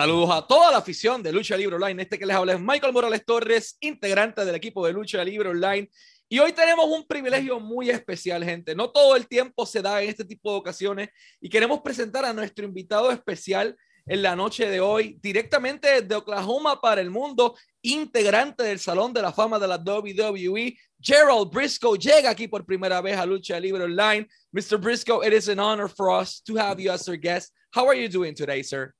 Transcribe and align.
Saludos 0.00 0.30
a 0.30 0.46
toda 0.46 0.70
la 0.70 0.78
afición 0.78 1.22
de 1.22 1.30
Lucha 1.30 1.58
Libre 1.58 1.76
Online. 1.76 2.04
Este 2.04 2.18
que 2.18 2.24
les 2.24 2.34
habla 2.34 2.54
es 2.54 2.58
Michael 2.58 2.90
Morales 2.90 3.22
Torres, 3.22 3.76
integrante 3.80 4.46
del 4.46 4.54
equipo 4.54 4.86
de 4.86 4.94
Lucha 4.94 5.22
Libre 5.22 5.50
Online. 5.50 5.90
Y 6.26 6.38
hoy 6.38 6.52
tenemos 6.52 6.86
un 6.86 7.06
privilegio 7.06 7.60
muy 7.60 7.90
especial, 7.90 8.42
gente. 8.42 8.74
No 8.74 8.88
todo 8.88 9.14
el 9.14 9.28
tiempo 9.28 9.66
se 9.66 9.82
da 9.82 10.02
en 10.02 10.08
este 10.08 10.24
tipo 10.24 10.52
de 10.52 10.56
ocasiones 10.56 11.10
y 11.38 11.50
queremos 11.50 11.82
presentar 11.82 12.24
a 12.24 12.32
nuestro 12.32 12.64
invitado 12.64 13.10
especial 13.10 13.76
en 14.06 14.22
la 14.22 14.34
noche 14.34 14.70
de 14.70 14.80
hoy, 14.80 15.18
directamente 15.20 16.00
de 16.00 16.14
Oklahoma 16.14 16.80
para 16.80 17.02
el 17.02 17.10
mundo, 17.10 17.54
integrante 17.82 18.62
del 18.62 18.78
Salón 18.78 19.12
de 19.12 19.20
la 19.20 19.34
Fama 19.34 19.58
de 19.58 19.68
la 19.68 19.76
WWE, 19.76 20.78
Gerald 20.98 21.50
Briscoe 21.52 21.98
llega 21.98 22.30
aquí 22.30 22.48
por 22.48 22.64
primera 22.64 23.02
vez 23.02 23.18
a 23.18 23.26
Lucha 23.26 23.60
Libre 23.60 23.84
Online. 23.84 24.26
Mr. 24.50 24.80
Briscoe, 24.80 25.20
it 25.26 25.34
is 25.34 25.50
an 25.50 25.58
honor 25.60 25.90
for 25.90 26.10
us 26.10 26.40
to 26.40 26.56
have 26.56 26.80
you 26.80 26.90
as 26.90 27.06
our 27.06 27.18
guest. 27.18 27.52
How 27.70 27.86
are 27.86 27.94
you 27.94 28.08
doing 28.08 28.34
today, 28.34 28.62
sir? 28.62 28.94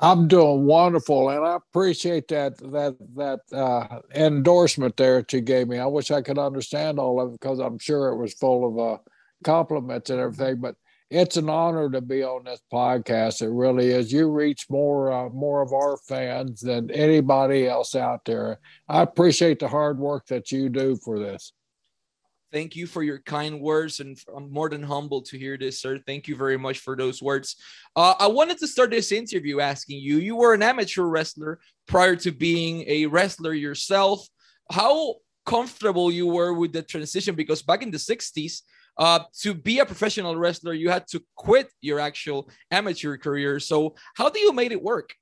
I'm 0.00 0.28
doing 0.28 0.64
wonderful, 0.64 1.28
and 1.30 1.44
I 1.44 1.56
appreciate 1.56 2.28
that 2.28 2.58
that 2.58 2.96
that 3.16 3.40
uh, 3.52 4.00
endorsement 4.14 4.96
there 4.96 5.18
that 5.18 5.32
you 5.32 5.40
gave 5.40 5.68
me. 5.68 5.78
I 5.78 5.86
wish 5.86 6.10
I 6.10 6.22
could 6.22 6.38
understand 6.38 6.98
all 7.00 7.20
of 7.20 7.30
it 7.30 7.40
because 7.40 7.58
I'm 7.58 7.78
sure 7.78 8.08
it 8.08 8.16
was 8.16 8.34
full 8.34 8.68
of 8.68 8.78
uh, 8.78 8.98
compliments 9.42 10.10
and 10.10 10.20
everything. 10.20 10.60
But 10.60 10.76
it's 11.10 11.36
an 11.36 11.48
honor 11.48 11.90
to 11.90 12.00
be 12.00 12.22
on 12.22 12.44
this 12.44 12.60
podcast. 12.72 13.42
It 13.42 13.48
really 13.50 13.88
is. 13.88 14.12
You 14.12 14.30
reach 14.30 14.66
more 14.70 15.10
uh, 15.10 15.30
more 15.30 15.62
of 15.62 15.72
our 15.72 15.96
fans 15.96 16.60
than 16.60 16.90
anybody 16.92 17.66
else 17.66 17.96
out 17.96 18.24
there. 18.24 18.60
I 18.88 19.02
appreciate 19.02 19.58
the 19.58 19.68
hard 19.68 19.98
work 19.98 20.26
that 20.26 20.52
you 20.52 20.68
do 20.68 20.96
for 20.96 21.18
this. 21.18 21.52
Thank 22.50 22.76
you 22.76 22.86
for 22.86 23.02
your 23.02 23.18
kind 23.18 23.60
words, 23.60 24.00
and 24.00 24.18
I'm 24.34 24.50
more 24.50 24.70
than 24.70 24.82
humbled 24.82 25.26
to 25.26 25.38
hear 25.38 25.58
this, 25.58 25.82
sir. 25.82 25.98
Thank 26.06 26.28
you 26.28 26.34
very 26.34 26.56
much 26.56 26.78
for 26.78 26.96
those 26.96 27.22
words. 27.22 27.56
Uh, 27.94 28.14
I 28.18 28.26
wanted 28.28 28.56
to 28.58 28.66
start 28.66 28.90
this 28.90 29.12
interview 29.12 29.60
asking 29.60 30.00
you 30.00 30.16
you 30.16 30.34
were 30.34 30.54
an 30.54 30.62
amateur 30.62 31.02
wrestler 31.02 31.60
prior 31.86 32.16
to 32.16 32.32
being 32.32 32.84
a 32.86 33.04
wrestler 33.04 33.52
yourself. 33.52 34.26
How 34.70 35.16
comfortable 35.44 36.10
you 36.10 36.26
were 36.26 36.54
with 36.54 36.72
the 36.72 36.82
transition? 36.82 37.34
Because 37.34 37.60
back 37.60 37.82
in 37.82 37.90
the 37.90 37.98
60s, 37.98 38.62
uh, 38.96 39.20
to 39.40 39.52
be 39.52 39.80
a 39.80 39.86
professional 39.86 40.34
wrestler, 40.34 40.72
you 40.72 40.88
had 40.88 41.06
to 41.08 41.22
quit 41.36 41.70
your 41.82 42.00
actual 42.00 42.48
amateur 42.70 43.18
career. 43.18 43.60
So, 43.60 43.94
how 44.14 44.30
do 44.30 44.40
you 44.40 44.52
make 44.52 44.72
it 44.72 44.82
work? 44.82 45.14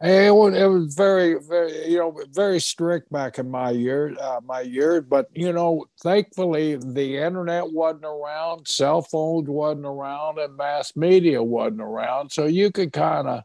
It 0.00 0.32
was, 0.32 0.54
it 0.54 0.66
was 0.66 0.94
very, 0.94 1.34
very, 1.40 1.90
you 1.90 1.98
know, 1.98 2.16
very 2.32 2.60
strict 2.60 3.10
back 3.10 3.36
in 3.40 3.50
my 3.50 3.70
years, 3.70 4.16
uh, 4.20 4.38
my 4.44 4.60
years. 4.60 5.02
But 5.08 5.26
you 5.34 5.52
know, 5.52 5.86
thankfully, 6.00 6.76
the 6.76 7.16
internet 7.18 7.72
wasn't 7.72 8.04
around, 8.04 8.68
cell 8.68 9.02
phones 9.02 9.48
wasn't 9.48 9.86
around, 9.86 10.38
and 10.38 10.56
mass 10.56 10.94
media 10.94 11.42
wasn't 11.42 11.80
around, 11.80 12.30
so 12.30 12.46
you 12.46 12.70
could 12.70 12.92
kind 12.92 13.26
of, 13.26 13.42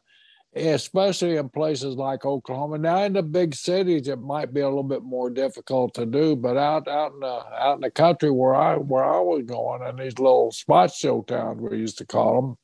especially 0.56 1.38
in 1.38 1.50
places 1.50 1.96
like 1.96 2.26
Oklahoma. 2.26 2.78
Now, 2.78 3.04
in 3.04 3.14
the 3.14 3.24
big 3.24 3.56
cities, 3.56 4.08
it 4.08 4.22
might 4.22 4.54
be 4.54 4.62
a 4.62 4.68
little 4.70 4.84
bit 4.84 5.04
more 5.04 5.31
difficult 5.31 5.96
to 5.96 6.06
do, 6.06 6.36
but 6.36 6.58
out 6.58 6.88
out 6.88 7.14
in 7.14 7.20
the 7.22 7.44
out 7.59 7.76
in 7.76 7.81
the 7.81 7.92
country 7.92 8.30
where 8.30 8.56
I 8.56 8.76
where 8.78 9.06
I 9.06 9.20
was 9.20 9.44
going, 9.48 9.88
in 9.90 9.96
these 9.96 10.20
little 10.20 10.52
spot 10.52 10.94
show 10.94 11.24
towns, 11.24 11.62
we 11.62 11.80
used 11.80 11.98
to 12.00 12.06
call 12.06 12.42
them 12.42 12.58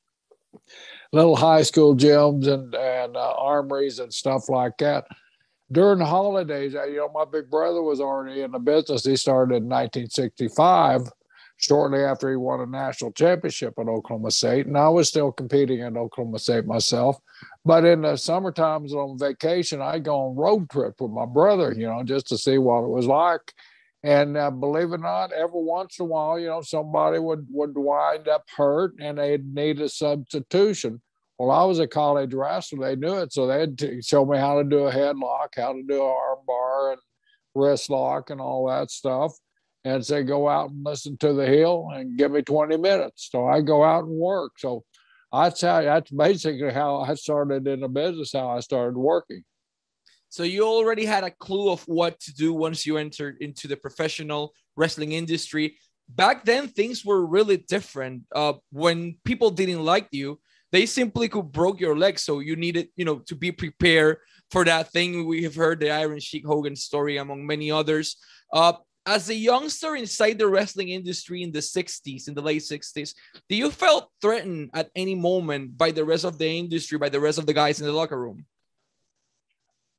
little 1.12 1.36
high 1.36 1.64
school 1.64 1.96
gyms 1.96 2.48
and 2.48 2.74
and 2.76 3.18
uh, 3.18 3.34
armories 3.38 4.00
and 4.00 4.14
stuff 4.14 4.50
like 4.50 4.78
that. 4.80 5.06
During 5.72 6.00
the 6.00 6.06
holidays, 6.06 6.74
you 6.74 6.98
know, 6.98 7.12
my 7.14 7.26
big 7.26 7.50
brother 7.50 7.84
was 7.84 8.02
already 8.02 8.42
in 8.42 8.52
the 8.52 8.60
business. 8.60 9.06
He 9.06 9.16
started 9.16 9.56
in 9.56 9.70
1965, 9.70 11.02
shortly 11.58 12.00
after 12.00 12.30
he 12.32 12.36
won 12.36 12.62
a 12.62 12.66
national 12.66 13.12
championship 13.12 13.76
at 13.78 13.88
Oklahoma 13.88 14.32
State, 14.32 14.66
and 14.66 14.78
I 14.78 14.90
was 14.90 15.10
still 15.10 15.32
competing 15.32 15.82
at 15.82 15.96
Oklahoma 15.96 16.40
State 16.40 16.66
myself. 16.66 17.20
But 17.66 17.86
in 17.86 18.02
the 18.02 18.16
summer 18.16 18.52
times 18.52 18.94
on 18.94 19.20
vacation, 19.20 19.80
I'd 19.80 20.04
go 20.04 20.16
on 20.16 20.36
road 20.36 20.70
trip 20.72 21.00
with 21.00 21.12
my 21.12 21.28
brother, 21.28 21.72
you 21.72 21.86
know, 21.86 22.02
just 22.04 22.28
to 22.30 22.38
see 22.38 22.58
what 22.58 22.84
it 22.84 22.90
was 22.90 23.06
like. 23.06 23.54
And 24.04 24.38
uh, 24.38 24.50
believe 24.50 24.92
it 24.92 24.96
or 24.96 24.98
not, 25.00 25.34
every 25.34 25.62
once 25.62 26.00
in 26.00 26.04
a 26.04 26.08
while, 26.08 26.40
you 26.40 26.48
know, 26.48 26.62
somebody 26.62 27.20
would 27.20 27.48
would 27.52 27.78
wind 27.78 28.30
up 28.30 28.46
hurt 28.56 28.94
and 29.00 29.18
they'd 29.18 29.54
need 29.54 29.82
a 29.82 29.90
substitution. 29.90 31.02
Well, 31.38 31.52
I 31.52 31.64
was 31.66 31.80
a 31.80 31.88
college 31.88 32.34
wrestler; 32.34 32.80
they 32.80 32.96
knew 32.96 33.18
it, 33.18 33.34
so 33.34 33.48
they'd 33.48 34.04
show 34.04 34.26
me 34.26 34.38
how 34.38 34.62
to 34.62 34.70
do 34.70 34.80
a 34.80 34.92
headlock, 34.92 35.50
how 35.56 35.74
to 35.74 35.84
do 35.84 36.02
an 36.02 36.10
arm 36.10 36.40
bar, 36.48 36.92
and 36.94 37.02
wrist 37.56 37.90
lock, 37.90 38.30
and 38.30 38.40
all 38.40 38.68
that 38.68 38.90
stuff. 38.90 39.34
And 39.86 40.06
say, 40.06 40.24
go 40.24 40.50
out 40.50 40.72
and 40.72 40.86
listen 40.86 41.18
to 41.20 41.34
the 41.34 41.48
heel 41.48 41.88
and 41.94 42.18
give 42.18 42.32
me 42.32 42.42
20 42.42 42.76
minutes. 42.76 43.30
So 43.32 43.48
I 43.48 43.62
go 43.62 43.82
out 43.82 44.04
and 44.04 44.20
work. 44.20 44.60
So 44.60 44.84
that's 45.32 45.62
how 45.62 45.82
that's 45.82 46.12
basically 46.12 46.72
how 46.72 46.98
I 46.98 47.14
started 47.16 47.66
in 47.68 47.82
the 47.82 47.88
business, 47.88 48.34
how 48.34 48.50
I 48.50 48.60
started 48.60 48.98
working. 48.98 49.44
So 50.30 50.44
you 50.44 50.64
already 50.64 51.06
had 51.06 51.24
a 51.24 51.32
clue 51.32 51.72
of 51.72 51.82
what 51.84 52.20
to 52.22 52.34
do 52.34 52.54
once 52.54 52.86
you 52.86 52.98
entered 52.98 53.38
into 53.42 53.68
the 53.68 53.76
professional 53.76 54.54
wrestling 54.76 55.14
industry. 55.14 55.78
Back 56.08 56.46
then, 56.46 56.68
things 56.68 57.04
were 57.04 57.26
really 57.26 57.58
different. 57.58 58.24
Uh, 58.34 58.54
when 58.72 59.18
people 59.26 59.50
didn't 59.50 59.84
like 59.84 60.08
you, 60.12 60.40
they 60.72 60.86
simply 60.86 61.28
could 61.28 61.52
broke 61.52 61.80
your 61.80 61.98
leg. 61.98 62.20
So 62.20 62.40
you 62.40 62.56
needed, 62.56 62.90
you 62.96 63.06
know, 63.06 63.20
to 63.28 63.36
be 63.36 63.52
prepared 63.52 64.18
for 64.52 64.64
that 64.66 64.92
thing. 64.92 65.28
We 65.28 65.44
have 65.44 65.56
heard 65.56 65.80
the 65.80 65.92
Iron 65.92 66.20
Sheik 66.20 66.46
Hogan 66.46 66.76
story, 66.76 67.18
among 67.18 67.46
many 67.46 67.72
others. 67.72 68.18
Uh, 68.54 68.74
as 69.06 69.30
a 69.30 69.36
youngster 69.36 69.96
inside 69.96 70.38
the 70.38 70.48
wrestling 70.48 70.90
industry 70.90 71.42
in 71.42 71.52
the 71.52 71.60
60s, 71.60 72.28
in 72.28 72.36
the 72.36 72.42
late 72.42 72.62
60s, 72.62 73.16
do 73.48 73.56
you 73.56 73.72
felt 73.72 74.12
threatened 74.22 74.70
at 74.76 74.90
any 74.96 75.16
moment 75.16 75.76
by 75.76 75.90
the 75.90 76.06
rest 76.06 76.26
of 76.26 76.38
the 76.38 76.48
industry, 76.48 76.98
by 77.00 77.10
the 77.10 77.20
rest 77.20 77.40
of 77.40 77.48
the 77.48 77.54
guys 77.54 77.80
in 77.82 77.88
the 77.88 77.94
locker 77.94 78.20
room? 78.20 78.46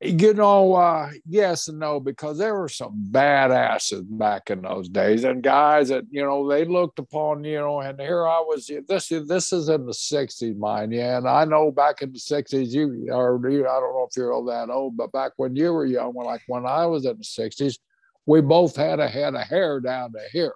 You 0.03 0.33
know, 0.33 0.73
uh, 0.73 1.11
yes 1.27 1.67
and 1.67 1.77
no, 1.77 1.99
because 1.99 2.39
there 2.39 2.55
were 2.55 2.69
some 2.69 3.09
badasses 3.11 4.03
back 4.17 4.49
in 4.49 4.63
those 4.63 4.89
days, 4.89 5.23
and 5.23 5.43
guys 5.43 5.89
that 5.89 6.05
you 6.09 6.23
know 6.23 6.49
they 6.49 6.65
looked 6.65 6.97
upon, 6.97 7.43
you 7.43 7.59
know, 7.59 7.81
and 7.81 7.99
here 7.99 8.27
I 8.27 8.39
was. 8.39 8.65
This 8.87 9.09
this 9.09 9.53
is 9.53 9.69
in 9.69 9.85
the 9.85 9.91
'60s, 9.91 10.57
mind 10.57 10.91
you, 10.91 11.01
and 11.01 11.27
I 11.27 11.45
know 11.45 11.71
back 11.71 12.01
in 12.01 12.11
the 12.13 12.17
'60s, 12.17 12.69
you 12.69 13.13
or 13.13 13.35
I 13.35 13.49
don't 13.51 13.93
know 13.93 14.07
if 14.09 14.17
you're 14.17 14.33
all 14.33 14.45
that 14.45 14.71
old, 14.71 14.97
but 14.97 15.11
back 15.11 15.33
when 15.37 15.55
you 15.55 15.71
were 15.71 15.85
young, 15.85 16.15
like 16.15 16.41
when 16.47 16.65
I 16.65 16.87
was 16.87 17.05
in 17.05 17.17
the 17.17 17.23
'60s, 17.23 17.77
we 18.25 18.41
both 18.41 18.75
had 18.75 18.99
a 18.99 19.07
head 19.07 19.35
of 19.35 19.47
hair 19.47 19.79
down 19.79 20.13
to 20.13 20.19
here 20.31 20.55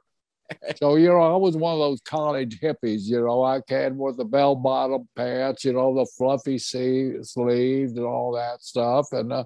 so 0.78 0.95
you 0.95 1.07
know, 1.07 1.22
I 1.22 1.35
was 1.35 1.56
one 1.56 1.73
of 1.73 1.79
those 1.79 2.01
college 2.01 2.59
hippies. 2.59 3.03
You 3.03 3.22
know, 3.22 3.44
I 3.44 3.61
came 3.61 3.97
with 3.97 4.17
the 4.17 4.25
bell 4.25 4.56
bottom 4.56 5.07
pants, 5.16 5.66
you 5.66 5.73
know, 5.73 5.95
the 5.95 6.06
fluffy 6.17 6.57
sleeves 6.57 7.28
and 7.38 8.06
all 8.06 8.33
that 8.33 8.61
stuff, 8.61 9.07
and 9.11 9.31
uh, 9.31 9.44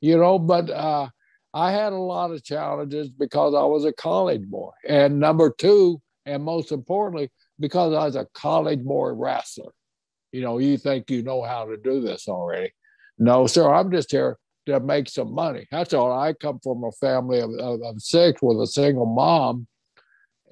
you 0.00 0.16
know, 0.16 0.38
but 0.38 0.70
uh, 0.70 1.08
I 1.54 1.72
had 1.72 1.92
a 1.92 1.96
lot 1.96 2.32
of 2.32 2.44
challenges 2.44 3.08
because 3.08 3.54
I 3.54 3.64
was 3.64 3.84
a 3.84 3.92
college 3.92 4.46
boy, 4.46 4.72
and 4.88 5.18
number 5.18 5.54
two, 5.56 6.00
and 6.26 6.42
most 6.42 6.72
importantly, 6.72 7.30
because 7.58 7.94
I 7.94 8.04
was 8.04 8.16
a 8.16 8.26
college 8.34 8.82
boy 8.82 9.10
wrestler. 9.10 9.72
You 10.32 10.42
know, 10.42 10.58
you 10.58 10.76
think 10.76 11.10
you 11.10 11.22
know 11.22 11.42
how 11.42 11.64
to 11.64 11.76
do 11.76 12.00
this 12.00 12.28
already? 12.28 12.72
No, 13.18 13.46
sir. 13.46 13.72
I'm 13.72 13.90
just 13.90 14.10
here 14.10 14.36
to 14.66 14.80
make 14.80 15.08
some 15.08 15.32
money. 15.32 15.66
That's 15.70 15.94
all. 15.94 16.12
I 16.12 16.34
come 16.34 16.58
from 16.62 16.84
a 16.84 16.92
family 16.92 17.40
of, 17.40 17.50
of, 17.52 17.80
of 17.82 18.02
six 18.02 18.42
with 18.42 18.60
a 18.60 18.66
single 18.66 19.06
mom 19.06 19.66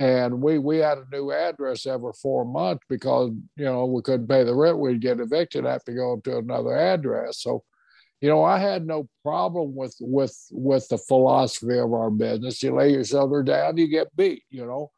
and 0.00 0.42
we 0.42 0.58
we 0.58 0.78
had 0.78 0.98
a 0.98 1.06
new 1.12 1.30
address 1.30 1.86
every 1.86 2.12
four 2.20 2.44
months 2.44 2.84
because 2.88 3.30
you 3.56 3.64
know 3.64 3.86
we 3.86 4.02
couldn't 4.02 4.28
pay 4.28 4.42
the 4.44 4.54
rent. 4.54 4.78
We'd 4.78 5.00
get 5.00 5.20
evicted 5.20 5.64
have 5.64 5.84
to 5.84 5.92
go 5.92 6.20
to 6.24 6.38
another 6.38 6.76
address. 6.76 7.42
So 7.42 7.62
you 8.20 8.28
know 8.28 8.42
i 8.42 8.58
had 8.58 8.86
no 8.86 9.08
problem 9.22 9.74
with 9.74 9.94
with 10.00 10.36
with 10.50 10.88
the 10.88 10.98
philosophy 10.98 11.78
of 11.78 11.92
our 11.92 12.10
business. 12.10 12.62
You 12.62 12.74
lay 12.74 12.90
yourself 12.90 13.30
down 13.44 13.76
you 13.76 13.88
get 13.88 14.14
beat 14.16 14.42
you 14.50 14.66
know. 14.66 14.90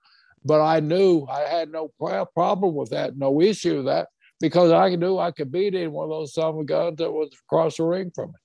But 0.44 0.62
i 0.62 0.80
knew 0.80 1.26
i 1.28 1.40
had 1.40 1.70
no 1.70 1.90
problem 2.34 2.74
with 2.74 2.90
that 2.90 3.16
no 3.16 3.40
issue 3.40 3.78
with 3.78 3.86
that 3.86 4.08
because 4.40 4.70
i 4.70 4.94
knew 4.94 5.18
i 5.18 5.30
could 5.30 5.50
beat 5.50 5.74
any 5.74 5.88
one 5.88 6.04
of 6.04 6.10
those 6.10 6.34
son 6.34 6.58
of 6.58 6.66
guns 6.66 6.98
that 6.98 7.10
was 7.10 7.30
across 7.46 7.76
the 7.76 7.84
ring 7.84 8.12
from 8.14 8.28
me. 8.28 8.38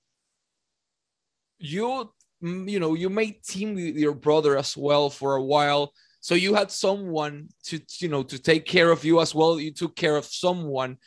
You 1.59 2.11
mm, 2.43 2.69
you 2.69 2.79
know 2.79 2.95
you 2.95 3.09
made 3.09 3.43
team 3.43 3.75
with 3.75 3.95
your 3.95 4.15
brother 4.15 4.57
as 4.57 4.75
well 4.75 5.09
for 5.09 5.35
a 5.35 5.43
while 5.43 5.93
so 6.21 6.35
you 6.35 6.53
had 6.53 6.71
someone 6.71 7.49
to 7.65 7.79
you 7.99 8.07
know 8.07 8.23
to 8.23 8.39
take 8.39 8.65
care 8.65 8.91
of 8.91 9.03
you 9.03 9.19
as 9.19 9.35
well 9.35 9.59
you 9.59 9.71
took 9.71 9.95
care 9.95 10.15
of 10.15 10.25
someone 10.25 10.97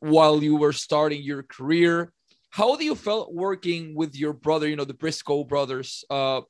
while 0.00 0.42
you 0.42 0.56
were 0.56 0.72
starting 0.72 1.22
your 1.22 1.42
career 1.42 2.12
how 2.50 2.76
do 2.76 2.84
you 2.84 2.94
felt 2.94 3.34
working 3.34 3.94
with 3.94 4.16
your 4.16 4.32
brother 4.32 4.68
you 4.68 4.76
know 4.76 4.84
the 4.84 4.94
briscoe 4.94 5.44
brothers 5.44 6.04
uh 6.10 6.40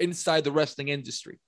inside 0.00 0.44
the 0.44 0.52
wrestling 0.52 0.88
industry 0.88 1.38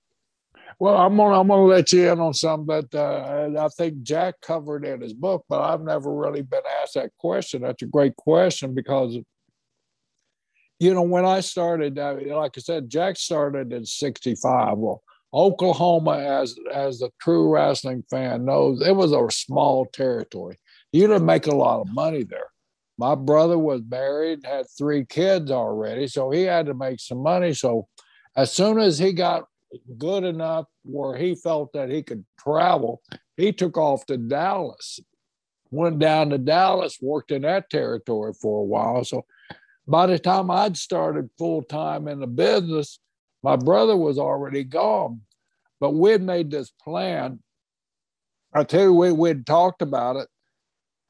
well, 0.79 0.97
I'm 0.97 1.17
gonna 1.17 1.39
I'm 1.39 1.47
gonna 1.47 1.63
let 1.63 1.91
you 1.91 2.11
in 2.11 2.19
on 2.19 2.33
something 2.33 2.67
that 2.67 2.95
uh, 2.95 3.59
I 3.59 3.67
think 3.69 4.03
Jack 4.03 4.35
covered 4.41 4.85
in 4.85 5.01
his 5.01 5.13
book, 5.13 5.45
but 5.49 5.61
I've 5.61 5.81
never 5.81 6.13
really 6.13 6.41
been 6.41 6.63
asked 6.81 6.95
that 6.95 7.11
question. 7.17 7.61
That's 7.61 7.83
a 7.83 7.87
great 7.87 8.15
question 8.15 8.73
because, 8.73 9.17
you 10.79 10.93
know, 10.93 11.03
when 11.03 11.25
I 11.25 11.41
started, 11.41 11.99
uh, 11.99 12.15
like 12.27 12.53
I 12.57 12.61
said, 12.61 12.89
Jack 12.89 13.17
started 13.17 13.73
in 13.73 13.85
'65. 13.85 14.77
Well, 14.77 15.03
Oklahoma, 15.33 16.17
as 16.17 16.57
as 16.73 17.01
a 17.01 17.11
true 17.21 17.49
wrestling 17.49 18.03
fan 18.09 18.45
knows, 18.45 18.81
it 18.85 18.95
was 18.95 19.13
a 19.13 19.27
small 19.31 19.85
territory. 19.85 20.57
You 20.91 21.07
didn't 21.07 21.25
make 21.25 21.47
a 21.47 21.55
lot 21.55 21.81
of 21.81 21.93
money 21.93 22.23
there. 22.23 22.51
My 22.97 23.15
brother 23.15 23.57
was 23.57 23.81
married, 23.89 24.45
had 24.45 24.65
three 24.77 25.05
kids 25.05 25.49
already, 25.49 26.07
so 26.07 26.29
he 26.29 26.43
had 26.43 26.65
to 26.65 26.73
make 26.73 26.99
some 26.99 27.19
money. 27.19 27.53
So 27.53 27.87
as 28.35 28.51
soon 28.51 28.77
as 28.79 28.99
he 28.99 29.13
got 29.13 29.45
good 29.97 30.23
enough 30.23 30.65
where 30.83 31.17
he 31.17 31.35
felt 31.35 31.71
that 31.73 31.89
he 31.89 32.03
could 32.03 32.25
travel, 32.39 33.01
he 33.37 33.53
took 33.53 33.77
off 33.77 34.05
to 34.07 34.17
Dallas. 34.17 34.99
Went 35.71 35.99
down 35.99 36.29
to 36.31 36.37
Dallas, 36.37 36.97
worked 37.01 37.31
in 37.31 37.43
that 37.43 37.69
territory 37.69 38.33
for 38.33 38.59
a 38.59 38.65
while. 38.65 39.05
So 39.05 39.25
by 39.87 40.05
the 40.07 40.19
time 40.19 40.51
I'd 40.51 40.75
started 40.75 41.29
full 41.37 41.63
time 41.63 42.09
in 42.09 42.19
the 42.19 42.27
business, 42.27 42.99
my 43.43 43.55
brother 43.55 43.95
was 43.95 44.17
already 44.17 44.63
gone. 44.63 45.21
But 45.79 45.91
we'd 45.91 46.21
made 46.21 46.51
this 46.51 46.71
plan. 46.83 47.39
I 48.53 48.63
tell 48.63 48.83
you, 48.83 48.93
we, 48.93 49.11
we'd 49.11 49.45
talked 49.45 49.81
about 49.81 50.17
it. 50.17 50.27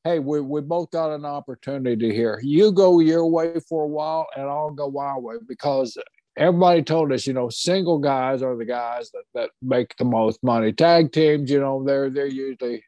Hey, 0.04 0.20
we, 0.20 0.40
we 0.40 0.62
both 0.62 0.90
got 0.92 1.14
an 1.14 1.26
opportunity 1.26 2.14
here. 2.16 2.40
You 2.42 2.72
go 2.72 3.00
your 3.00 3.26
way 3.28 3.60
for 3.68 3.84
a 3.84 3.88
while, 3.88 4.28
and 4.36 4.46
I'll 4.46 4.72
go 4.72 4.90
my 4.90 5.18
way 5.18 5.36
because 5.48 5.98
everybody 6.38 6.82
told 6.82 7.12
us, 7.12 7.28
you 7.28 7.34
know, 7.34 7.50
single 7.50 8.00
guys 8.00 8.42
are 8.42 8.56
the 8.56 8.66
guys 8.66 9.12
that, 9.12 9.24
that 9.34 9.50
make 9.62 9.96
the 9.98 10.06
most 10.06 10.42
money. 10.44 10.72
Tag 10.72 11.12
teams, 11.12 11.52
you 11.52 11.60
know, 11.60 11.84
they're 11.86 12.10
they're 12.10 12.26
usually 12.26 12.84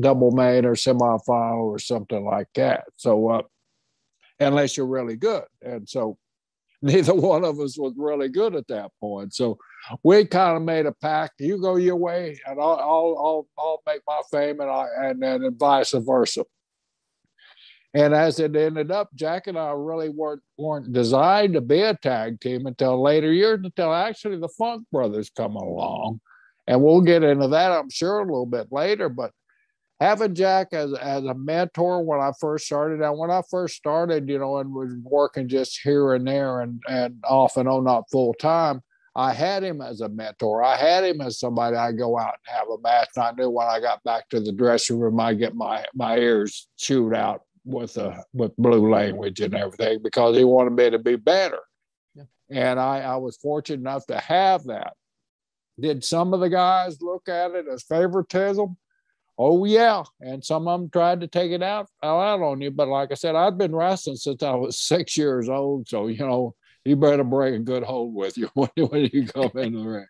double 0.00 0.32
main 0.32 0.64
or 0.64 0.74
semifinal 0.74 1.62
or 1.62 1.78
something 1.78 2.24
like 2.24 2.48
that. 2.56 2.84
So, 2.96 3.30
uh, 3.30 3.42
unless 4.40 4.76
you're 4.76 4.86
really 4.86 5.16
good, 5.16 5.44
and 5.62 5.88
so 5.88 6.18
neither 6.82 7.14
one 7.14 7.44
of 7.44 7.60
us 7.60 7.78
was 7.78 7.92
really 7.96 8.28
good 8.28 8.54
at 8.56 8.66
that 8.68 8.90
point. 9.00 9.34
So 9.34 9.58
we 10.02 10.24
kind 10.24 10.56
of 10.56 10.62
made 10.62 10.86
a 10.86 10.92
pact: 10.92 11.40
you 11.40 11.60
go 11.60 11.76
your 11.76 11.96
way, 11.96 12.40
and 12.46 12.60
I'll 12.60 12.78
I'll 12.80 13.16
I'll, 13.18 13.48
I'll 13.58 13.82
make 13.86 14.00
my 14.06 14.20
fame, 14.30 14.60
and 14.60 14.70
I 14.70 14.86
and 14.98 15.22
then 15.22 15.54
vice 15.58 15.92
versa. 15.92 16.44
And 17.92 18.14
as 18.14 18.38
it 18.38 18.54
ended 18.54 18.92
up, 18.92 19.10
Jack 19.14 19.48
and 19.48 19.58
I 19.58 19.72
really 19.72 20.08
weren't 20.08 20.42
weren't 20.56 20.92
designed 20.92 21.54
to 21.54 21.60
be 21.60 21.82
a 21.82 21.94
tag 21.94 22.40
team 22.40 22.66
until 22.66 23.02
later 23.02 23.32
years, 23.32 23.60
until 23.62 23.92
actually 23.92 24.38
the 24.38 24.48
Funk 24.48 24.86
Brothers 24.92 25.30
come 25.30 25.56
along. 25.56 26.20
And 26.66 26.82
we'll 26.82 27.00
get 27.00 27.24
into 27.24 27.48
that, 27.48 27.72
I'm 27.72 27.90
sure, 27.90 28.20
a 28.20 28.24
little 28.24 28.46
bit 28.46 28.68
later. 28.70 29.08
But 29.08 29.32
having 30.00 30.34
Jack 30.34 30.68
as, 30.72 30.94
as 30.94 31.24
a 31.24 31.34
mentor 31.34 32.02
when 32.02 32.20
I 32.20 32.32
first 32.40 32.66
started 32.66 33.02
out, 33.02 33.18
when 33.18 33.30
I 33.30 33.42
first 33.50 33.76
started, 33.76 34.28
you 34.28 34.38
know, 34.38 34.56
and 34.56 34.72
was 34.72 34.94
working 35.02 35.46
just 35.46 35.80
here 35.82 36.14
and 36.14 36.26
there 36.26 36.62
and, 36.62 36.82
and 36.88 37.22
off 37.28 37.56
and 37.58 37.68
on, 37.68 37.84
not 37.84 38.10
full 38.10 38.32
time, 38.34 38.82
I 39.14 39.32
had 39.34 39.62
him 39.62 39.82
as 39.82 40.00
a 40.00 40.08
mentor. 40.08 40.62
I 40.62 40.76
had 40.76 41.04
him 41.04 41.20
as 41.20 41.38
somebody 41.38 41.76
I 41.76 41.92
go 41.92 42.18
out 42.18 42.34
and 42.46 42.56
have 42.56 42.68
a 42.68 42.80
match. 42.80 43.08
And 43.16 43.24
I 43.24 43.32
knew 43.32 43.50
when 43.50 43.66
I 43.66 43.80
got 43.80 44.02
back 44.04 44.28
to 44.30 44.40
the 44.40 44.52
dressing 44.52 44.98
room, 44.98 45.20
I 45.20 45.34
get 45.34 45.54
my 45.54 45.84
my 45.94 46.16
ears 46.16 46.68
chewed 46.78 47.14
out 47.14 47.42
with 47.64 47.98
uh, 47.98 48.22
with 48.32 48.56
blue 48.56 48.90
language 48.90 49.40
and 49.40 49.54
everything 49.54 50.00
because 50.02 50.36
he 50.36 50.44
wanted 50.44 50.74
me 50.74 50.90
to 50.90 50.98
be 50.98 51.16
better. 51.16 51.58
Yeah. 52.14 52.24
And 52.50 52.80
I, 52.80 53.00
I 53.00 53.16
was 53.16 53.36
fortunate 53.36 53.80
enough 53.80 54.06
to 54.06 54.18
have 54.18 54.64
that. 54.64 54.94
Did 55.78 56.04
some 56.04 56.32
of 56.32 56.40
the 56.40 56.48
guys 56.48 57.02
look 57.02 57.28
at 57.28 57.50
it 57.52 57.66
as 57.70 57.82
favoritism? 57.82 58.76
Oh 59.42 59.64
yeah, 59.64 60.02
and 60.20 60.44
some 60.44 60.68
of 60.68 60.78
them 60.78 60.90
tried 60.90 61.22
to 61.22 61.26
take 61.26 61.50
it 61.50 61.62
out 61.62 61.88
out 62.02 62.42
on 62.42 62.60
you. 62.60 62.70
But 62.70 62.88
like 62.88 63.10
I 63.10 63.14
said, 63.14 63.36
I've 63.36 63.56
been 63.56 63.74
wrestling 63.74 64.16
since 64.16 64.42
I 64.42 64.52
was 64.52 64.78
six 64.92 65.16
years 65.16 65.48
old, 65.48 65.88
so 65.88 66.08
you 66.08 66.18
know 66.18 66.54
you 66.84 66.94
better 66.94 67.24
bring 67.24 67.54
a 67.54 67.58
good 67.60 67.82
hold 67.82 68.14
with 68.14 68.36
you 68.36 68.50
when, 68.52 68.68
when 68.76 69.08
you 69.10 69.26
come 69.26 69.50
in 69.54 69.72
the 69.72 69.82
ring. 69.82 70.06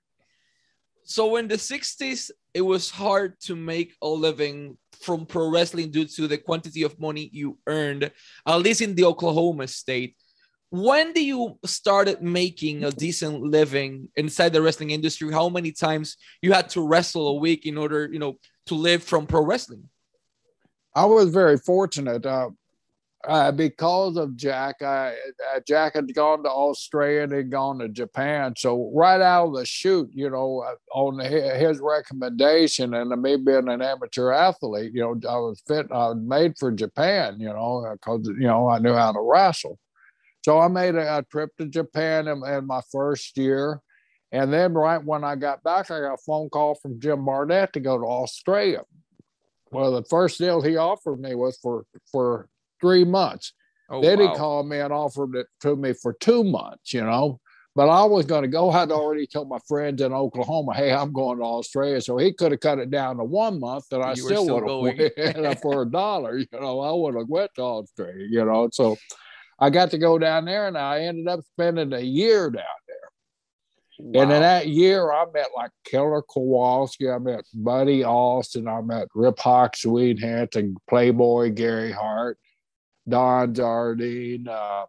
So 1.05 1.37
in 1.37 1.47
the 1.47 1.55
'60s, 1.55 2.33
it 2.55 2.63
was 2.63 2.91
hard 2.91 3.39
to 3.43 3.55
make 3.55 3.95
a 4.03 4.09
living 4.09 4.77
from 5.01 5.27
pro 5.27 5.49
wrestling 5.49 5.93
due 5.93 6.07
to 6.07 6.27
the 6.27 6.39
quantity 6.39 6.83
of 6.83 6.99
money 6.99 7.31
you 7.33 7.57
earned, 7.69 8.11
at 8.45 8.57
least 8.57 8.81
in 8.81 8.97
the 8.97 9.05
Oklahoma 9.05 9.69
state. 9.69 10.17
When 10.71 11.13
do 11.13 11.25
you 11.25 11.57
started 11.65 12.21
making 12.21 12.83
a 12.83 12.91
decent 12.91 13.43
living 13.43 14.09
inside 14.17 14.53
the 14.53 14.63
wrestling 14.63 14.91
industry? 14.91 15.33
How 15.33 15.49
many 15.49 15.71
times 15.71 16.17
you 16.43 16.53
had 16.53 16.69
to 16.71 16.87
wrestle 16.87 17.29
a 17.29 17.35
week 17.35 17.67
in 17.67 17.79
order, 17.79 18.09
you 18.13 18.19
know, 18.19 18.39
to 18.67 18.75
live 18.75 19.03
from 19.03 19.27
pro 19.27 19.45
wrestling? 19.45 19.89
I 20.95 21.05
was 21.05 21.31
very 21.31 21.57
fortunate. 21.57 22.27
Uh, 22.27 22.51
uh, 23.29 23.53
because 23.53 24.17
of 24.17 24.35
Jack, 24.35 24.81
I, 24.81 25.15
uh, 25.55 25.61
Jack 25.69 25.95
had 25.95 26.13
gone 26.15 26.43
to 26.43 26.49
Australia 26.49 27.23
and 27.23 27.33
had 27.33 27.51
gone 27.51 27.79
to 27.81 27.89
Japan. 27.89 28.55
So 28.57 28.91
right 28.95 29.21
out 29.21 29.49
of 29.49 29.57
the 29.57 29.67
chute, 29.67 30.11
you 30.15 30.31
know, 30.31 30.61
uh, 30.61 30.75
on 30.99 31.19
his 31.19 31.81
recommendation 31.81 32.95
and 32.95 33.11
me 33.21 33.37
being 33.37 33.69
an 33.69 33.83
amateur 33.83 34.33
athlete, 34.33 34.93
you 34.95 35.03
know, 35.03 35.21
I 35.29 35.37
was 35.37 35.63
fit, 35.69 35.87
I 35.93 36.09
was 36.09 36.17
made 36.17 36.55
for 36.59 36.73
Japan, 36.73 37.39
you 37.39 37.49
know, 37.49 37.87
because, 37.93 38.27
you 38.27 38.47
know, 38.47 38.71
I 38.71 38.79
knew 38.79 38.95
how 38.95 39.13
to 39.13 39.21
wrestle. 39.21 39.79
So 40.43 40.59
I 40.59 40.69
made 40.69 40.95
a, 40.95 41.19
a 41.19 41.23
trip 41.23 41.51
to 41.59 41.67
Japan 41.67 42.27
in, 42.27 42.43
in, 42.47 42.67
my 42.67 42.81
first 42.91 43.37
year. 43.37 43.83
And 44.33 44.53
then 44.53 44.75
right 44.75 45.03
when 45.03 45.25
I 45.25 45.37
got 45.37 45.63
back, 45.63 45.91
I 45.91 46.01
got 46.01 46.15
a 46.15 46.19
phone 46.25 46.51
call 46.51 46.77
from 46.77 47.01
Jim 47.01 47.25
Barnett 47.25 47.73
to 47.73 47.81
go 47.81 47.99
to 47.99 48.05
Australia. 48.05 48.83
Well, 49.73 49.93
the 49.93 50.05
first 50.05 50.39
deal 50.39 50.61
he 50.61 50.77
offered 50.77 51.21
me 51.21 51.35
was 51.35 51.59
for 51.59 51.85
for 52.11 52.49
three 52.81 53.05
months. 53.05 53.53
Oh, 53.89 54.01
then 54.01 54.21
wow. 54.21 54.31
he 54.31 54.39
called 54.39 54.69
me 54.69 54.79
and 54.79 54.93
offered 54.93 55.35
it 55.35 55.47
to 55.63 55.75
me 55.75 55.93
for 55.93 56.13
two 56.13 56.45
months, 56.45 56.93
you 56.93 57.03
know. 57.03 57.41
But 57.77 57.89
I 57.89 58.05
was 58.05 58.27
going 58.27 58.43
to 58.43 58.49
go. 58.49 58.71
I'd 58.71 58.91
already 58.91 59.27
told 59.27 59.49
my 59.49 59.59
friends 59.69 60.03
in 60.03 60.13
Oklahoma, 60.13 60.75
hey, 60.75 60.93
I'm 60.93 61.13
going 61.13 61.39
to 61.39 61.45
Australia. 61.45 62.01
So 62.01 62.19
he 62.19 62.33
could 62.33 62.51
have 62.51 62.61
cut 62.61 62.79
it 62.79 62.91
down 62.91 63.19
to 63.19 63.25
one 63.25 63.61
month 63.61 63.85
and 63.93 64.03
I 64.03 64.11
you 64.11 64.17
still, 64.17 64.45
still 64.45 64.83
would 64.83 64.97
have 64.97 65.37
went 65.45 65.61
for 65.63 65.83
a 65.83 65.91
dollar. 65.91 66.39
You 66.39 66.47
know, 66.53 66.81
I 66.81 66.93
would 66.93 67.15
have 67.15 67.29
went 67.29 67.53
to 67.57 67.63
Australia, 67.63 68.27
you 68.29 68.45
know. 68.45 68.69
So 68.73 68.97
I 69.61 69.71
got 69.71 69.91
to 69.93 69.99
go 69.99 70.19
down 70.19 70.47
there 70.47 70.67
and 70.67 70.77
I 70.77 71.03
ended 71.03 71.29
up 71.29 71.41
spending 71.53 71.93
a 71.93 72.01
year 72.01 72.51
down 72.51 72.65
there. 72.80 72.80
Wow. 74.03 74.23
And 74.23 74.33
in 74.33 74.41
that 74.41 74.69
year, 74.69 75.13
I 75.13 75.25
met 75.33 75.49
like 75.57 75.71
Killer 75.85 76.23
Kowalski, 76.23 77.11
I 77.11 77.19
met 77.19 77.45
Buddy 77.55 78.05
Austin, 78.05 78.67
I 78.67 78.81
met 78.81 79.09
Rip 79.15 79.39
Hawk, 79.39 79.77
Swede 79.77 80.21
Hansen, 80.21 80.77
Playboy 80.89 81.51
Gary 81.53 81.93
Hart. 81.93 82.39
Don 83.09 83.55
Jardine, 83.55 84.49
uh, 84.49 84.85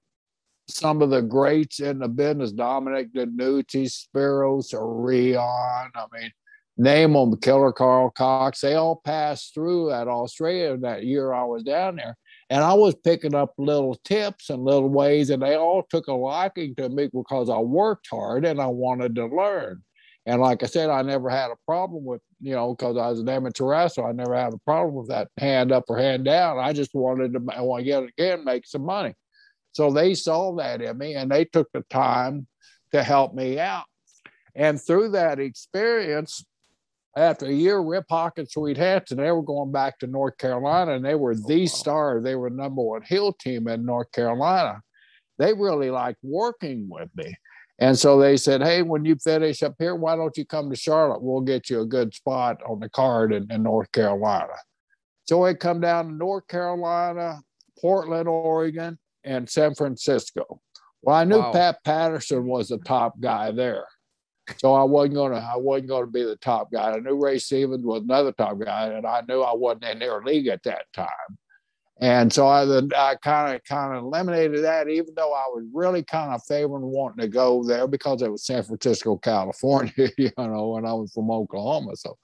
some 0.68 1.02
of 1.02 1.10
the 1.10 1.22
greats 1.22 1.80
in 1.80 2.00
the 2.00 2.08
business, 2.08 2.52
Dominic 2.52 3.13
DeNucci, 3.13 3.90
Spiros 3.92 4.74
Arion. 4.74 5.40
I 5.40 6.06
mean, 6.14 6.31
name 6.78 7.14
them, 7.14 7.38
Killer 7.38 7.74
Karl 7.74 8.12
Kox. 8.12 8.62
They 8.62 8.75
all 8.75 9.02
passed 9.04 9.54
through 9.54 9.92
at 9.92 10.07
Australia 10.07 10.78
that 10.78 11.04
year 11.04 11.34
I 11.34 11.44
was 11.44 11.64
down 11.64 11.98
there. 11.98 12.18
And 12.51 12.65
I 12.65 12.74
was 12.74 12.95
picking 12.95 13.33
up 13.33 13.53
little 13.57 13.95
tips 14.03 14.50
and 14.50 14.65
little 14.65 14.90
ways, 14.90 15.30
and 15.30 15.42
they 15.42 15.56
all 15.56 15.83
took 15.90 16.07
a 16.07 16.14
liking 16.14 16.76
to 16.76 16.90
me 16.90 17.07
because 17.07 17.49
I 17.49 17.57
worked 17.59 18.09
hard 18.11 18.44
and 18.44 18.59
I 18.59 18.68
wanted 18.68 19.16
to 19.16 19.26
learn. 19.28 19.81
And 20.26 20.42
like 20.42 20.61
I 20.61 20.66
said, 20.66 20.90
I 20.90 21.02
never 21.02 21.30
had 21.30 21.49
a 21.49 21.56
problem 21.66 22.04
with, 22.04 22.19
you 22.42 22.54
know, 22.54 22.76
because 22.76 22.97
I 22.97 23.07
was 23.07 23.21
an 23.21 23.30
amateur 23.30 23.64
wrestler, 23.68 24.09
I 24.09 24.11
never 24.11 24.35
had 24.35 24.54
a 24.54 24.57
problem 24.66 24.95
with 24.95 25.07
that 25.07 25.30
hand 25.37 25.71
up 25.71 25.85
or 25.87 25.97
hand 25.97 26.26
down. 26.26 26.59
I 26.59 26.73
just 26.73 26.94
wanted 26.94 27.31
to, 27.33 27.42
I 27.56 27.61
want 27.61 27.81
to 27.81 27.85
get 27.85 28.04
it 28.04 28.09
again, 28.18 28.44
make 28.44 28.68
some 28.68 28.83
money. 28.83 29.14
So 29.71 29.90
they 29.90 30.14
saw 30.14 30.54
that 30.57 30.81
in 30.81 30.97
me 30.97 31.16
and 31.16 31.31
they 31.31 31.45
took 31.45 31.69
the 31.73 31.85
time 31.90 32.47
to 32.92 33.02
help 33.02 33.33
me 33.33 33.59
out. 33.59 33.85
And 34.56 34.80
through 34.80 35.11
that 35.11 35.40
experience, 35.40 36.44
after 37.18 37.45
a 37.45 37.53
year, 37.53 37.80
Rip 37.80 38.06
Hawkins, 38.09 38.53
Swede 38.53 38.77
Hansen, 38.77 39.18
they 39.18 39.31
were 39.31 39.44
going 39.44 39.71
back 39.71 39.99
to 39.99 40.07
North 40.07 40.37
Carolina 40.37 40.94
and 40.94 41.03
they 41.03 41.15
were 41.15 41.33
oh, 41.33 41.47
the 41.47 41.68
star. 41.68 42.21
They 42.21 42.35
were 42.35 42.49
number 42.49 42.81
one 42.81 43.01
hill 43.01 43.33
team 43.33 43.68
in 43.68 43.85
North 43.85 44.11
Carolina. 44.11 44.81
They 45.37 45.53
really 45.53 45.89
liked 45.89 46.19
working 46.23 46.87
with 46.89 47.09
me. 47.15 47.35
And 47.80 47.97
so 47.97 48.19
they 48.19 48.37
said, 48.37 48.61
Hey, 48.61 48.81
when 48.83 49.03
you 49.03 49.15
finish 49.15 49.63
up 49.63 49.75
here, 49.77 49.95
why 49.95 50.15
don't 50.15 50.37
you 50.37 50.45
come 50.45 50.69
to 50.69 50.75
Charlotte? 50.75 51.21
We'll 51.21 51.41
get 51.41 51.69
you 51.69 51.81
a 51.81 51.85
good 51.85 52.13
spot 52.13 52.61
on 52.65 52.80
the 52.80 52.89
card 52.89 53.33
in, 53.33 53.51
in 53.51 53.63
North 53.63 53.91
Carolina. 53.91 54.53
So 55.25 55.45
I 55.45 55.53
come 55.53 55.81
down 55.81 56.07
to 56.07 56.13
North 56.13 56.47
Carolina, 56.47 57.41
Portland, 57.80 58.30
Oregon, 58.30 58.99
and 59.23 59.49
San 59.49 59.75
Francisco. 59.75 60.61
Well, 61.01 61.15
I 61.15 61.23
knew 61.23 61.39
wow. 61.39 61.51
Pat 61.51 61.83
Patterson 61.83 62.45
was 62.45 62.69
the 62.69 62.77
top 62.77 63.19
guy 63.19 63.51
there. 63.51 63.85
So 64.58 64.74
I 64.74 64.84
wasn't 64.84 65.16
gonna 65.16 65.38
I 65.38 65.58
wasn't 65.58 65.90
gonna 65.90 66.08
be 66.08 66.24
the 66.24 66.38
top 66.38 66.72
guy. 66.72 66.92
I 66.92 67.00
knew 67.00 67.16
Ray 67.16 67.40
Stevens 67.40 67.86
was 67.86 68.04
another 68.04 68.31
top 68.31 68.60
guy, 68.60 68.88
and 68.88 69.06
I 69.06 69.22
knew 69.28 69.42
I 69.42 69.54
wasn't 69.56 69.86
in 69.86 70.00
their 70.00 70.22
league 70.22 70.48
at 70.48 70.64
that 70.64 70.86
time. 70.94 71.38
And 72.02 72.34
so 72.34 72.48
I, 72.48 72.64
I 72.98 73.16
kind 73.16 73.56
of 73.56 73.64
kind 73.64 73.96
of 73.96 74.04
eliminated 74.04 74.64
that, 74.64 74.90
even 74.90 75.14
though 75.16 75.34
I 75.34 75.46
was 75.50 75.64
really 75.72 76.04
kind 76.04 76.34
of 76.34 76.44
favoring 76.44 76.81
wanting 76.81 77.22
to 77.22 77.28
go 77.28 77.64
there 77.64 77.88
because 77.88 78.24
it 78.24 78.31
was 78.31 78.44
San 78.44 78.64
Francisco, 78.64 79.18
California, 79.18 79.94
you 80.18 80.31
know, 80.36 80.78
and 80.78 80.88
I 80.88 80.94
was 80.94 81.14
from 81.14 81.30
Oklahoma. 81.30 81.96
So, 81.96 82.18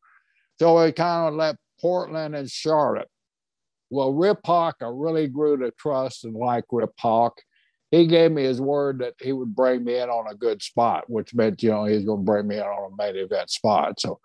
so 0.58 0.80
I 0.80 0.92
kind 0.92 1.28
of 1.28 1.36
left 1.36 1.60
Portland 1.80 2.36
and 2.36 2.50
Charlotte. 2.50 3.10
Well, 3.92 4.14
Rip 4.14 4.40
Hawk, 4.44 4.78
I 4.82 4.90
really 4.92 5.28
grew 5.28 5.58
to 5.58 5.70
trust 5.72 6.26
and 6.26 6.34
like 6.34 6.66
Rip 6.72 6.94
Hawk. 6.98 7.40
He 7.92 8.06
gave 8.06 8.32
me 8.32 8.44
his 8.44 8.60
word 8.60 9.00
that 9.00 9.14
he 9.22 9.32
would 9.32 9.56
bring 9.56 9.84
me 9.84 9.98
in 9.98 10.10
on 10.10 10.28
a 10.30 10.36
good 10.36 10.62
spot, 10.62 11.10
which 11.10 11.34
meant, 11.34 11.64
you 11.64 11.70
know, 11.70 11.86
he 11.86 11.96
was 11.96 12.06
going 12.06 12.20
to 12.20 12.26
bring 12.26 12.48
me 12.48 12.58
in 12.58 12.64
on 12.64 12.92
a 12.92 12.96
main 12.96 13.16
event 13.16 13.50
spot. 13.50 14.00
So 14.00 14.20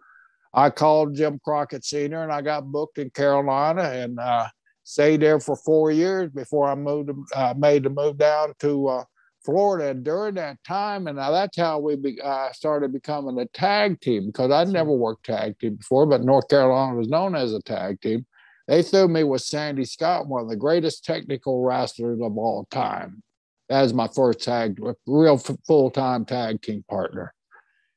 I 0.53 0.71
called 0.71 1.15
Jim 1.15 1.41
Crockett 1.45 1.85
Sr. 1.85 2.23
and 2.23 2.33
I 2.33 2.43
got 2.43 2.65
booked 2.65 2.99
in 2.99 3.11
Carolina 3.11 3.83
and, 3.83 4.19
uh, 4.19 4.49
Stayed 4.85 5.21
there 5.21 5.39
for 5.39 5.55
four 5.55 5.93
years 5.93 6.31
before 6.31 6.69
I 6.69 6.75
moved, 6.75 7.11
uh, 7.35 7.55
made 7.57 7.85
the 7.85 7.91
move 7.91 8.19
down 8.19 8.53
to 8.59 8.89
uh, 8.89 9.05
Florida. 9.45 9.91
And 9.91 10.05
during 10.05 10.35
that 10.35 10.63
time, 10.65 11.07
and 11.07 11.17
now 11.17 11.31
that's 11.31 11.57
how 11.57 11.79
we 11.79 11.95
be, 11.95 12.21
uh, 12.21 12.53
started 12.53 12.93
becoming 12.93 13.39
a 13.39 13.47
tag 13.47 14.01
team 14.01 14.27
because 14.27 14.51
I'd 14.51 14.69
never 14.69 14.91
worked 14.91 15.27
tag 15.27 15.59
team 15.61 15.77
before, 15.77 16.07
but 16.07 16.25
North 16.25 16.49
Carolina 16.49 16.97
was 16.97 17.09
known 17.09 17.37
as 17.37 17.53
a 17.53 17.63
tag 17.63 18.01
team. 18.01 18.27
They 18.67 18.83
threw 18.83 19.07
me 19.07 19.23
with 19.23 19.43
Sandy 19.43 19.85
Scott, 19.85 20.27
one 20.27 20.43
of 20.43 20.49
the 20.49 20.57
greatest 20.57 21.05
technical 21.05 21.63
wrestlers 21.63 22.21
of 22.21 22.37
all 22.37 22.67
time. 22.71 23.23
That 23.69 23.83
was 23.83 23.95
my 23.95 24.09
first 24.09 24.41
tag, 24.41 24.79
real 25.07 25.39
full 25.39 25.91
time 25.91 26.25
tag 26.25 26.63
team 26.63 26.85
partner 26.89 27.33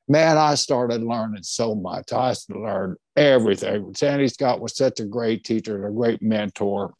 man, 0.07 0.37
I 0.37 0.55
started 0.55 1.03
learning 1.03 1.43
so 1.43 1.75
much. 1.75 2.13
I 2.13 2.33
learned 2.49 2.97
everything. 3.15 3.93
Sandy 3.95 4.27
Scott 4.27 4.61
was 4.61 4.75
such 4.75 4.99
a 4.99 5.05
great 5.05 5.43
teacher, 5.43 5.75
and 5.75 5.85
a 5.85 5.97
great 5.97 6.21
mentor, 6.21 6.93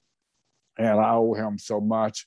and 0.78 1.00
I 1.00 1.14
owe 1.14 1.34
him 1.34 1.58
so 1.58 1.80
much. 1.80 2.26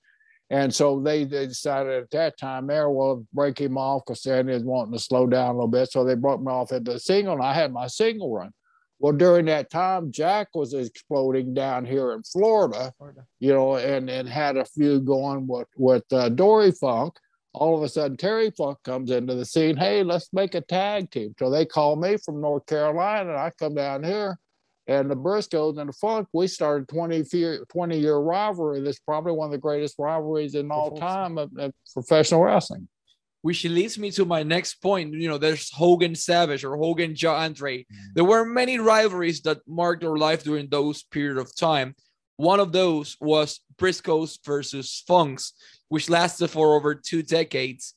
And 0.50 0.74
so 0.74 1.00
they, 1.00 1.24
they 1.24 1.46
decided 1.46 1.92
at 1.92 2.10
that 2.12 2.38
time 2.38 2.68
there, 2.68 2.88
well, 2.88 3.26
break 3.34 3.58
him 3.58 3.76
off 3.76 4.02
because 4.06 4.22
Sandy 4.22 4.54
was 4.54 4.64
wanting 4.64 4.94
to 4.94 4.98
slow 4.98 5.26
down 5.26 5.50
a 5.50 5.52
little 5.52 5.68
bit. 5.68 5.90
So 5.90 6.04
they 6.04 6.14
broke 6.14 6.40
me 6.40 6.50
off 6.50 6.72
at 6.72 6.84
the 6.84 6.98
single, 6.98 7.34
and 7.34 7.42
I 7.42 7.52
had 7.52 7.72
my 7.72 7.86
single 7.86 8.32
run. 8.32 8.50
Well, 8.98 9.12
during 9.12 9.46
that 9.46 9.70
time, 9.70 10.10
Jack 10.10 10.48
was 10.54 10.74
exploding 10.74 11.54
down 11.54 11.84
here 11.84 12.12
in 12.12 12.22
Florida, 12.24 12.92
Florida. 12.98 13.24
you 13.38 13.52
know, 13.52 13.76
and, 13.76 14.10
and 14.10 14.28
had 14.28 14.56
a 14.56 14.64
few 14.64 15.00
going 15.00 15.46
with, 15.46 15.68
with 15.76 16.04
uh, 16.12 16.30
Dory 16.30 16.72
Funk 16.72 17.14
all 17.58 17.76
of 17.76 17.82
a 17.82 17.88
sudden 17.88 18.16
Terry 18.16 18.50
Funk 18.50 18.78
comes 18.84 19.10
into 19.10 19.34
the 19.34 19.44
scene. 19.44 19.76
Hey, 19.76 20.02
let's 20.02 20.28
make 20.32 20.54
a 20.54 20.60
tag 20.60 21.10
team. 21.10 21.34
So 21.38 21.50
they 21.50 21.66
call 21.66 21.96
me 21.96 22.16
from 22.16 22.40
North 22.40 22.66
Carolina, 22.66 23.30
and 23.30 23.38
I 23.38 23.50
come 23.58 23.74
down 23.74 24.04
here. 24.04 24.38
And 24.86 25.10
the 25.10 25.16
Briscoes 25.16 25.78
and 25.78 25.90
the 25.90 25.92
Funk, 25.92 26.28
we 26.32 26.46
started 26.46 26.88
20 26.88 27.24
year, 27.32 27.64
20 27.68 27.98
year 27.98 28.16
rivalry. 28.16 28.80
That's 28.80 29.00
probably 29.00 29.32
one 29.32 29.46
of 29.46 29.52
the 29.52 29.58
greatest 29.58 29.96
rivalries 29.98 30.54
in 30.54 30.70
all 30.70 30.96
time 30.96 31.36
of, 31.36 31.50
of 31.58 31.72
professional 31.92 32.42
wrestling. 32.42 32.88
Which 33.48 33.64
leads 33.64 33.96
me 33.96 34.10
to 34.10 34.26
my 34.26 34.42
next 34.42 34.74
point. 34.82 35.14
You 35.14 35.28
know, 35.30 35.38
there's 35.38 35.72
Hogan 35.72 36.14
Savage 36.14 36.64
or 36.64 36.76
Hogan 36.76 37.14
Joe 37.14 37.32
Andre. 37.32 37.78
Mm-hmm. 37.78 38.12
There 38.14 38.24
were 38.24 38.44
many 38.44 38.78
rivalries 38.78 39.40
that 39.42 39.66
marked 39.66 40.04
our 40.04 40.18
life 40.18 40.44
during 40.44 40.68
those 40.68 41.02
period 41.02 41.38
of 41.38 41.56
time. 41.56 41.94
One 42.36 42.60
of 42.60 42.72
those 42.72 43.16
was 43.20 43.60
Briscoes 43.80 44.38
versus 44.44 45.02
Funks 45.06 45.54
which 45.88 46.10
lasted 46.10 46.48
for 46.48 46.76
over 46.76 46.94
two 46.94 47.22
decades. 47.22 47.94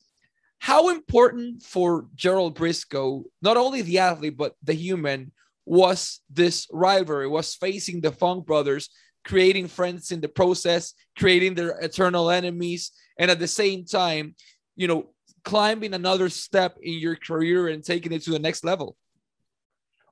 How 0.58 0.88
important 0.88 1.62
for 1.62 2.06
Gerald 2.14 2.54
Briscoe, 2.54 3.24
not 3.42 3.56
only 3.56 3.82
the 3.82 3.98
athlete, 3.98 4.36
but 4.36 4.54
the 4.62 4.74
human, 4.74 5.32
was 5.64 6.20
this 6.30 6.66
rivalry, 6.72 7.28
was 7.28 7.54
facing 7.54 8.00
the 8.00 8.12
Funk 8.12 8.46
brothers, 8.46 8.88
creating 9.24 9.68
friends 9.68 10.10
in 10.10 10.20
the 10.20 10.28
process, 10.28 10.94
creating 11.16 11.54
their 11.54 11.78
eternal 11.80 12.30
enemies, 12.30 12.90
and 13.18 13.30
at 13.30 13.38
the 13.38 13.46
same 13.46 13.84
time, 13.84 14.34
you 14.74 14.88
know, 14.88 15.11
climbing 15.44 15.94
another 15.94 16.28
step 16.28 16.78
in 16.82 16.94
your 16.94 17.16
career 17.16 17.68
and 17.68 17.84
taking 17.84 18.12
it 18.12 18.22
to 18.22 18.30
the 18.30 18.38
next 18.38 18.64
level? 18.64 18.96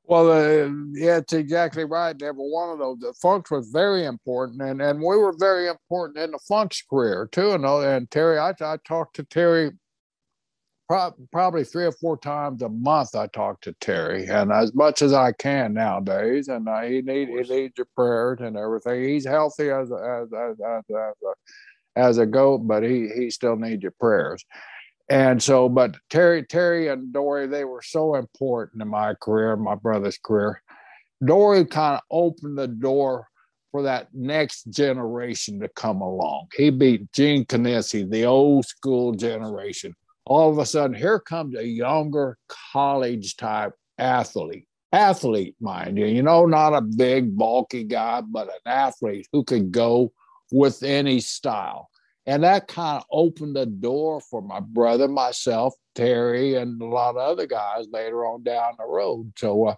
Well, 0.05 0.33
uh, 0.33 0.69
yeah, 0.93 1.19
it's 1.19 1.33
exactly 1.33 1.85
right. 1.85 2.21
Never 2.21 2.39
one 2.39 2.71
of 2.71 2.81
those. 2.81 2.99
The 2.99 3.15
Funks 3.23 3.49
was 3.49 3.71
very 3.71 4.07
important, 4.07 4.61
and, 4.61 4.83
and 4.83 4.99
we 4.99 5.17
were 5.17 5.35
very 5.39 5.69
important 5.69 6.19
in 6.19 6.33
the 6.33 6.41
Funk's 6.49 6.83
career 6.83 7.29
too. 7.31 7.53
And, 7.53 7.65
and 7.65 8.11
Terry, 8.11 8.37
I, 8.37 8.51
I 8.61 8.77
talked 8.85 9.15
to 9.17 9.23
Terry 9.23 9.71
pro- 10.89 11.15
probably 11.31 11.63
three 11.63 11.85
or 11.85 11.93
four 11.93 12.17
times 12.17 12.61
a 12.63 12.69
month. 12.69 13.15
I 13.15 13.29
talk 13.29 13.61
to 13.61 13.73
Terry, 13.75 14.27
and 14.27 14.51
as 14.51 14.75
much 14.75 15.01
as 15.01 15.13
I 15.13 15.31
can 15.31 15.75
nowadays. 15.75 16.49
And 16.49 16.69
uh, 16.69 16.81
he 16.81 17.03
need 17.03 17.29
he 17.29 17.43
needs 17.43 17.75
your 17.77 17.87
prayers 17.95 18.39
and 18.41 18.57
everything. 18.57 19.05
He's 19.05 19.25
healthy 19.25 19.71
as 19.71 19.93
a, 19.93 19.95
as 19.95 20.33
as 20.33 20.57
as, 20.61 20.85
as 20.91 21.15
a, 21.23 22.01
as 22.01 22.19
a 22.19 22.27
goat, 22.27 22.67
but 22.67 22.83
he 22.83 23.09
he 23.15 23.31
still 23.31 23.55
needs 23.55 23.85
your 23.85 23.95
prayers. 24.01 24.45
And 25.11 25.43
so, 25.43 25.69
but 25.69 25.97
Terry, 26.09 26.45
Terry 26.45 26.87
and 26.87 27.13
Dory, 27.13 27.49
they 27.49 27.65
were 27.65 27.83
so 27.83 28.15
important 28.15 28.81
in 28.81 28.89
my 28.89 29.15
career, 29.15 29.57
my 29.57 29.75
brother's 29.75 30.19
career. 30.19 30.63
Dory 31.23 31.65
kind 31.65 31.97
of 31.97 32.03
opened 32.13 32.57
the 32.57 32.69
door 32.69 33.27
for 33.73 33.83
that 33.83 34.09
next 34.15 34.71
generation 34.71 35.59
to 35.61 35.69
come 35.69 36.01
along. 36.01 36.47
He 36.57 36.71
beat 36.71 37.13
Gene 37.13 37.45
Kiniski, 37.45 38.09
the 38.09 38.25
old 38.25 38.67
school 38.67 39.13
generation. 39.13 39.95
All 40.27 40.49
of 40.49 40.59
a 40.59 40.65
sudden, 40.65 40.95
here 40.95 41.19
comes 41.19 41.57
a 41.57 41.67
younger 41.67 42.39
college 42.73 43.37
type 43.37 43.73
athlete. 43.99 44.69
Athlete, 44.93 45.57
mind 45.61 45.99
you, 45.99 46.07
you 46.07 46.23
know, 46.23 46.47
not 46.47 46.73
a 46.73 46.81
big, 46.81 47.37
bulky 47.37 47.83
guy, 47.83 48.21
but 48.21 48.49
an 48.49 48.61
athlete 48.73 49.27
who 49.33 49.43
could 49.43 49.73
go 49.73 50.13
with 50.53 50.85
any 50.85 51.21
style. 51.21 51.90
And 52.31 52.45
that 52.45 52.69
kind 52.69 52.99
of 52.99 53.05
opened 53.11 53.57
the 53.57 53.67
door 53.67 54.21
for 54.21 54.41
my 54.41 54.61
brother, 54.61 55.09
myself, 55.09 55.75
Terry, 55.97 56.55
and 56.55 56.81
a 56.81 56.87
lot 56.87 57.17
of 57.17 57.17
other 57.17 57.45
guys 57.45 57.89
later 57.91 58.25
on 58.25 58.45
down 58.45 58.75
the 58.79 58.87
road. 58.87 59.33
So, 59.37 59.67
uh, 59.67 59.75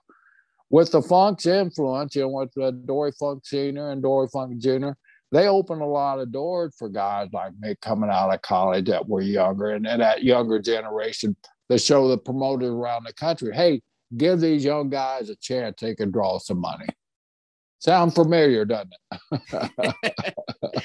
with 0.68 0.92
the 0.92 1.00
Funk's 1.00 1.46
influence, 1.46 2.14
you 2.14 2.22
know, 2.22 2.28
with 2.28 2.50
uh, 2.58 2.72
Dory 2.72 3.12
Funk 3.18 3.46
Sr. 3.46 3.92
and 3.92 4.02
Dory 4.02 4.28
Funk 4.28 4.58
Jr., 4.58 4.90
they 5.30 5.48
opened 5.48 5.80
a 5.80 5.86
lot 5.86 6.18
of 6.18 6.30
doors 6.30 6.74
for 6.78 6.90
guys 6.90 7.30
like 7.32 7.54
me 7.58 7.74
coming 7.80 8.10
out 8.10 8.34
of 8.34 8.42
college 8.42 8.84
that 8.84 9.08
were 9.08 9.22
younger 9.22 9.70
and, 9.70 9.86
and 9.86 10.02
that 10.02 10.22
younger 10.22 10.58
generation 10.58 11.34
to 11.70 11.78
show 11.78 12.06
the 12.06 12.18
promoters 12.18 12.68
around 12.68 13.06
the 13.06 13.14
country, 13.14 13.54
hey, 13.54 13.80
give 14.18 14.40
these 14.40 14.62
young 14.62 14.90
guys 14.90 15.30
a 15.30 15.36
chance, 15.36 15.80
they 15.80 15.94
can 15.94 16.10
draw 16.10 16.38
some 16.38 16.60
money. 16.60 16.86
Sound 17.82 18.14
familiar, 18.14 18.64
doesn't 18.64 18.94
it? 19.32 19.92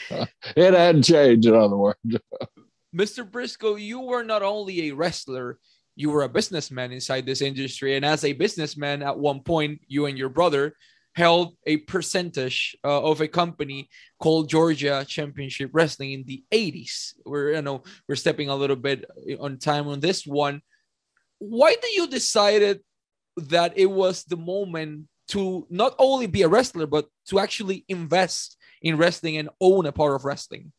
it 0.56 0.74
hadn't 0.74 1.04
changed, 1.04 1.48
in 1.48 1.54
other 1.54 1.78
words. 1.78 2.00
Mr. 2.96 3.30
Briscoe, 3.30 3.76
you 3.76 4.00
were 4.00 4.24
not 4.24 4.42
only 4.42 4.90
a 4.90 4.96
wrestler, 4.96 5.60
you 5.96 6.10
were 6.10 6.24
a 6.24 6.30
businessman 6.30 6.92
inside 6.92 7.28
this 7.28 7.44
industry. 7.44 7.96
And 7.96 8.04
as 8.04 8.24
a 8.24 8.34
businessman, 8.34 9.04
at 9.04 9.20
one 9.20 9.42
point, 9.42 9.82
you 9.86 10.08
and 10.08 10.18
your 10.18 10.30
brother 10.30 10.74
held 11.14 11.56
a 11.68 11.78
percentage 11.78 12.76
uh, 12.84 13.04
of 13.04 13.22
a 13.22 13.28
company 13.28 13.90
called 14.20 14.50
Georgia 14.50 15.06
Championship 15.08 15.70
Wrestling 15.74 16.14
in 16.14 16.24
the 16.26 16.44
80s. 16.52 17.14
We're 17.28 17.54
you 17.54 17.62
know 17.62 17.84
we're 18.10 18.16
stepping 18.16 18.50
a 18.50 18.56
little 18.56 18.76
bit 18.76 19.06
on 19.40 19.60
time 19.60 19.88
on 19.88 20.00
this 20.00 20.26
one. 20.26 20.64
Why 21.38 21.76
did 21.80 21.94
you 21.94 22.08
decided 22.08 22.82
that 23.38 23.74
it 23.78 23.86
was 23.86 24.24
the 24.24 24.38
moment 24.38 25.06
to 25.30 25.68
not 25.70 25.96
only 26.00 26.28
be 26.28 26.42
a 26.42 26.48
wrestler, 26.48 26.88
but 26.88 27.08
to 27.28 27.40
actually 27.40 27.86
invest 27.88 28.58
in 28.82 28.98
wrestling 28.98 29.38
and 29.38 29.50
own 29.60 29.86
a 29.86 29.92
part 29.92 30.16
of 30.16 30.26
wrestling? 30.26 30.72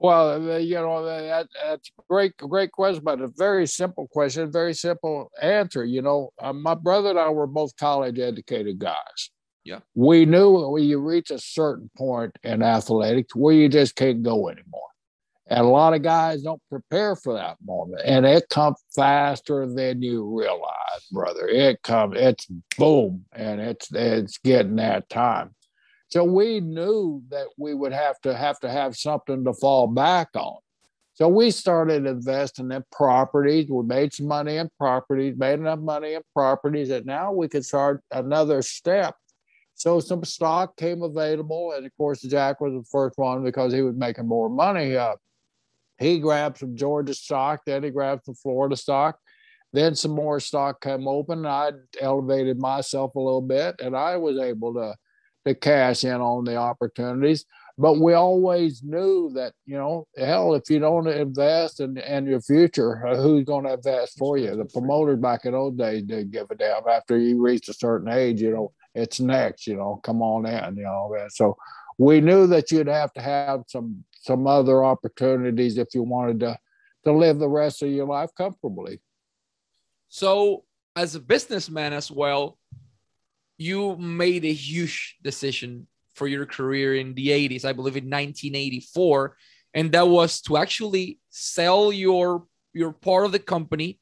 Well, 0.00 0.60
you 0.60 0.76
know, 0.76 1.04
that, 1.04 1.48
that's 1.60 1.90
a 1.98 2.02
great, 2.08 2.36
great 2.36 2.70
question, 2.70 3.02
but 3.02 3.20
a 3.20 3.26
very 3.26 3.66
simple 3.66 4.06
question, 4.06 4.52
very 4.52 4.74
simple 4.74 5.32
answer. 5.42 5.84
You 5.84 6.02
know, 6.02 6.30
uh, 6.40 6.52
my 6.52 6.74
brother 6.74 7.10
and 7.10 7.18
I 7.18 7.30
were 7.30 7.48
both 7.48 7.76
college 7.76 8.18
educated 8.20 8.78
guys. 8.78 9.30
Yeah. 9.64 9.80
We 9.94 10.24
knew 10.24 10.68
when 10.68 10.84
you 10.84 11.00
reach 11.00 11.30
a 11.30 11.38
certain 11.38 11.90
point 11.96 12.38
in 12.44 12.62
athletics 12.62 13.34
where 13.34 13.54
you 13.54 13.68
just 13.68 13.96
can't 13.96 14.22
go 14.22 14.48
anymore. 14.48 14.82
And 15.50 15.60
a 15.60 15.68
lot 15.68 15.94
of 15.94 16.02
guys 16.02 16.42
don't 16.42 16.60
prepare 16.68 17.16
for 17.16 17.32
that 17.34 17.56
moment. 17.64 18.02
And 18.04 18.26
it 18.26 18.48
comes 18.50 18.76
faster 18.94 19.66
than 19.66 20.02
you 20.02 20.24
realize, 20.24 21.06
brother. 21.10 21.48
It 21.48 21.82
comes, 21.82 22.16
it's 22.18 22.46
boom, 22.76 23.24
and 23.32 23.60
it's 23.60 23.92
it's 23.92 24.36
getting 24.38 24.76
that 24.76 25.08
time. 25.08 25.54
So 26.08 26.24
we 26.24 26.60
knew 26.60 27.22
that 27.30 27.46
we 27.56 27.74
would 27.74 27.92
have 27.92 28.20
to 28.22 28.36
have 28.36 28.60
to 28.60 28.70
have 28.70 28.96
something 28.96 29.44
to 29.44 29.54
fall 29.54 29.86
back 29.86 30.28
on. 30.34 30.58
So 31.14 31.28
we 31.28 31.50
started 31.50 32.06
investing 32.06 32.70
in 32.70 32.84
properties. 32.92 33.68
We 33.70 33.82
made 33.84 34.12
some 34.12 34.28
money 34.28 34.56
in 34.56 34.70
properties, 34.78 35.34
made 35.36 35.54
enough 35.54 35.80
money 35.80 36.14
in 36.14 36.22
properties 36.34 36.90
that 36.90 37.06
now 37.06 37.32
we 37.32 37.48
could 37.48 37.64
start 37.64 38.02
another 38.12 38.62
step. 38.62 39.16
So 39.74 39.98
some 40.00 40.24
stock 40.24 40.76
came 40.76 41.02
available, 41.02 41.72
and 41.72 41.86
of 41.86 41.96
course 41.96 42.20
Jack 42.22 42.60
was 42.60 42.72
the 42.72 42.84
first 42.90 43.16
one 43.16 43.42
because 43.44 43.72
he 43.72 43.82
was 43.82 43.96
making 43.96 44.28
more 44.28 44.48
money. 44.48 44.96
Uh, 44.96 45.16
he 45.98 46.18
grabbed 46.18 46.58
some 46.58 46.76
Georgia 46.76 47.14
stock, 47.14 47.62
then 47.66 47.82
he 47.82 47.90
grabbed 47.90 48.24
some 48.24 48.34
Florida 48.34 48.76
stock. 48.76 49.18
Then 49.72 49.94
some 49.94 50.12
more 50.12 50.40
stock 50.40 50.80
came 50.80 51.06
open. 51.06 51.44
I 51.44 51.72
elevated 52.00 52.58
myself 52.58 53.14
a 53.14 53.20
little 53.20 53.42
bit, 53.42 53.76
and 53.80 53.94
I 53.94 54.16
was 54.16 54.38
able 54.38 54.74
to 54.74 54.94
to 55.46 55.54
cash 55.54 56.04
in 56.04 56.20
on 56.20 56.44
the 56.44 56.56
opportunities. 56.56 57.44
But 57.80 58.00
we 58.00 58.12
always 58.14 58.82
knew 58.82 59.30
that, 59.34 59.52
you 59.64 59.76
know, 59.76 60.08
hell, 60.16 60.54
if 60.54 60.68
you 60.68 60.80
don't 60.80 61.06
invest 61.06 61.78
in, 61.78 61.96
in 61.96 62.26
your 62.26 62.40
future, 62.40 63.06
uh, 63.06 63.14
who's 63.16 63.44
going 63.44 63.66
to 63.66 63.74
invest 63.74 64.18
for 64.18 64.36
you? 64.36 64.56
The 64.56 64.64
promoters 64.64 65.20
back 65.20 65.44
in 65.44 65.54
old 65.54 65.78
days 65.78 66.02
didn't 66.02 66.32
give 66.32 66.50
a 66.50 66.56
damn. 66.56 66.88
After 66.88 67.16
you 67.16 67.40
reached 67.40 67.68
a 67.68 67.74
certain 67.74 68.08
age, 68.08 68.40
you 68.42 68.50
know, 68.50 68.72
it's 68.96 69.20
next, 69.20 69.68
you 69.68 69.76
know, 69.76 70.00
come 70.02 70.22
on 70.22 70.44
in, 70.44 70.76
you 70.76 70.82
know. 70.82 71.14
That. 71.16 71.30
So 71.32 71.56
we 71.98 72.20
knew 72.20 72.48
that 72.48 72.72
you'd 72.72 72.88
have 72.88 73.12
to 73.12 73.22
have 73.22 73.62
some 73.68 74.02
some 74.28 74.46
other 74.46 74.84
opportunities 74.84 75.78
if 75.78 75.88
you 75.94 76.02
wanted 76.02 76.38
to 76.40 76.58
to 77.04 77.12
live 77.12 77.38
the 77.38 77.48
rest 77.48 77.82
of 77.82 77.88
your 77.88 78.06
life 78.06 78.30
comfortably. 78.36 79.00
So, 80.08 80.64
as 80.94 81.14
a 81.14 81.20
businessman 81.20 81.92
as 81.92 82.10
well, 82.10 82.58
you 83.56 83.96
made 83.96 84.44
a 84.44 84.52
huge 84.52 85.16
decision 85.22 85.86
for 86.14 86.26
your 86.26 86.44
career 86.44 86.96
in 86.96 87.14
the 87.14 87.28
80s, 87.28 87.64
I 87.64 87.72
believe 87.72 87.96
in 87.96 88.04
1984, 88.04 89.36
and 89.74 89.92
that 89.92 90.06
was 90.06 90.40
to 90.42 90.56
actually 90.56 91.18
sell 91.30 91.92
your 91.92 92.44
your 92.74 92.92
part 92.92 93.24
of 93.24 93.32
the 93.32 93.44
company 93.54 93.98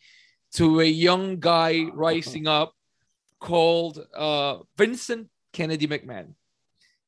to 0.59 0.81
a 0.81 0.91
young 1.09 1.39
guy 1.39 1.87
rising 1.93 2.47
up 2.47 2.73
called 3.39 4.05
uh, 4.15 4.59
Vincent 4.77 5.29
Kennedy 5.53 5.87
McMahon. 5.87 6.35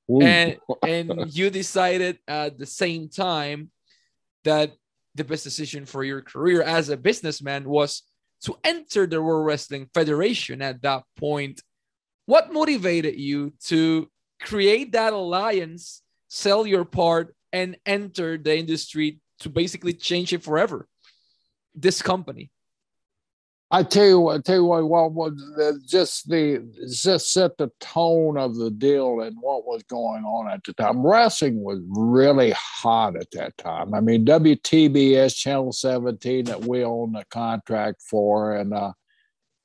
And 0.09 0.57
and 0.83 1.35
you 1.35 1.51
decided 1.51 2.19
at 2.27 2.59
the 2.59 2.67
same 2.67 3.09
time 3.09 3.71
that 4.45 4.73
the 5.15 5.25
best 5.25 5.45
decision 5.45 5.85
for 5.85 6.03
your 6.05 6.23
career 6.23 6.63
as 6.63 6.89
a 6.89 6.97
businessman 6.97 7.69
was 7.69 8.03
to 8.45 8.57
enter 8.65 9.07
the 9.07 9.21
World 9.21 9.47
Wrestling 9.47 9.91
Federation 9.93 10.63
at 10.63 10.81
that 10.83 11.03
point. 11.17 11.63
What 12.27 12.53
motivated 12.53 13.19
you 13.19 13.53
to 13.67 14.09
create 14.41 14.93
that 14.93 15.13
alliance, 15.13 16.03
sell 16.29 16.67
your 16.67 16.85
part, 16.85 17.35
and 17.53 17.77
enter 17.85 18.39
the 18.39 18.57
industry 18.57 19.21
to 19.41 19.49
basically 19.49 19.93
change 19.93 20.33
it 20.33 20.43
forever? 20.43 20.87
This 21.75 22.01
company. 22.01 22.51
I 23.71 23.83
tell 23.83 24.07
you 24.07 24.21
what, 24.21 24.37
I 24.37 24.41
tell 24.41 24.57
you 24.57 24.65
what, 24.65 24.85
what 24.85 25.13
was 25.13 25.83
just 25.87 26.29
the 26.29 26.67
just 26.91 27.33
set 27.33 27.59
the 27.59 27.71
tone 27.81 28.39
of 28.39 28.57
the 28.57 28.71
deal 28.71 29.21
and 29.21 29.37
what 29.41 29.67
was 29.67 29.83
going 29.83 30.25
on 30.25 30.51
at 30.51 30.65
the 30.65 30.73
time. 30.73 31.07
Wrestling 31.07 31.63
was 31.63 31.79
really 31.87 32.53
hot 32.53 33.15
at 33.17 33.31
that 33.33 33.59
time. 33.59 33.93
I 33.93 34.01
mean, 34.01 34.25
WTBS 34.25 35.37
Channel 35.37 35.73
17 35.73 36.47
that 36.47 36.65
we 36.65 36.83
own 36.83 37.13
the 37.13 37.25
contract 37.31 38.01
for, 38.01 38.57
and 38.57 38.73
uh, 38.73 38.93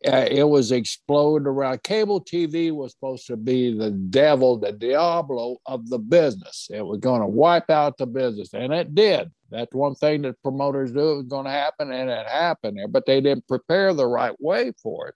uh, 0.05 0.27
it 0.29 0.43
was 0.43 0.71
exploding 0.71 1.47
around. 1.47 1.83
Cable 1.83 2.21
TV 2.21 2.71
was 2.71 2.91
supposed 2.91 3.27
to 3.27 3.37
be 3.37 3.77
the 3.77 3.91
devil, 3.91 4.57
the 4.57 4.71
Diablo 4.71 5.57
of 5.65 5.89
the 5.89 5.99
business. 5.99 6.67
It 6.71 6.85
was 6.85 6.99
going 6.99 7.21
to 7.21 7.27
wipe 7.27 7.69
out 7.69 7.97
the 7.97 8.05
business, 8.05 8.53
and 8.53 8.73
it 8.73 8.93
did. 8.93 9.31
That's 9.49 9.73
one 9.73 9.95
thing 9.95 10.23
that 10.23 10.41
promoters 10.41 10.91
do 10.91 11.17
was 11.17 11.27
going 11.27 11.45
to 11.45 11.51
happen, 11.51 11.91
and 11.91 12.09
it 12.09 12.27
happened 12.27 12.77
there, 12.77 12.87
but 12.87 13.05
they 13.05 13.21
didn't 13.21 13.47
prepare 13.47 13.93
the 13.93 14.07
right 14.07 14.35
way 14.41 14.73
for 14.81 15.09
it. 15.09 15.15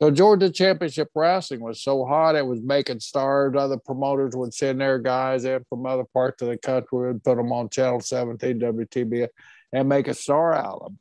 So 0.00 0.10
Georgia 0.10 0.50
Championship 0.50 1.08
Wrestling 1.14 1.60
was 1.60 1.82
so 1.82 2.04
hot, 2.04 2.36
it 2.36 2.46
was 2.46 2.60
making 2.60 3.00
stars. 3.00 3.54
Other 3.56 3.78
promoters 3.78 4.36
would 4.36 4.52
send 4.52 4.80
their 4.80 4.98
guys 4.98 5.44
in 5.46 5.64
from 5.68 5.86
other 5.86 6.04
parts 6.04 6.42
of 6.42 6.48
the 6.48 6.58
country 6.58 7.10
and 7.10 7.24
put 7.24 7.36
them 7.36 7.50
on 7.52 7.70
Channel 7.70 8.00
17, 8.00 8.60
WTBS, 8.60 9.28
and 9.72 9.88
make 9.88 10.08
a 10.08 10.14
star 10.14 10.54
out 10.54 10.80
of 10.82 10.92
them. 10.92 10.98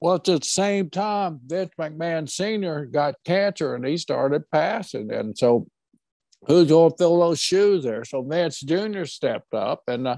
Well, 0.00 0.14
at 0.14 0.24
the 0.24 0.40
same 0.42 0.88
time, 0.88 1.40
Vince 1.44 1.72
McMahon 1.78 2.28
Sr. 2.28 2.86
got 2.86 3.16
cancer 3.24 3.74
and 3.74 3.84
he 3.84 3.98
started 3.98 4.50
passing. 4.50 5.12
And 5.12 5.36
so 5.36 5.66
who's 6.46 6.68
going 6.68 6.92
to 6.92 6.96
fill 6.96 7.20
those 7.20 7.38
shoes 7.38 7.84
there? 7.84 8.04
So 8.04 8.22
Vince 8.22 8.60
Jr. 8.60 9.04
stepped 9.04 9.52
up 9.52 9.82
and 9.88 10.08
uh, 10.08 10.16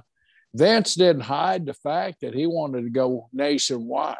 Vince 0.54 0.94
didn't 0.94 1.22
hide 1.22 1.66
the 1.66 1.74
fact 1.74 2.20
that 2.20 2.34
he 2.34 2.46
wanted 2.46 2.82
to 2.82 2.90
go 2.90 3.28
nationwide. 3.32 4.16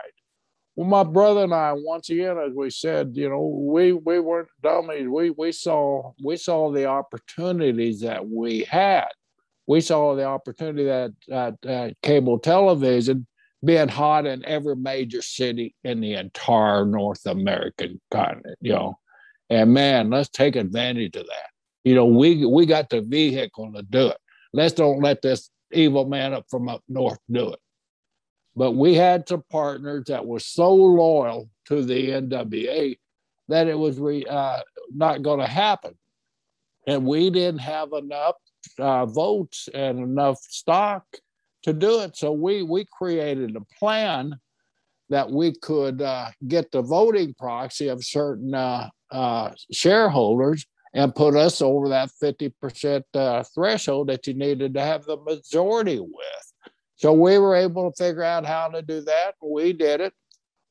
Well, 0.75 0.89
my 0.89 1.05
brother 1.05 1.45
and 1.45 1.55
I, 1.55 1.75
once 1.75 2.09
again, 2.09 2.39
as 2.39 2.55
we 2.55 2.71
said, 2.71 3.13
you 3.13 3.29
know, 3.29 3.45
we 3.45 3.93
we 3.93 4.19
weren't 4.19 4.49
dummies. 4.63 5.07
We 5.07 5.29
we 5.29 5.53
saw 5.53 6.13
we 6.25 6.37
saw 6.37 6.73
the 6.73 6.87
opportunities 6.87 8.01
that 8.01 8.27
we 8.27 8.65
had. 8.65 9.09
We 9.67 9.83
saw 9.83 10.17
the 10.17 10.25
opportunity 10.25 10.85
that 10.85 11.13
that 11.61 11.97
cable 12.03 12.39
television 12.39 13.27
being 13.65 13.89
hot 13.89 14.27
in 14.27 14.45
every 14.45 14.77
major 14.77 15.23
city 15.23 15.75
in 15.85 16.01
the 16.01 16.15
entire 16.15 16.85
North 16.85 17.25
American 17.27 18.01
continent, 18.11 18.59
you 18.61 18.73
know. 18.73 18.99
And 19.51 19.73
man, 19.73 20.11
let's 20.11 20.29
take 20.29 20.57
advantage 20.57 21.17
of 21.17 21.27
that. 21.27 21.51
You 21.85 21.95
know, 21.95 22.07
we 22.07 22.47
we 22.47 22.67
got 22.67 22.91
the 22.91 23.03
vehicle 23.03 23.73
to 23.73 23.83
do 23.83 24.09
it. 24.09 24.19
Let's 24.53 24.75
don't 24.75 25.01
let 25.01 25.23
this 25.23 25.51
evil 25.73 26.07
man 26.07 26.33
up 26.35 26.47
from 26.51 26.69
up 26.69 26.83
north 26.89 27.19
do 27.31 27.53
it. 27.53 27.59
But 28.55 28.73
we 28.73 28.95
had 28.95 29.29
some 29.29 29.43
partners 29.51 30.05
that 30.09 30.27
were 30.27 30.41
so 30.41 30.75
loyal 30.75 31.49
to 31.67 31.83
the 31.83 32.11
NWA 32.11 32.99
that 33.49 33.67
it 33.67 33.79
was 33.79 33.99
re, 33.99 34.25
uh, 34.29 34.61
not 34.95 35.23
going 35.23 35.41
to 35.41 35.47
happen. 35.47 35.95
And 36.87 37.07
we 37.07 37.31
didn't 37.31 37.61
have 37.61 37.93
enough 37.93 38.35
uh, 38.79 39.07
votes 39.07 39.69
and 39.73 39.99
enough 39.99 40.39
stock 40.43 41.05
to 41.63 41.73
do 41.73 42.01
it. 42.01 42.17
So 42.17 42.33
we 42.33 42.63
we 42.63 42.85
created 42.85 43.57
a 43.57 43.79
plan 43.79 44.39
that 45.09 45.31
we 45.31 45.55
could 45.55 46.01
uh, 46.01 46.31
get 46.49 46.71
the 46.73 46.83
voting 46.83 47.35
proxy 47.35 47.89
of 47.89 48.05
certain 48.05 48.55
uh, 48.55 48.89
uh, 49.11 49.51
shareholders 49.71 50.67
and 50.95 51.15
put 51.15 51.37
us 51.37 51.63
over 51.63 51.89
that 51.91 52.11
50% 52.23 53.03
uh, 53.15 53.43
threshold 53.55 54.09
that 54.09 54.27
you 54.27 54.35
needed 54.35 54.75
to 54.75 54.81
have 54.81 55.05
the 55.05 55.17
majority 55.19 56.01
with. 56.01 56.53
So 56.97 57.13
we 57.13 57.39
were 57.39 57.55
able 57.55 57.91
to 57.91 57.97
figure 57.97 58.23
out 58.23 58.47
how 58.47 58.69
to 58.69 58.83
do 58.83 59.01
that. 59.03 59.35
We 59.43 59.73
did 59.73 60.01
it. 60.01 60.13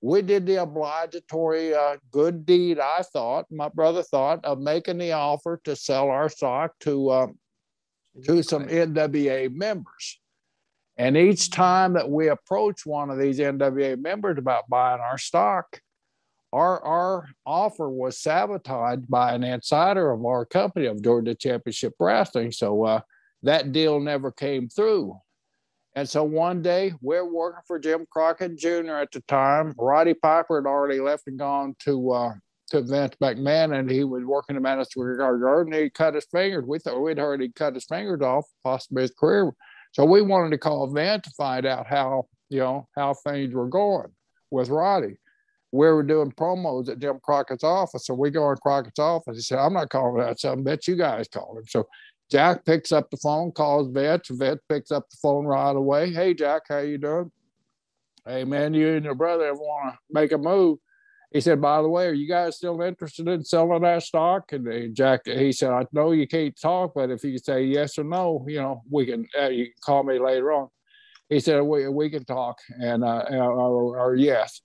We 0.02 0.24
did 0.24 0.48
the 0.48 0.64
obligatory 0.64 1.76
uh, 1.76 1.98
good 2.12 2.46
deed, 2.46 2.80
I 2.80 3.04
thought, 3.04 3.46
my 3.52 3.70
brother 3.70 4.02
thought, 4.02 4.44
of 4.44 4.60
making 4.60 4.98
the 4.98 5.12
offer 5.12 5.62
to 5.66 5.76
sell 5.76 6.10
our 6.10 6.30
stock 6.30 6.74
to, 6.80 7.12
um, 7.12 7.40
to 8.26 8.42
some 8.42 8.66
NWA 8.66 9.54
members. 9.54 10.20
And 11.02 11.18
each 11.18 11.50
time 11.50 11.94
that 11.94 12.12
we 12.12 12.28
approach 12.28 12.86
one 12.86 13.10
of 13.10 13.18
these 13.18 13.40
NWA 13.40 14.00
members 14.00 14.38
about 14.38 14.70
buying 14.70 15.02
our 15.02 15.18
stock, 15.18 15.82
our, 16.54 16.80
our 16.84 17.28
offer 17.44 17.90
was 17.90 18.20
sabotaged 18.20 19.10
by 19.10 19.34
an 19.34 19.44
insider 19.44 20.12
of 20.12 20.24
our 20.24 20.46
company 20.46 20.86
of 20.86 21.02
Georgia 21.02 21.34
Championship 21.34 21.94
Wrestling. 22.00 22.52
So 22.52 22.84
uh, 22.84 23.02
that 23.42 23.72
deal 23.72 24.00
never 24.00 24.32
came 24.32 24.70
through. 24.70 25.20
And 25.96 26.08
so 26.08 26.24
one 26.24 26.62
day 26.62 26.94
we're 27.02 27.26
working 27.26 27.64
for 27.66 27.80
Jim 27.80 28.06
Crockett 28.12 28.56
Jr. 28.56 28.98
at 28.98 29.12
the 29.12 29.22
time. 29.22 29.74
Roddy 29.80 30.14
Piper 30.14 30.62
had 30.62 30.70
already 30.70 31.00
left 31.00 31.24
and 31.26 31.40
gone 31.40 31.76
to 31.80 32.12
uh, 32.12 32.34
to 32.70 32.84
Vince 32.84 33.16
McMahon, 33.20 33.78
and 33.78 33.90
he 33.90 34.04
was 34.04 34.24
working 34.24 34.56
at 34.56 34.62
Madison 34.62 34.92
Square 34.92 35.18
Garden. 35.18 35.74
He 35.74 35.90
cut 35.90 36.14
his 36.14 36.28
fingers. 36.32 36.64
We 36.66 36.78
thought 36.78 37.02
we'd 37.02 37.18
he 37.42 37.50
cut 37.50 37.74
his 37.74 37.86
fingers 37.86 38.22
off, 38.22 38.46
possibly 38.64 39.02
his 39.02 39.12
career 39.12 39.52
so 39.92 40.06
we 40.06 40.22
wanted 40.22 40.52
to 40.52 40.58
call 40.58 40.88
Van 40.88 41.22
to 41.22 41.30
find 41.32 41.66
out 41.66 41.88
how, 41.88 42.28
you 42.50 42.60
know, 42.60 42.88
how 42.96 43.14
things 43.14 43.54
were 43.54 43.68
going 43.68 44.12
with 44.50 44.70
Roddy. 44.70 45.18
We 45.74 45.88
were 45.88 46.04
doing 46.04 46.32
promos 46.32 46.90
at 46.90 47.00
Jim 47.00 47.20
Crockett's 47.24 47.64
office. 47.64 48.06
So 48.06 48.14
we 48.14 48.30
go 48.30 48.52
in 48.52 48.58
Crockett's 48.58 49.00
office. 49.00 49.38
He 49.38 49.42
said, 49.42 49.60
I'm 49.60 49.74
not 49.74 49.90
calling 49.90 50.22
that 50.22 50.40
something. 50.40 50.64
Bet 50.64 50.88
you 50.88 50.96
guys 50.98 51.28
called 51.30 51.58
him. 51.58 51.66
So 51.68 51.88
Jack 52.30 52.66
picks 52.66 52.92
up 52.92 53.10
the 53.10 53.18
phone, 53.18 53.52
calls 53.52 53.90
Vet. 53.90 54.28
Vet 54.30 54.58
picks 54.68 54.92
up 54.92 55.10
the 55.10 55.18
phone 55.22 55.46
right 55.46 55.76
away. 55.76 56.12
Hey, 56.12 56.34
Jack, 56.34 56.64
how 56.68 56.80
you 56.80 56.98
doing? 56.98 57.32
Hey, 58.26 58.44
man, 58.44 58.74
you 58.74 58.96
and 58.96 59.06
your 59.06 59.16
brother 59.16 59.46
ever 59.46 59.58
want 59.58 59.94
to 59.94 60.00
make 60.10 60.32
a 60.32 60.38
move 60.38 60.78
he 61.32 61.40
said, 61.40 61.62
by 61.62 61.82
the 61.82 61.88
way, 61.88 62.08
are 62.08 62.14
you 62.14 62.28
guys 62.28 62.58
still 62.58 62.82
interested 62.82 63.28
in 63.28 63.44
selling 63.46 63.84
that 63.84 64.04
stock? 64.04 64.52
And 64.52 64.94
Jack, 64.94 65.22
he 65.26 65.54
said, 65.54 65.72
I 65.72 65.86
know 65.94 66.12
you 66.12 66.28
can't 66.28 66.60
talk, 66.60 66.92
but 66.94 67.10
if 67.10 67.24
you 67.24 67.38
say 67.38 67.64
yes 67.64 67.98
or 67.98 68.04
no, 68.04 68.46
you 68.48 68.62
know, 68.62 68.84
we 68.90 69.06
can, 69.06 69.26
uh, 69.40 69.48
you 69.48 69.66
can 69.66 69.74
call 69.82 70.04
me 70.04 70.20
later 70.20 70.52
on. 70.52 70.68
He 71.30 71.40
said, 71.40 71.62
we, 71.62 71.88
we 71.88 72.10
can 72.10 72.26
talk 72.26 72.60
and, 72.70 73.06
uh, 73.06 73.24
or, 73.32 73.98
or, 73.98 74.16
yes. 74.16 74.62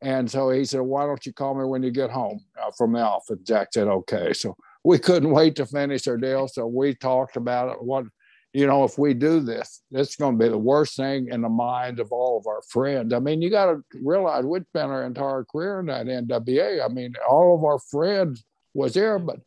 And 0.00 0.30
so 0.30 0.48
he 0.48 0.64
said, 0.64 0.80
why 0.80 1.04
don't 1.04 1.26
you 1.26 1.34
call 1.34 1.54
me 1.54 1.66
when 1.66 1.82
you 1.82 1.90
get 1.90 2.08
home 2.08 2.40
uh, 2.58 2.70
from 2.78 2.92
the 2.94 3.00
office? 3.00 3.38
Jack 3.42 3.68
said, 3.74 3.86
okay. 3.86 4.32
So 4.32 4.56
we 4.82 4.98
couldn't 4.98 5.30
wait 5.30 5.56
to 5.56 5.66
finish 5.66 6.08
our 6.08 6.16
deal. 6.16 6.48
So 6.48 6.66
we 6.66 6.94
talked 6.94 7.36
about 7.36 7.72
it. 7.72 7.84
What, 7.84 8.06
you 8.52 8.66
know, 8.66 8.84
if 8.84 8.98
we 8.98 9.14
do 9.14 9.40
this, 9.40 9.82
it's 9.92 10.16
going 10.16 10.36
to 10.36 10.44
be 10.44 10.48
the 10.48 10.58
worst 10.58 10.96
thing 10.96 11.28
in 11.28 11.42
the 11.42 11.48
minds 11.48 12.00
of 12.00 12.10
all 12.10 12.36
of 12.36 12.46
our 12.46 12.62
friends. 12.68 13.12
I 13.12 13.20
mean, 13.20 13.42
you 13.42 13.50
got 13.50 13.66
to 13.66 13.82
realize 14.02 14.44
we'd 14.44 14.66
spent 14.66 14.90
our 14.90 15.04
entire 15.04 15.44
career 15.44 15.80
in 15.80 15.86
that 15.86 16.06
NWA. 16.06 16.84
I 16.84 16.88
mean, 16.88 17.14
all 17.28 17.54
of 17.54 17.64
our 17.64 17.78
friends 17.78 18.44
was 18.74 18.94
there, 18.94 19.18
but 19.20 19.38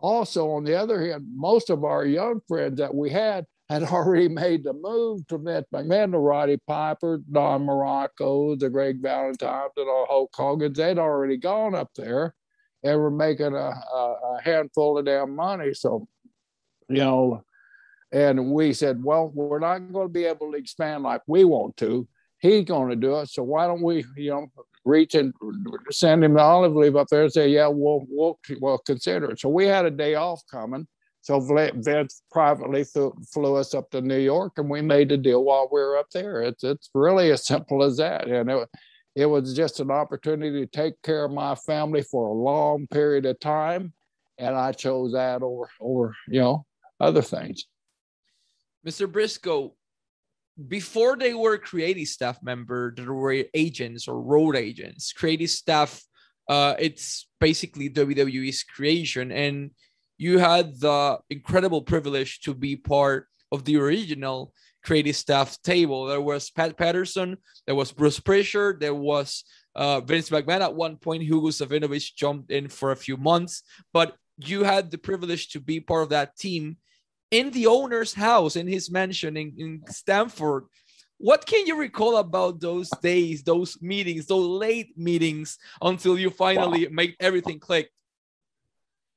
also 0.00 0.50
on 0.52 0.64
the 0.64 0.74
other 0.76 1.04
hand, 1.04 1.26
most 1.34 1.68
of 1.68 1.84
our 1.84 2.06
young 2.06 2.40
friends 2.48 2.78
that 2.78 2.94
we 2.94 3.10
had 3.10 3.44
had 3.68 3.82
already 3.84 4.28
made 4.28 4.64
the 4.64 4.72
move 4.72 5.26
to 5.26 5.36
Vince 5.36 5.66
McMahon, 5.72 6.12
the 6.12 6.18
Roddy 6.18 6.58
Piper, 6.66 7.20
Don 7.30 7.66
Muraco, 7.66 8.58
the 8.58 8.70
Greg 8.70 9.02
Valentine, 9.02 9.68
and 9.76 9.88
all 9.88 10.06
Hulk 10.08 10.30
Hogan. 10.34 10.72
They'd 10.72 10.98
already 10.98 11.36
gone 11.36 11.74
up 11.74 11.90
there 11.94 12.34
and 12.82 12.98
were 12.98 13.10
making 13.10 13.54
a, 13.54 13.74
a, 13.94 14.16
a 14.36 14.40
handful 14.42 14.96
of 14.96 15.04
damn 15.04 15.36
money. 15.36 15.74
So, 15.74 16.08
you 16.88 16.98
know, 16.98 17.44
and 18.12 18.52
we 18.52 18.72
said, 18.72 19.02
well, 19.02 19.30
we're 19.34 19.58
not 19.58 19.92
going 19.92 20.06
to 20.06 20.12
be 20.12 20.24
able 20.24 20.52
to 20.52 20.58
expand 20.58 21.02
like 21.02 21.22
we 21.26 21.44
want 21.44 21.76
to. 21.78 22.08
He's 22.40 22.64
going 22.64 22.90
to 22.90 22.96
do 22.96 23.16
it. 23.18 23.28
So 23.28 23.42
why 23.42 23.66
don't 23.66 23.82
we, 23.82 24.04
you 24.16 24.30
know, 24.30 24.46
reach 24.84 25.14
and 25.14 25.34
send 25.90 26.24
him 26.24 26.34
the 26.34 26.40
olive 26.40 26.74
leaf 26.74 26.94
up 26.94 27.08
there 27.08 27.24
and 27.24 27.32
say, 27.32 27.48
yeah, 27.48 27.66
we'll, 27.66 28.06
we'll, 28.08 28.38
we'll 28.60 28.78
consider 28.78 29.30
it. 29.32 29.40
So 29.40 29.48
we 29.48 29.66
had 29.66 29.84
a 29.84 29.90
day 29.90 30.14
off 30.14 30.40
coming. 30.50 30.86
So 31.20 31.40
Vince 31.40 32.22
privately 32.30 32.84
flew, 32.84 33.14
flew 33.34 33.56
us 33.56 33.74
up 33.74 33.90
to 33.90 34.00
New 34.00 34.18
York 34.18 34.54
and 34.56 34.70
we 34.70 34.80
made 34.80 35.10
the 35.10 35.18
deal 35.18 35.44
while 35.44 35.68
we 35.70 35.80
were 35.80 35.98
up 35.98 36.08
there. 36.12 36.42
It's, 36.42 36.64
it's 36.64 36.88
really 36.94 37.30
as 37.32 37.46
simple 37.46 37.82
as 37.82 37.98
that. 37.98 38.28
And 38.28 38.50
it, 38.50 38.68
it 39.14 39.26
was 39.26 39.54
just 39.54 39.80
an 39.80 39.90
opportunity 39.90 40.64
to 40.64 40.66
take 40.66 40.94
care 41.02 41.24
of 41.24 41.32
my 41.32 41.54
family 41.56 42.02
for 42.02 42.28
a 42.28 42.32
long 42.32 42.86
period 42.86 43.26
of 43.26 43.38
time. 43.40 43.92
And 44.38 44.54
I 44.54 44.72
chose 44.72 45.12
that 45.12 45.42
over, 45.42 45.68
over, 45.80 46.14
you 46.28 46.40
know, 46.40 46.64
other 47.00 47.22
things. 47.22 47.66
Mr. 48.86 49.10
Briscoe, 49.10 49.74
before 50.68 51.16
they 51.16 51.34
were 51.34 51.58
creative 51.58 52.08
staff 52.08 52.42
member, 52.42 52.94
there 52.96 53.12
were 53.12 53.44
agents 53.54 54.08
or 54.08 54.20
road 54.20 54.56
agents. 54.56 55.12
Creative 55.12 55.50
staff, 55.50 56.02
uh, 56.48 56.74
it's 56.78 57.28
basically 57.40 57.88
WWE's 57.88 58.64
creation, 58.64 59.30
and 59.30 59.70
you 60.16 60.38
had 60.38 60.80
the 60.80 61.18
incredible 61.30 61.82
privilege 61.82 62.40
to 62.40 62.54
be 62.54 62.74
part 62.74 63.28
of 63.52 63.64
the 63.64 63.76
original 63.76 64.52
creative 64.84 65.16
staff 65.16 65.60
table. 65.62 66.06
There 66.06 66.20
was 66.20 66.50
Pat 66.50 66.76
Patterson, 66.76 67.36
there 67.66 67.76
was 67.76 67.92
Bruce 67.92 68.20
Prichard, 68.20 68.80
there 68.80 68.94
was 68.94 69.44
uh, 69.76 70.00
Vince 70.00 70.30
McMahon 70.30 70.60
at 70.60 70.74
one 70.74 70.96
point. 70.96 71.22
Hugo 71.22 71.48
Savinovich 71.48 72.14
jumped 72.16 72.50
in 72.50 72.68
for 72.68 72.90
a 72.90 72.96
few 72.96 73.16
months, 73.16 73.62
but 73.92 74.16
you 74.38 74.64
had 74.64 74.90
the 74.90 74.98
privilege 74.98 75.50
to 75.50 75.60
be 75.60 75.78
part 75.78 76.04
of 76.04 76.08
that 76.10 76.36
team 76.36 76.78
in 77.30 77.50
the 77.50 77.66
owner's 77.66 78.14
house 78.14 78.56
in 78.56 78.66
his 78.66 78.90
mansion 78.90 79.36
in, 79.36 79.52
in 79.58 79.82
Stamford. 79.88 80.64
What 81.18 81.46
can 81.46 81.66
you 81.66 81.76
recall 81.76 82.18
about 82.18 82.60
those 82.60 82.88
days, 83.02 83.42
those 83.42 83.76
meetings, 83.82 84.26
those 84.26 84.46
late 84.46 84.96
meetings 84.96 85.58
until 85.82 86.18
you 86.18 86.30
finally 86.30 86.86
wow. 86.86 86.92
make 86.92 87.16
everything 87.18 87.58
click? 87.58 87.90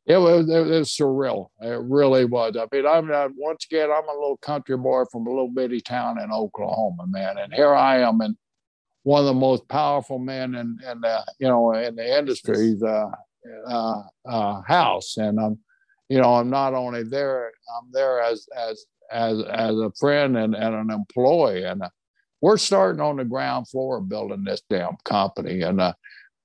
It 0.07 0.17
was, 0.17 0.49
it 0.49 0.65
was 0.65 0.89
surreal. 0.89 1.49
It 1.61 1.79
really 1.79 2.25
was. 2.25 2.57
I 2.57 2.65
mean, 2.75 2.87
I'm 2.87 3.07
not, 3.07 3.31
once 3.35 3.65
again, 3.65 3.91
I'm 3.91 4.09
a 4.09 4.13
little 4.13 4.37
country 4.37 4.75
boy 4.75 5.03
from 5.11 5.27
a 5.27 5.29
little 5.29 5.51
bitty 5.51 5.79
town 5.79 6.19
in 6.19 6.31
Oklahoma, 6.31 7.05
man, 7.07 7.37
and 7.37 7.53
here 7.53 7.75
I 7.75 7.99
am 7.99 8.19
in 8.21 8.35
one 9.03 9.19
of 9.19 9.27
the 9.27 9.33
most 9.33 9.67
powerful 9.67 10.17
men 10.17 10.55
in, 10.55 10.79
in 10.89 11.01
the, 11.01 11.23
you 11.39 11.47
know, 11.47 11.71
in 11.73 11.95
the 11.95 12.17
industry's 12.17 12.81
uh, 12.81 13.11
uh, 13.67 14.01
uh, 14.25 14.61
house, 14.63 15.17
and 15.17 15.39
I'm 15.39 15.59
you 16.11 16.19
know, 16.19 16.35
I'm 16.35 16.49
not 16.49 16.73
only 16.73 17.03
there, 17.03 17.53
I'm 17.77 17.89
there 17.93 18.21
as 18.21 18.45
as 18.53 18.85
as 19.13 19.41
as 19.43 19.77
a 19.77 19.93
friend 19.97 20.37
and, 20.37 20.53
and 20.53 20.75
an 20.75 20.91
employee. 20.91 21.63
And 21.63 21.81
uh, 21.81 21.89
we're 22.41 22.57
starting 22.57 22.99
on 22.99 23.15
the 23.15 23.23
ground 23.23 23.69
floor 23.69 24.01
building 24.01 24.43
this 24.43 24.61
damn 24.69 24.97
company. 25.05 25.61
And 25.61 25.79
uh, 25.79 25.93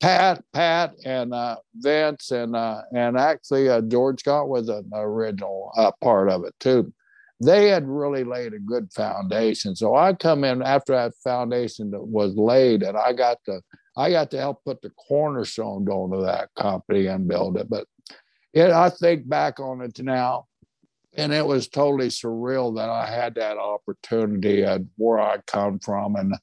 Pat, 0.00 0.44
Pat, 0.52 0.94
and 1.04 1.34
uh, 1.34 1.56
Vince, 1.74 2.30
and 2.30 2.54
uh, 2.54 2.82
and 2.94 3.18
actually 3.18 3.68
uh, 3.68 3.80
George 3.80 4.20
Scott 4.20 4.48
was 4.48 4.68
an 4.68 4.88
original 4.94 5.72
uh, 5.76 5.90
part 6.00 6.30
of 6.30 6.44
it 6.44 6.54
too. 6.60 6.92
They 7.44 7.66
had 7.68 7.88
really 7.88 8.22
laid 8.22 8.54
a 8.54 8.60
good 8.60 8.92
foundation. 8.92 9.74
So 9.74 9.96
I 9.96 10.12
come 10.12 10.44
in 10.44 10.62
after 10.62 10.92
that 10.92 11.14
foundation 11.24 11.90
was 11.92 12.36
laid, 12.36 12.84
and 12.84 12.96
I 12.96 13.12
got 13.14 13.38
to 13.46 13.60
I 13.96 14.10
got 14.10 14.30
to 14.30 14.38
help 14.38 14.62
put 14.64 14.80
the 14.80 14.90
cornerstone 14.90 15.86
down 15.86 16.12
onto 16.12 16.24
that 16.24 16.50
company 16.56 17.08
and 17.08 17.26
build 17.26 17.56
it. 17.56 17.68
But 17.68 17.88
it, 18.56 18.70
I 18.70 18.88
think 18.88 19.28
back 19.28 19.60
on 19.60 19.82
it 19.82 20.02
now, 20.02 20.46
and 21.14 21.30
it 21.30 21.44
was 21.44 21.68
totally 21.68 22.08
surreal 22.08 22.74
that 22.76 22.88
I 22.88 23.06
had 23.06 23.34
that 23.34 23.58
opportunity 23.58 24.64
at 24.64 24.80
where 24.96 25.20
I 25.20 25.38
come 25.46 25.78
from 25.78 26.16
and 26.16 26.34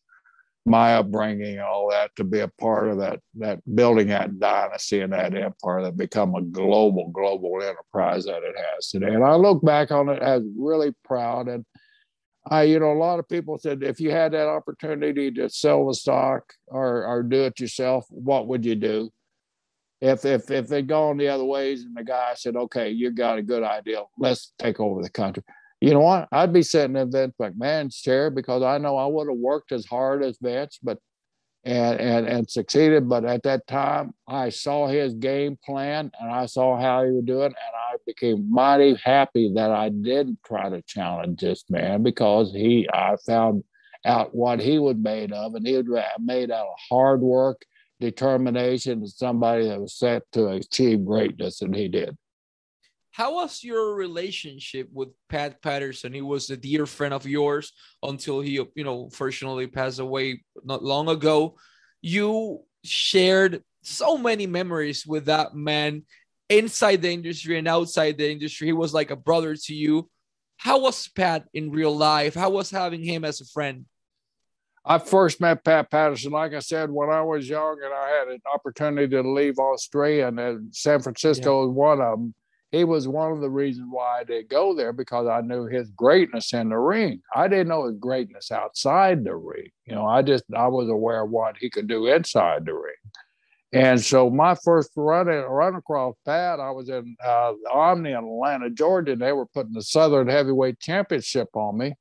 my 0.66 0.96
upbringing 0.96 1.54
and 1.54 1.62
all 1.62 1.90
that 1.90 2.16
to 2.18 2.24
be 2.24 2.40
a 2.40 2.48
part 2.48 2.88
of 2.88 3.00
that 3.00 3.20
that 3.36 3.60
building 3.76 4.08
that 4.10 4.40
dynasty 4.40 5.02
and 5.02 5.12
that 5.12 5.36
empire 5.36 5.82
that 5.82 5.98
become 5.98 6.36
a 6.36 6.42
global 6.42 7.10
global 7.10 7.62
enterprise 7.64 8.26
that 8.26 8.44
it 8.44 8.56
has 8.56 8.88
today. 8.88 9.14
And 9.14 9.26
i 9.26 9.34
look 9.34 9.62
back 9.66 9.92
on 9.92 10.08
it 10.08 10.22
as 10.22 10.44
really 10.56 10.94
proud. 11.04 11.50
And 11.50 11.66
i 12.50 12.64
you 12.64 12.80
know 12.80 12.94
a 12.94 12.94
lot 12.94 13.20
of 13.20 13.28
people 13.28 13.58
said 13.58 13.84
if 13.84 14.00
you 14.00 14.12
had 14.12 14.34
that 14.34 14.48
opportunity 14.48 15.32
to 15.32 15.50
sell 15.50 15.88
the 15.88 15.96
stock 15.96 16.54
or 16.68 17.06
or 17.06 17.24
do 17.24 17.44
it 17.44 17.60
yourself 17.60 18.06
what 18.10 18.48
would 18.48 18.64
you 18.64 18.76
do 18.76 19.12
if 20.04 20.26
if 20.26 20.52
if 20.52 20.68
they'd 20.68 20.88
gone 20.88 21.18
the 21.18 21.30
other 21.30 21.46
ways 21.46 21.84
and 21.86 21.96
the 21.96 22.04
guy 22.04 22.34
said, 22.36 22.58
"Okay, 22.58 22.90
you 22.90 23.10
got 23.10 23.38
a 23.38 23.42
good 23.42 23.64
idea, 23.64 24.04
let's 24.18 24.52
take 24.60 24.80
over 24.82 25.02
the 25.02 25.10
country," 25.10 25.44
you 25.80 25.94
know 25.94 26.02
what? 26.02 26.28
I'd 26.32 26.52
be 26.52 26.62
sitting 26.62 26.98
in 26.98 27.10
Vince 27.10 27.34
McMahon's 27.42 28.02
chair 28.02 28.30
because 28.30 28.64
I 28.64 28.78
know 28.80 28.98
I 28.98 29.06
would 29.06 29.30
have 29.30 29.38
worked 29.38 29.72
as 29.72 29.86
hard 29.86 30.22
as 30.22 30.38
Vince, 30.42 30.78
but 30.84 31.00
and 31.64 32.02
and 32.02 32.28
and 32.28 32.50
succeeded. 32.50 33.08
But 33.08 33.24
at 33.24 33.44
that 33.44 33.66
time, 33.66 34.14
I 34.28 34.50
saw 34.50 34.88
his 34.88 35.14
game 35.14 35.58
plan 35.66 36.12
and 36.20 36.30
I 36.30 36.48
saw 36.48 36.78
how 36.78 37.06
he 37.06 37.12
was 37.12 37.24
doing, 37.24 37.46
and 37.46 37.56
I 37.56 37.96
became 38.06 38.52
mighty 38.52 38.96
happy 39.02 39.54
that 39.56 39.72
I 39.72 39.88
didn't 39.88 40.40
try 40.46 40.68
to 40.70 40.82
challenge 40.82 41.40
this 41.40 41.64
man 41.70 42.04
because 42.04 42.52
he 42.52 42.90
I 42.94 43.16
found 43.26 43.64
out 44.06 44.36
what 44.36 44.60
he 44.60 44.80
was 44.80 44.98
made 44.98 45.32
of, 45.32 45.56
and 45.56 45.66
he 45.66 45.78
was 45.78 45.86
made 46.20 46.52
out 46.52 46.68
of 46.68 46.76
hard 46.90 47.22
work 47.22 47.66
determination 48.04 49.00
and 49.00 49.10
somebody 49.10 49.68
that 49.68 49.80
was 49.80 49.96
set 49.96 50.24
to 50.34 50.50
achieve 50.50 51.06
greatness, 51.06 51.62
and 51.62 51.76
he 51.76 51.88
did. 51.88 52.18
How 53.12 53.36
was 53.36 53.64
your 53.64 53.96
relationship 53.96 54.90
with 54.92 55.10
Pat 55.30 55.62
Patterson? 55.62 56.14
He 56.14 56.22
was 56.22 56.50
a 56.50 56.58
dear 56.58 56.86
friend 56.86 57.14
of 57.14 57.28
yours 57.28 57.72
until 58.02 58.42
he, 58.42 58.54
you 58.76 58.84
know, 58.84 59.10
fortunately 59.10 59.68
passed 59.68 60.00
away 60.00 60.44
not 60.64 60.84
long 60.84 61.08
ago. 61.10 61.56
You 62.02 62.64
shared 62.84 63.64
so 63.84 64.18
many 64.18 64.48
memories 64.48 65.06
with 65.06 65.26
that 65.26 65.54
man 65.54 66.04
inside 66.50 67.02
the 67.02 67.12
industry 67.12 67.58
and 67.58 67.68
outside 67.68 68.18
the 68.18 68.32
industry. 68.32 68.68
He 68.68 68.74
was 68.74 68.94
like 68.94 69.12
a 69.12 69.16
brother 69.16 69.56
to 69.56 69.74
you. 69.76 70.10
How 70.58 70.80
was 70.80 71.08
Pat 71.08 71.46
in 71.54 71.70
real 71.70 71.96
life? 71.96 72.34
How 72.34 72.50
was 72.50 72.72
having 72.72 73.04
him 73.04 73.24
as 73.24 73.42
a 73.42 73.46
friend? 73.46 73.86
I 74.86 75.00
first 75.00 75.40
met 75.40 75.64
Pat 75.64 75.90
Patterson, 75.90 76.32
like 76.32 76.54
I 76.54 76.60
said, 76.60 76.92
when 76.92 77.10
I 77.10 77.22
was 77.22 77.48
young, 77.48 77.80
and 77.84 77.94
I 77.94 78.10
had 78.10 78.28
an 78.28 78.42
opportunity 78.54 79.08
to 79.16 79.22
leave 79.22 79.58
Australia, 79.58 80.28
and 80.28 80.76
San 80.76 81.02
Francisco 81.02 81.62
yeah. 81.62 81.68
was 81.68 81.76
one 81.76 82.02
of 82.02 82.20
them. 82.20 82.34
He 82.72 82.84
was 82.84 83.08
one 83.08 83.32
of 83.32 83.40
the 83.40 83.52
reasons 83.52 83.88
why 83.92 84.20
I 84.20 84.24
did 84.24 84.50
go 84.50 84.76
there 84.76 84.92
because 84.92 85.28
I 85.28 85.42
knew 85.42 85.68
his 85.68 85.92
greatness 85.92 86.54
in 86.54 86.70
the 86.70 86.80
ring. 86.80 87.22
I 87.34 87.48
didn't 87.48 87.68
know 87.68 87.86
his 87.86 87.98
greatness 87.98 88.52
outside 88.52 89.24
the 89.24 89.36
ring. 89.36 89.70
You 89.86 89.94
know, 89.94 90.08
I 90.08 90.24
just 90.24 90.44
I 90.56 90.68
was 90.68 90.90
aware 90.90 91.24
of 91.24 91.30
what 91.30 91.56
he 91.60 91.70
could 91.70 91.88
do 91.88 92.08
inside 92.08 92.66
the 92.66 92.74
ring. 92.74 92.96
And 93.74 94.02
so 94.02 94.30
my 94.30 94.56
first 94.56 94.92
run 94.96 95.28
run 95.28 95.76
across 95.76 96.16
Pat, 96.26 96.60
I 96.60 96.72
was 96.72 96.90
in 96.90 97.16
uh, 97.24 97.54
Omni 97.72 98.10
in 98.10 98.18
Atlanta, 98.18 98.72
Georgia, 98.72 99.14
and 99.14 99.22
they 99.22 99.34
were 99.34 99.46
putting 99.46 99.74
the 99.74 99.84
Southern 99.84 100.28
Heavyweight 100.28 100.80
Championship 100.80 101.50
on 101.56 101.78
me 101.78 101.94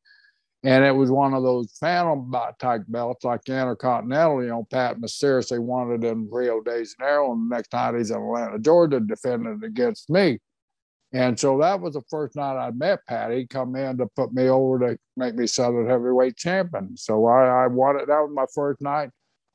and 0.65 0.85
it 0.85 0.95
was 0.95 1.11
one 1.11 1.35
of 1.35 1.43
those 1.43 1.73
phantom 1.81 2.33
type 2.61 2.83
belts 2.87 3.25
like 3.25 3.49
Intercontinental. 3.49 4.43
You 4.43 4.51
know, 4.51 4.67
Pat 4.71 5.01
mysteriously 5.01 5.59
wanted 5.59 6.05
in 6.05 6.29
Rio 6.31 6.61
de 6.61 6.85
Janeiro, 6.85 7.33
and 7.33 7.51
the 7.51 7.57
next 7.57 7.73
night 7.73 7.97
he's 7.97 8.11
in 8.11 8.19
Atlanta, 8.19 8.59
Georgia, 8.59 9.01
defending 9.01 9.61
against 9.65 10.09
me. 10.09 10.39
And 11.13 11.39
so 11.39 11.59
that 11.59 11.81
was 11.81 11.95
the 11.95 12.03
first 12.09 12.37
night 12.37 12.57
I 12.57 12.71
met 12.71 13.01
Pat. 13.07 13.33
He 13.33 13.47
come 13.47 13.77
in 13.77 13.99
to 13.99 14.07
put 14.17 14.33
me 14.33 14.49
over 14.49 14.79
to 14.79 14.99
make 15.17 15.35
me 15.35 15.47
Southern 15.47 15.89
Heavyweight 15.89 16.37
Champion. 16.37 16.97
So 16.97 17.27
I, 17.27 17.65
I 17.65 17.67
wanted 17.67 18.09
that 18.09 18.21
was 18.21 18.31
my 18.33 18.47
first 18.55 18.81
night. 18.81 19.11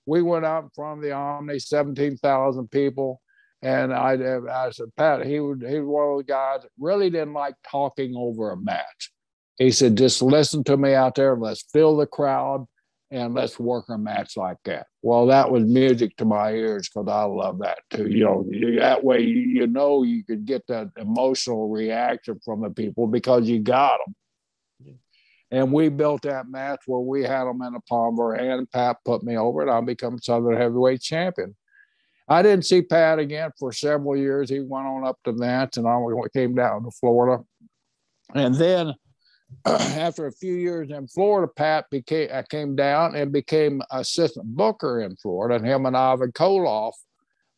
We 0.05 0.21
went 0.21 0.45
out 0.45 0.65
in 0.65 0.69
front 0.75 0.99
of 0.99 1.03
the 1.03 1.13
Omni, 1.13 1.59
seventeen 1.59 2.17
thousand 2.17 2.69
people. 2.69 3.21
And 3.63 3.91
I, 3.91 4.13
I 4.51 4.69
said, 4.69 4.95
Pat, 4.95 5.25
he 5.25 5.39
was, 5.39 5.57
he 5.67 5.79
was 5.79 5.87
one 5.87 6.11
of 6.11 6.17
the 6.19 6.31
guys 6.31 6.61
that 6.61 6.69
really 6.77 7.09
didn't 7.09 7.33
like 7.33 7.55
talking 7.67 8.13
over 8.15 8.51
a 8.51 8.57
match 8.57 9.11
he 9.57 9.71
said, 9.71 9.97
just 9.97 10.21
listen 10.21 10.63
to 10.65 10.77
me 10.77 10.93
out 10.93 11.15
there. 11.15 11.35
Let's 11.35 11.63
fill 11.73 11.97
the 11.97 12.05
crowd 12.05 12.67
and 13.09 13.33
let's 13.33 13.59
work 13.59 13.85
a 13.89 13.97
match 13.97 14.37
like 14.37 14.57
that. 14.65 14.87
Well, 15.01 15.27
that 15.27 15.49
was 15.49 15.63
music 15.63 16.15
to 16.17 16.25
my 16.25 16.51
ears 16.51 16.89
because 16.89 17.07
I 17.09 17.23
love 17.23 17.59
that 17.59 17.79
too. 17.89 18.07
You 18.07 18.25
know, 18.25 18.45
that 18.79 19.03
way 19.03 19.21
you 19.21 19.65
know 19.67 20.03
you 20.03 20.23
could 20.23 20.45
get 20.45 20.67
that 20.67 20.89
emotional 20.97 21.69
reaction 21.69 22.39
from 22.43 22.61
the 22.61 22.69
people 22.69 23.07
because 23.07 23.47
you 23.47 23.59
got 23.59 23.99
them. 24.05 24.15
And 25.49 25.71
we 25.71 25.87
built 25.87 26.23
that 26.23 26.49
match 26.49 26.81
where 26.87 26.99
we 26.99 27.23
had 27.23 27.45
them 27.45 27.61
in 27.61 27.73
a 27.73 27.79
palm 27.79 28.19
of 28.19 28.37
hand. 28.37 28.69
Pat 28.69 28.97
put 29.05 29.23
me 29.23 29.37
over, 29.37 29.61
and 29.61 29.71
I 29.71 29.79
become 29.79 30.19
Southern 30.19 30.57
Heavyweight 30.57 31.01
Champion. 31.01 31.55
I 32.27 32.41
didn't 32.41 32.65
see 32.65 32.81
Pat 32.81 33.19
again 33.19 33.51
for 33.57 33.71
several 33.71 34.17
years. 34.17 34.49
He 34.49 34.59
went 34.59 34.87
on 34.87 35.07
up 35.07 35.17
to 35.23 35.31
Vance, 35.31 35.77
and 35.77 35.87
I 35.87 35.97
came 36.33 36.53
down 36.53 36.83
to 36.83 36.91
Florida. 36.91 37.45
And 38.35 38.55
then 38.55 38.93
after 39.65 40.27
a 40.27 40.31
few 40.31 40.55
years 40.55 40.89
in 40.91 41.07
Florida, 41.07 41.51
Pat 41.55 41.89
became 41.89 42.29
I 42.33 42.43
came 42.43 42.75
down 42.75 43.15
and 43.15 43.31
became 43.31 43.81
assistant 43.91 44.45
booker 44.45 45.01
in 45.01 45.15
Florida, 45.17 45.55
and 45.55 45.65
him 45.65 45.85
and 45.85 45.95
Ivan 45.95 46.31
Koloff 46.31 46.93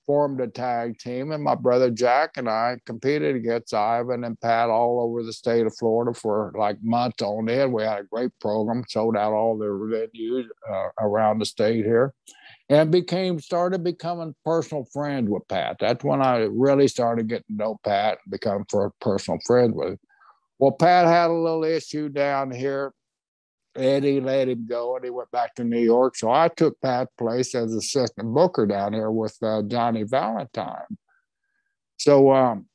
formed 0.10 0.42
a 0.42 0.48
tag 0.48 0.98
team, 0.98 1.32
and 1.32 1.44
my 1.44 1.54
brother 1.54 1.92
Jack 1.92 2.32
and 2.38 2.50
I 2.50 2.78
competed 2.86 3.36
against 3.36 3.76
Ivan 3.76 4.24
and 4.24 4.42
Pat 4.42 4.70
all 4.70 5.00
over 5.00 5.22
the 5.22 5.32
state 5.32 5.68
of 5.68 5.78
Florida 5.78 6.20
for 6.20 6.52
like 6.58 6.78
months 6.82 7.22
on 7.22 7.48
end. 7.48 7.72
We 7.72 7.84
had 7.84 8.00
a 8.00 8.04
great 8.06 8.32
program, 8.42 8.84
sold 8.88 9.16
out 9.16 9.34
all 9.34 9.56
the 9.56 9.66
venues 9.66 10.48
uh, 10.68 10.90
around 11.00 11.38
the 11.38 11.46
state 11.46 11.86
here, 11.86 12.16
and 12.70 12.90
became 12.90 13.40
started 13.40 13.84
becoming 13.84 14.34
personal 14.44 14.86
friends 14.92 15.30
with 15.30 15.48
Pat. 15.48 15.78
That's 15.80 16.04
when 16.04 16.24
I 16.24 16.48
really 16.50 16.88
started 16.88 17.28
getting 17.28 17.58
to 17.58 17.64
know 17.64 17.80
Pat 17.84 18.18
and 18.24 18.32
become 18.32 18.66
for 18.68 18.92
personal 19.02 19.40
friends 19.46 19.74
with. 19.76 19.90
Him. 19.90 20.00
Well, 20.60 20.72
Pat 20.72 21.08
had 21.08 21.30
a 21.30 21.34
little 21.34 21.64
issue 21.64 22.10
down 22.10 22.52
here. 22.52 22.94
Eddie 23.76 24.20
let 24.20 24.50
him 24.50 24.66
go 24.68 24.96
and 24.96 25.06
he 25.06 25.12
went 25.12 25.32
back 25.32 25.56
to 25.56 25.64
New 25.64 25.80
York. 25.80 26.18
So 26.18 26.30
I 26.30 26.50
took 26.50 26.80
Pat's 26.82 27.12
place 27.18 27.56
as 27.56 27.74
assistant 27.74 28.34
booker 28.34 28.66
down 28.66 28.94
here 28.94 29.12
with 29.12 29.38
uh, 29.42 29.62
Johnny 29.64 30.04
Valentine. 30.04 30.98
So 31.98 32.34
um, 32.34 32.66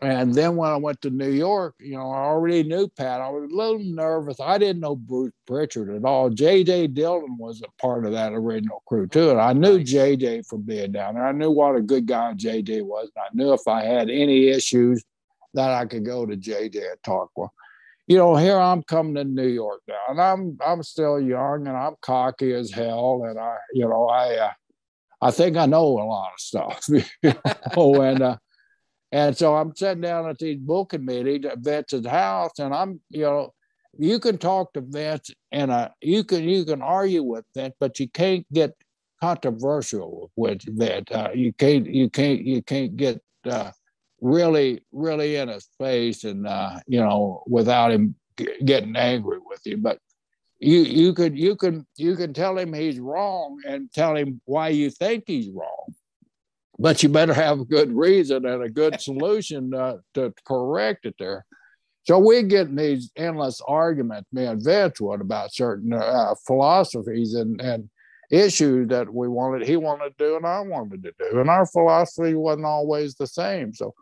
and 0.00 0.32
then 0.32 0.54
when 0.54 0.70
I 0.70 0.76
went 0.76 1.00
to 1.02 1.10
New 1.10 1.30
York, 1.30 1.74
you 1.80 1.96
know, 1.96 2.10
I 2.10 2.18
already 2.18 2.62
knew 2.62 2.88
Pat. 2.88 3.20
I 3.20 3.30
was 3.30 3.50
a 3.50 3.54
little 3.54 3.80
nervous. 3.80 4.38
I 4.38 4.56
didn't 4.56 4.80
know 4.80 4.94
Bruce 4.94 5.32
Prichard 5.44 5.90
at 5.90 6.04
all. 6.04 6.30
JJ 6.30 6.94
Dillon 6.94 7.36
was 7.36 7.62
a 7.62 7.82
part 7.82 8.06
of 8.06 8.12
that 8.12 8.32
original 8.32 8.82
crew 8.86 9.08
too. 9.08 9.30
And 9.30 9.40
I 9.40 9.52
knew 9.54 9.80
JJ 9.80 10.46
from 10.46 10.62
being 10.62 10.92
down 10.92 11.14
there. 11.14 11.26
I 11.26 11.32
knew 11.32 11.50
what 11.50 11.74
a 11.74 11.80
good 11.80 12.06
guy 12.06 12.32
JJ 12.34 12.84
was. 12.84 13.10
And 13.16 13.24
I 13.24 13.28
knew 13.32 13.52
if 13.52 13.66
I 13.66 13.82
had 13.82 14.08
any 14.08 14.48
issues 14.48 15.02
that 15.54 15.70
I 15.70 15.86
could 15.86 16.04
go 16.04 16.26
to 16.26 16.36
JJ 16.36 16.96
with. 17.36 17.50
You 18.06 18.16
know, 18.16 18.36
here 18.36 18.58
I'm 18.58 18.82
coming 18.82 19.14
to 19.16 19.24
New 19.24 19.48
York 19.48 19.82
now, 19.86 20.00
and 20.08 20.20
I'm 20.20 20.58
I'm 20.64 20.82
still 20.82 21.20
young 21.20 21.66
and 21.66 21.76
I'm 21.76 21.94
cocky 22.00 22.54
as 22.54 22.70
hell. 22.70 23.24
And 23.28 23.38
I, 23.38 23.56
you 23.74 23.86
know, 23.86 24.06
I 24.06 24.34
uh, 24.36 24.52
I 25.20 25.30
think 25.30 25.56
I 25.56 25.66
know 25.66 25.84
a 25.84 26.04
lot 26.04 26.32
of 26.32 26.40
stuff. 26.40 26.84
you 27.22 27.34
know, 27.76 28.02
and 28.02 28.22
uh, 28.22 28.36
and 29.12 29.36
so 29.36 29.56
I'm 29.56 29.74
sitting 29.74 30.02
down 30.02 30.28
at 30.28 30.38
these 30.38 30.58
booking 30.58 31.04
meetings 31.04 31.46
at 31.46 31.58
Vince's 31.58 32.06
house, 32.06 32.58
and 32.58 32.74
I'm, 32.74 33.00
you 33.10 33.22
know, 33.22 33.52
you 33.98 34.20
can 34.20 34.38
talk 34.38 34.72
to 34.74 34.80
Vince 34.80 35.30
and 35.50 35.70
uh, 35.70 35.88
you 36.00 36.24
can 36.24 36.48
you 36.48 36.64
can 36.64 36.82
argue 36.82 37.22
with 37.22 37.44
Vince, 37.54 37.74
but 37.80 37.98
you 37.98 38.08
can't 38.08 38.46
get 38.52 38.74
controversial 39.20 40.30
with 40.36 40.62
Vince. 40.62 41.10
Uh, 41.10 41.30
you 41.34 41.52
can't 41.52 41.86
you 41.86 42.10
can't 42.10 42.44
you 42.44 42.62
can't 42.62 42.96
get 42.96 43.20
uh, 43.44 43.70
really 44.20 44.82
really 44.92 45.36
in 45.36 45.48
his 45.48 45.68
face 45.78 46.24
and 46.24 46.46
uh, 46.46 46.78
you 46.86 47.00
know 47.00 47.42
without 47.46 47.90
him 47.92 48.14
getting 48.64 48.96
angry 48.96 49.38
with 49.44 49.60
you. 49.64 49.76
But 49.76 49.98
you 50.60 50.80
you 50.80 51.14
could 51.14 51.38
you 51.38 51.56
can 51.56 51.86
you 51.96 52.16
can 52.16 52.32
tell 52.32 52.58
him 52.58 52.72
he's 52.72 52.98
wrong 52.98 53.60
and 53.66 53.92
tell 53.92 54.16
him 54.16 54.40
why 54.44 54.68
you 54.68 54.90
think 54.90 55.24
he's 55.26 55.50
wrong 55.50 55.94
but 56.78 57.02
you 57.02 57.08
better 57.08 57.34
have 57.34 57.60
a 57.60 57.64
good 57.64 57.92
reason 57.92 58.46
and 58.46 58.62
a 58.62 58.68
good 58.68 59.00
solution 59.00 59.74
uh, 59.74 59.96
to 60.14 60.32
correct 60.46 61.06
it 61.06 61.16
there. 61.18 61.44
So 62.04 62.18
we 62.18 62.42
get 62.44 62.68
in 62.68 62.76
these 62.76 63.10
endless 63.16 63.60
arguments, 63.66 64.28
me 64.32 64.46
and 64.46 64.64
Vince 64.64 65.00
would, 65.00 65.20
about 65.20 65.52
certain 65.52 65.92
uh, 65.92 66.34
philosophies 66.46 67.34
and, 67.34 67.60
and 67.60 67.90
issues 68.30 68.88
that 68.88 69.12
we 69.12 69.28
wanted, 69.28 69.66
he 69.66 69.76
wanted 69.76 70.16
to 70.16 70.24
do 70.24 70.36
and 70.36 70.46
I 70.46 70.60
wanted 70.60 71.02
to 71.02 71.12
do. 71.18 71.40
And 71.40 71.50
our 71.50 71.66
philosophy 71.66 72.34
wasn't 72.34 72.66
always 72.66 73.14
the 73.14 73.26
same. 73.26 73.74
So 73.74 73.94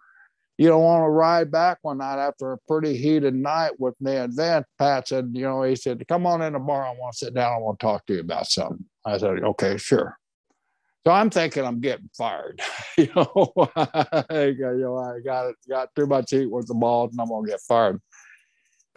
you 0.59 0.69
don't 0.69 0.83
want 0.83 1.05
to 1.05 1.11
ride 1.11 1.51
back 1.51 1.79
one 1.83 1.99
night 1.99 2.19
after 2.19 2.53
a 2.53 2.59
pretty 2.67 2.97
heated 2.97 3.35
night 3.35 3.73
with 3.79 3.95
me 4.01 4.17
and 4.17 4.35
Vince. 4.35 4.67
Pat 4.79 5.09
said, 5.09 5.31
you 5.33 5.43
know, 5.43 5.63
he 5.63 5.77
said, 5.77 6.03
come 6.09 6.27
on 6.27 6.41
in 6.41 6.55
the 6.55 6.59
bar. 6.59 6.87
I 6.87 6.93
want 6.93 7.13
to 7.13 7.27
sit 7.27 7.35
down. 7.35 7.53
I 7.53 7.59
want 7.59 7.79
to 7.79 7.87
talk 7.87 8.07
to 8.07 8.15
you 8.15 8.21
about 8.21 8.47
something. 8.47 8.85
I 9.05 9.19
said, 9.19 9.43
okay, 9.43 9.77
sure. 9.77 10.19
So 11.07 11.13
I'm 11.13 11.31
thinking 11.31 11.65
I'm 11.65 11.81
getting 11.81 12.11
fired. 12.17 12.61
you 12.99 13.09
know, 13.15 13.53
you 13.55 14.79
know, 14.81 14.99
I 14.99 15.21
got 15.25 15.51
it, 15.51 15.57
got 15.69 15.95
too 15.95 16.07
much 16.07 16.31
heat 16.31 16.51
with 16.51 16.67
the 16.67 16.75
balls, 16.75 17.13
and 17.13 17.21
I'm 17.21 17.29
gonna 17.29 17.47
get 17.47 17.61
fired. 17.61 18.01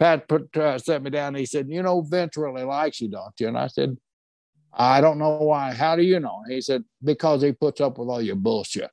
Pat 0.00 0.26
put 0.26 0.56
uh, 0.56 0.76
set 0.78 1.04
me 1.04 1.10
down. 1.10 1.36
he 1.36 1.46
said, 1.46 1.68
"You 1.68 1.84
know, 1.84 2.00
Vince 2.00 2.36
really 2.36 2.64
likes 2.64 3.00
you, 3.00 3.08
don't 3.08 3.32
you?" 3.38 3.46
And 3.46 3.56
I 3.56 3.68
said, 3.68 3.96
"I 4.72 5.00
don't 5.00 5.18
know 5.18 5.36
why. 5.36 5.72
How 5.72 5.94
do 5.94 6.02
you 6.02 6.18
know?" 6.18 6.42
He 6.48 6.60
said, 6.60 6.82
"Because 7.04 7.42
he 7.42 7.52
puts 7.52 7.80
up 7.80 7.96
with 7.96 8.08
all 8.08 8.20
your 8.20 8.34
bullshit." 8.34 8.90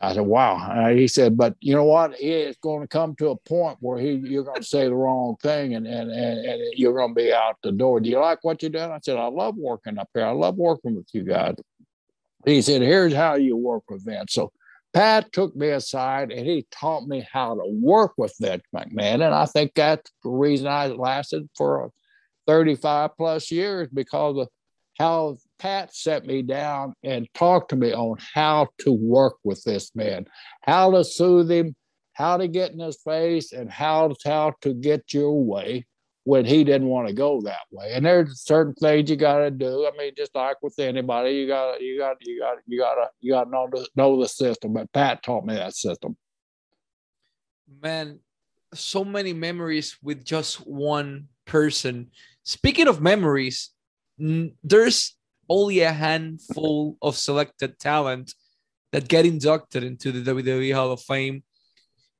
I 0.00 0.12
said, 0.14 0.26
"Wow." 0.26 0.56
Uh, 0.56 0.90
he 0.90 1.08
said, 1.08 1.36
"But 1.36 1.54
you 1.60 1.74
know 1.74 1.84
what? 1.84 2.14
It's 2.20 2.58
going 2.58 2.82
to 2.82 2.88
come 2.88 3.14
to 3.16 3.28
a 3.28 3.36
point 3.36 3.78
where 3.80 3.98
he 3.98 4.12
you're 4.12 4.44
going 4.44 4.60
to 4.60 4.66
say 4.66 4.84
the 4.84 4.94
wrong 4.94 5.36
thing, 5.42 5.74
and 5.74 5.86
and 5.86 6.10
and, 6.10 6.46
and 6.46 6.62
you're 6.76 6.94
going 6.94 7.10
to 7.10 7.14
be 7.14 7.32
out 7.32 7.56
the 7.62 7.72
door. 7.72 8.00
Do 8.00 8.08
you 8.08 8.18
like 8.18 8.42
what 8.42 8.62
you're 8.62 8.70
doing?" 8.70 8.90
I 8.90 8.98
said, 9.02 9.16
"I 9.16 9.26
love 9.26 9.56
working 9.56 9.98
up 9.98 10.08
here. 10.12 10.26
I 10.26 10.32
love 10.32 10.56
working 10.56 10.96
with 10.96 11.06
you 11.12 11.22
guys." 11.22 11.54
He 12.44 12.62
said, 12.62 12.82
Here's 12.82 13.14
how 13.14 13.36
you 13.36 13.56
work 13.56 13.84
with 13.88 14.04
Vince. 14.04 14.34
So 14.34 14.52
Pat 14.92 15.32
took 15.32 15.56
me 15.56 15.70
aside 15.70 16.30
and 16.30 16.46
he 16.46 16.66
taught 16.70 17.06
me 17.06 17.26
how 17.30 17.54
to 17.54 17.64
work 17.66 18.12
with 18.16 18.34
Vince 18.40 18.62
McMahon. 18.74 19.14
And 19.14 19.34
I 19.34 19.46
think 19.46 19.72
that's 19.74 20.10
the 20.22 20.30
reason 20.30 20.66
I 20.66 20.88
lasted 20.88 21.48
for 21.56 21.90
35 22.46 23.16
plus 23.16 23.50
years 23.50 23.88
because 23.92 24.38
of 24.38 24.48
how 24.98 25.38
Pat 25.58 25.94
set 25.94 26.26
me 26.26 26.42
down 26.42 26.94
and 27.02 27.28
talked 27.34 27.70
to 27.70 27.76
me 27.76 27.92
on 27.92 28.16
how 28.34 28.68
to 28.78 28.92
work 28.92 29.36
with 29.44 29.62
this 29.64 29.94
man, 29.94 30.26
how 30.62 30.90
to 30.90 31.04
soothe 31.04 31.50
him, 31.50 31.74
how 32.12 32.36
to 32.36 32.48
get 32.48 32.72
in 32.72 32.78
his 32.78 32.98
face, 33.02 33.52
and 33.52 33.70
how, 33.70 34.14
how 34.24 34.52
to 34.60 34.74
get 34.74 35.12
your 35.12 35.44
way 35.44 35.86
when 36.24 36.44
he 36.44 36.64
didn't 36.64 36.88
want 36.88 37.06
to 37.06 37.14
go 37.14 37.40
that 37.42 37.66
way. 37.70 37.92
And 37.92 38.04
there's 38.04 38.40
certain 38.40 38.74
things 38.74 39.10
you 39.10 39.16
got 39.16 39.38
to 39.38 39.50
do. 39.50 39.86
I 39.86 39.96
mean, 39.96 40.12
just 40.16 40.34
like 40.34 40.56
with 40.62 40.78
anybody, 40.78 41.32
you 41.32 41.46
got 41.46 41.76
to, 41.76 41.84
you 41.84 41.98
got, 41.98 42.16
you 42.20 42.40
got, 42.40 42.56
you 42.66 42.78
got 42.78 42.94
to, 42.94 43.10
you 43.20 43.32
got 43.32 43.44
to 43.44 43.50
know 43.50 43.68
the, 43.70 43.88
know 43.94 44.20
the 44.20 44.28
system. 44.28 44.72
But 44.72 44.92
Pat 44.92 45.22
taught 45.22 45.44
me 45.44 45.54
that 45.54 45.74
system. 45.74 46.16
Man, 47.82 48.20
so 48.72 49.04
many 49.04 49.32
memories 49.32 49.98
with 50.02 50.24
just 50.24 50.66
one 50.66 51.28
person. 51.44 52.10
Speaking 52.42 52.88
of 52.88 53.00
memories, 53.00 53.70
there's 54.18 55.16
only 55.48 55.80
a 55.80 55.92
handful 55.92 56.96
of 57.02 57.16
selected 57.16 57.78
talent 57.78 58.34
that 58.92 59.08
get 59.08 59.26
inducted 59.26 59.82
into 59.82 60.12
the 60.12 60.32
WWE 60.32 60.74
Hall 60.74 60.92
of 60.92 61.02
Fame. 61.02 61.42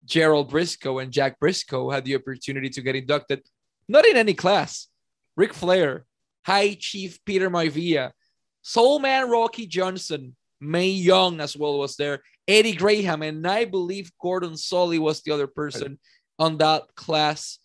Gerald 0.05 0.51
Briscoe 0.51 0.99
and 0.99 1.13
Jack 1.13 1.41
Briscoe 1.41 1.91
had 1.91 2.05
the 2.05 2.17
opportunity 2.17 2.69
to 2.71 2.83
get 2.83 2.97
inducted 2.97 3.41
not 3.89 4.07
in 4.07 4.17
any 4.17 4.35
class. 4.35 4.89
Ric 5.37 5.55
Flair, 5.55 6.05
High 6.45 6.75
Chief 6.75 7.25
Peter 7.25 7.51
Maivia, 7.51 8.13
Soul 8.63 8.99
Man 8.99 9.31
Rocky 9.31 9.67
Johnson, 9.67 10.37
Mae 10.61 10.89
Young 10.89 11.41
as 11.41 11.57
well 11.57 11.79
was 11.79 11.97
there, 11.97 12.23
Eddie 12.47 12.75
Graham, 12.75 13.23
and 13.23 13.47
I 13.47 13.65
believe 13.65 14.13
Gordon 14.21 14.53
Solie 14.53 14.99
was 14.99 15.23
the 15.23 15.33
other 15.33 15.47
person 15.47 15.99
on 16.39 16.59
that 16.59 16.83
class. 16.95 17.59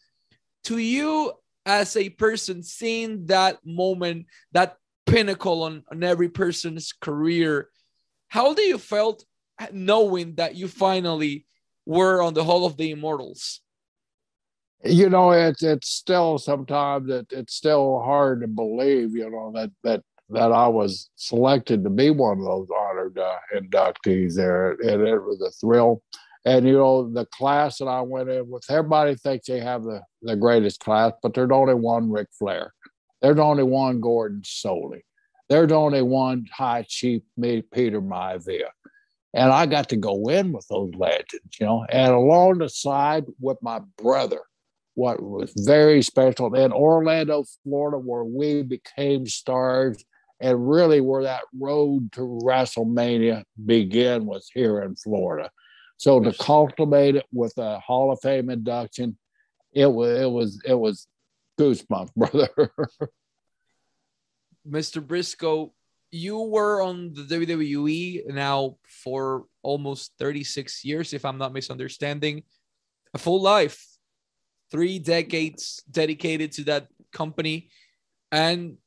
To 0.66 0.78
you, 0.78 1.34
as 1.66 1.96
a 1.96 2.10
person, 2.10 2.64
seeing 2.64 3.26
that 3.28 3.60
moment, 3.66 4.28
that 4.52 4.76
pinnacle 5.10 5.64
on, 5.64 5.84
on 5.92 6.04
every 6.04 6.30
person's 6.30 6.94
career, 6.94 7.70
how 8.28 8.54
do 8.54 8.62
you 8.62 8.78
felt 8.78 9.24
knowing 9.72 10.36
that 10.36 10.56
you 10.56 10.68
finally 10.68 11.46
were 11.86 12.22
on 12.22 12.34
the 12.34 12.44
Hall 12.44 12.66
of 12.66 12.78
the 12.78 12.92
Immortals? 12.92 13.62
you 14.86 15.10
know 15.10 15.32
it's 15.32 15.62
it's 15.62 15.90
still 15.90 16.38
sometimes 16.38 17.10
it, 17.10 17.28
it's 17.32 17.54
still 17.54 18.00
hard 18.00 18.40
to 18.40 18.48
believe 18.48 19.14
you 19.14 19.30
know 19.30 19.52
that 19.54 19.70
that 19.84 20.02
that 20.30 20.52
I 20.52 20.68
was 20.68 21.10
selected 21.16 21.84
to 21.84 21.90
be 21.90 22.12
one 22.12 22.38
of 22.40 22.46
those 22.46 22.68
honored 22.78 23.18
uh, 23.18 23.36
inductees 23.56 24.36
there. 24.36 24.72
And 24.72 25.08
it 25.08 25.24
was 25.24 25.42
a 25.42 25.50
thrill. 25.52 26.04
And 26.46 26.66
you 26.66 26.74
know 26.74 27.12
the 27.12 27.26
class 27.26 27.80
that 27.80 27.88
I 27.88 28.02
went 28.02 28.30
in 28.30 28.50
with 28.50 28.64
everybody 28.70 29.16
thinks 29.16 29.48
they 29.48 29.60
have 29.60 29.84
the 29.84 30.02
the 30.22 30.38
greatest 30.38 30.80
class 30.80 31.12
but 31.22 31.34
there's 31.34 31.50
only 31.52 31.74
one 31.74 32.10
Ric 32.10 32.30
Flair 32.32 32.74
there's 33.22 33.40
only 33.40 33.64
one 33.64 34.02
Gordon 34.02 34.42
Solie 34.42 35.04
there's 35.50 35.72
only 35.72 36.04
one 36.04 36.46
High 36.54 36.86
Chief 36.88 37.24
me, 37.36 37.64
Peter 37.64 38.02
Maivia. 38.02 38.70
And 39.34 39.52
I 39.52 39.66
got 39.66 39.90
to 39.90 39.96
go 39.96 40.30
in 40.30 40.52
with 40.52 40.68
those 40.70 40.92
legends, 40.96 41.60
you 41.60 41.66
know, 41.66 41.86
and 41.90 42.14
along 42.14 42.60
the 42.60 42.70
side 42.70 43.26
with 43.40 43.58
my 43.62 43.82
brother, 43.98 44.42
what 44.96 45.22
was 45.22 45.52
very 45.56 46.02
special 46.02 46.54
in 46.56 46.72
Orlando, 46.72 47.46
Florida, 47.64 47.98
where 47.98 48.24
we 48.24 48.64
became 48.64 49.28
stars 49.28 50.04
and 50.42 50.70
really 50.70 51.02
where 51.02 51.24
that 51.24 51.44
road 51.60 52.12
to 52.14 52.22
WrestleMania 52.22 53.44
began 53.66 54.26
was 54.26 54.50
here 54.54 54.82
in 54.82 54.96
Florida. 54.96 55.52
So 55.98 56.20
to 56.20 56.34
cultivate 56.34 57.16
it 57.16 57.26
with 57.32 57.54
a 57.58 57.80
Hall 57.80 58.12
of 58.12 58.20
Fame 58.22 58.50
induction, 58.50 59.18
it 59.74 59.92
was 59.92 60.20
it 60.20 60.32
was 60.32 60.62
it 60.66 60.74
was 60.74 61.08
goosebumps, 61.60 62.14
brother. 62.16 62.50
Mr. 64.68 65.06
Briscoe, 65.06 65.74
you 66.12 66.40
were 66.40 66.82
on 66.82 67.14
the 67.14 67.24
WWE 67.24 68.28
now 68.28 68.78
for 69.04 69.46
almost 69.62 70.14
36 70.20 70.86
years, 70.86 71.14
if 71.14 71.26
I'm 71.26 71.38
not 71.38 71.54
misunderstanding, 71.54 72.44
a 73.14 73.18
full 73.18 73.42
life 73.42 73.86
three 74.72 75.00
decades 75.00 75.82
dedicated 75.90 76.52
to 76.54 76.64
that 76.66 76.88
company. 77.12 77.70
And 78.32 78.78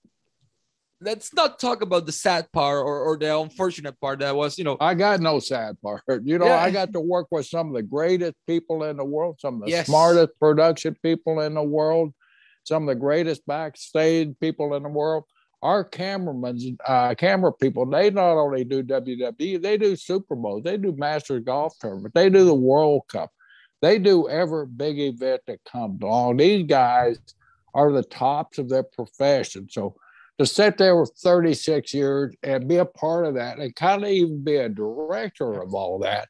let's 1.00 1.34
not 1.34 1.58
talk 1.58 1.82
about 1.82 2.06
the 2.06 2.12
sad 2.12 2.50
part 2.52 2.78
or, 2.78 3.00
or 3.00 3.16
the 3.18 3.36
unfortunate 3.36 4.00
part 4.00 4.20
that 4.20 4.34
was, 4.34 4.58
you 4.58 4.64
know. 4.64 4.76
I 4.80 4.94
got 4.94 5.20
no 5.20 5.40
sad 5.40 5.76
part. 5.82 6.02
You 6.22 6.38
know, 6.38 6.46
yeah. 6.46 6.62
I 6.62 6.70
got 6.70 6.92
to 6.92 7.00
work 7.00 7.26
with 7.30 7.46
some 7.46 7.68
of 7.68 7.74
the 7.74 7.82
greatest 7.82 8.36
people 8.46 8.84
in 8.84 8.96
the 8.96 9.04
world, 9.04 9.38
some 9.40 9.56
of 9.56 9.62
the 9.62 9.70
yes. 9.70 9.86
smartest 9.86 10.38
production 10.38 10.96
people 11.02 11.40
in 11.40 11.54
the 11.54 11.62
world, 11.62 12.14
some 12.64 12.84
of 12.84 12.88
the 12.88 13.00
greatest 13.00 13.46
backstage 13.46 14.34
people 14.40 14.74
in 14.74 14.82
the 14.82 14.88
world. 14.88 15.24
Our 15.62 15.84
cameramen, 15.84 16.76
uh, 16.84 17.14
camera 17.14 17.52
people, 17.52 17.86
they 17.86 18.10
not 18.10 18.36
only 18.36 18.64
do 18.64 18.82
WWE, 18.82 19.62
they 19.62 19.78
do 19.78 19.94
Super 19.94 20.34
Bowl, 20.34 20.60
they 20.60 20.76
do 20.76 20.92
Masters 20.96 21.44
Golf 21.44 21.78
Tournament, 21.78 22.14
they 22.14 22.28
do 22.28 22.44
the 22.44 22.54
World 22.54 23.02
Cup. 23.08 23.30
They 23.80 23.98
do 23.98 24.28
every 24.28 24.66
big 24.66 24.98
event 25.00 25.42
that 25.46 25.64
comes 25.64 26.00
along. 26.02 26.36
These 26.36 26.66
guys 26.66 27.18
are 27.74 27.92
the 27.92 28.04
tops 28.04 28.58
of 28.58 28.68
their 28.68 28.84
profession. 28.84 29.68
So 29.68 29.96
to 30.38 30.46
sit 30.46 30.78
there 30.78 30.98
with 30.98 31.12
36 31.18 31.92
years 31.92 32.34
and 32.42 32.68
be 32.68 32.76
a 32.76 32.84
part 32.84 33.26
of 33.26 33.34
that 33.34 33.58
and 33.58 33.74
kind 33.74 34.04
of 34.04 34.10
even 34.10 34.42
be 34.44 34.56
a 34.56 34.68
director 34.68 35.60
of 35.60 35.74
all 35.74 35.98
that, 36.00 36.28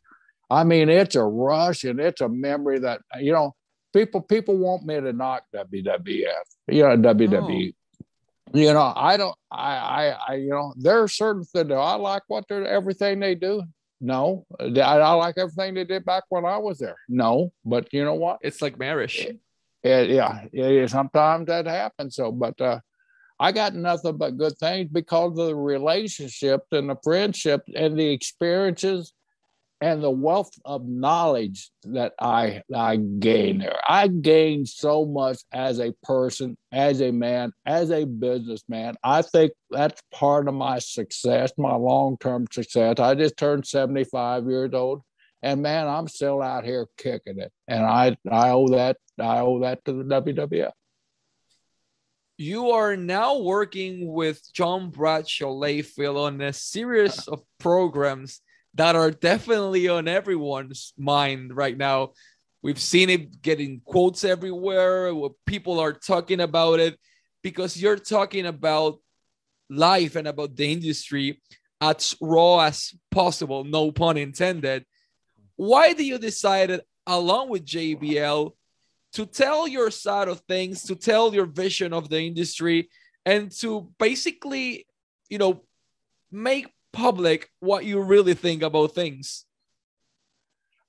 I 0.51 0.65
mean, 0.65 0.89
it's 0.89 1.15
a 1.15 1.25
rush 1.25 1.85
and 1.85 2.01
it's 2.01 2.21
a 2.21 2.29
memory 2.29 2.79
that 2.81 3.01
you 3.19 3.33
know 3.33 3.55
people 3.93 4.21
people 4.21 4.57
want 4.57 4.85
me 4.85 5.01
to 5.01 5.13
knock 5.13 5.45
WWF, 5.55 6.25
you 6.69 6.83
know 6.83 6.97
WWE. 6.97 7.73
Oh. 7.75 7.79
You 8.55 8.75
know, 8.75 8.93
I 8.95 9.17
don't. 9.17 9.35
I, 9.51 9.77
I, 9.77 10.17
I, 10.29 10.35
you 10.35 10.51
know, 10.51 10.75
there 10.77 11.03
are 11.03 11.09
certain 11.09 11.45
things. 11.45 11.69
Do 11.69 11.75
I 11.75 11.95
like 11.95 12.23
what 12.29 12.45
they're 12.49 12.67
everything 12.67 13.21
they 13.21 13.35
do? 13.35 13.63
No, 14.01 14.45
I, 14.61 14.67
I 14.67 15.13
like 15.13 15.39
everything 15.39 15.75
they 15.75 15.85
did 15.85 16.05
back 16.05 16.25
when 16.29 16.45
I 16.45 16.59
was 16.59 16.79
there. 16.79 16.97
No, 17.09 17.53
but 17.65 17.91
you 17.93 18.05
know 18.05 18.15
what? 18.15 18.39
It's 18.43 18.61
like 18.61 18.79
marriage. 18.79 19.17
It, 19.19 19.39
it, 19.83 20.11
yeah, 20.11 20.45
it, 20.53 20.91
sometimes 20.91 21.47
that 21.47 21.67
happens. 21.67 22.17
So, 22.17 22.31
but 22.31 22.61
uh, 22.61 22.81
I 23.39 23.53
got 23.53 23.75
nothing 23.75 24.17
but 24.17 24.37
good 24.37 24.59
things 24.59 24.91
because 24.93 25.39
of 25.39 25.47
the 25.47 25.57
relationships 25.57 26.67
and 26.73 26.91
the 26.91 26.97
friendships 27.03 27.71
and 27.75 27.99
the 27.99 28.11
experiences 28.11 29.13
and 29.83 30.01
the 30.01 30.11
wealth 30.11 30.53
of 30.65 30.87
knowledge 30.87 31.73
that 31.83 32.13
I 32.21 32.63
I 32.73 32.97
gained 32.97 33.63
there. 33.63 33.81
I 33.87 34.07
gained 34.07 34.69
so 34.69 35.05
much 35.05 35.39
as 35.53 35.81
a 35.81 35.93
person, 36.05 36.57
as 36.71 37.03
a 37.03 37.11
man, 37.11 37.53
as 37.67 37.91
a 37.91 38.05
businessman. 38.05 38.95
I 39.03 39.23
think 39.23 39.53
that's 39.73 40.01
part 40.15 40.47
of 40.47 40.55
my 40.55 40.79
success, 40.79 41.53
my 41.59 41.75
long-term 41.75 42.47
success. 42.53 43.01
I 43.01 43.17
just 43.17 43.37
turned 43.37 43.67
75 43.67 44.47
years 44.47 44.71
old. 44.73 45.03
And 45.43 45.63
man, 45.63 45.89
I'm 45.89 46.07
still 46.07 46.41
out 46.41 46.65
here 46.65 46.87
kicking 46.97 47.41
it. 47.41 47.53
And 47.67 47.85
I 47.85 48.17
I 48.31 48.51
owe 48.51 48.69
that 48.69 48.99
I 49.19 49.41
owe 49.41 49.59
that 49.63 49.85
to 49.87 49.95
the 49.95 50.05
WWF. 50.05 50.71
You 52.37 52.71
are 52.71 52.97
now 52.97 53.41
working 53.41 54.13
with 54.13 54.41
John 54.53 54.91
Bradshaw 54.91 55.53
Layfield 55.53 56.25
on 56.25 56.41
a 56.41 56.53
series 56.53 57.27
of 57.27 57.43
programs 57.59 58.41
that 58.75 58.97
are 58.97 59.11
definitely 59.11 59.89
on 59.89 60.09
everyone's 60.09 60.93
mind 60.97 61.55
right 61.55 61.77
now. 61.77 62.13
We've 62.63 62.81
seen 62.81 63.11
it 63.11 63.43
getting 63.43 63.81
quotes 63.85 64.25
everywhere. 64.25 65.13
People 65.47 65.81
are 65.81 65.93
talking 65.93 66.41
about 66.41 66.81
it 66.81 66.99
because 67.43 67.77
you're 67.77 67.99
talking 67.99 68.47
about 68.47 68.99
life 69.69 70.17
and 70.17 70.29
about 70.29 70.55
the 70.57 70.73
industry 70.73 71.41
as 71.81 72.15
raw 72.21 72.61
as 72.61 72.95
possible, 73.11 73.65
no 73.65 73.91
pun 73.91 74.17
intended. 74.17 74.85
Why 75.57 75.93
do 75.93 76.05
you 76.05 76.19
decide, 76.19 76.81
along 77.07 77.51
with 77.51 77.67
JBL, 77.67 78.53
to 79.15 79.27
tell 79.27 79.67
your 79.67 79.91
side 79.91 80.29
of 80.29 80.41
things, 80.49 80.85
to 80.85 80.95
tell 80.95 81.35
your 81.35 81.47
vision 81.47 81.93
of 81.93 82.09
the 82.09 82.21
industry, 82.21 82.89
and 83.27 83.51
to 83.59 83.93
basically, 83.99 84.87
you 85.29 85.39
know, 85.39 85.65
make 86.31 86.73
public 86.93 87.51
what 87.61 87.85
you 87.85 88.01
really 88.01 88.35
think 88.35 88.63
about 88.63 88.95
things. 88.95 89.45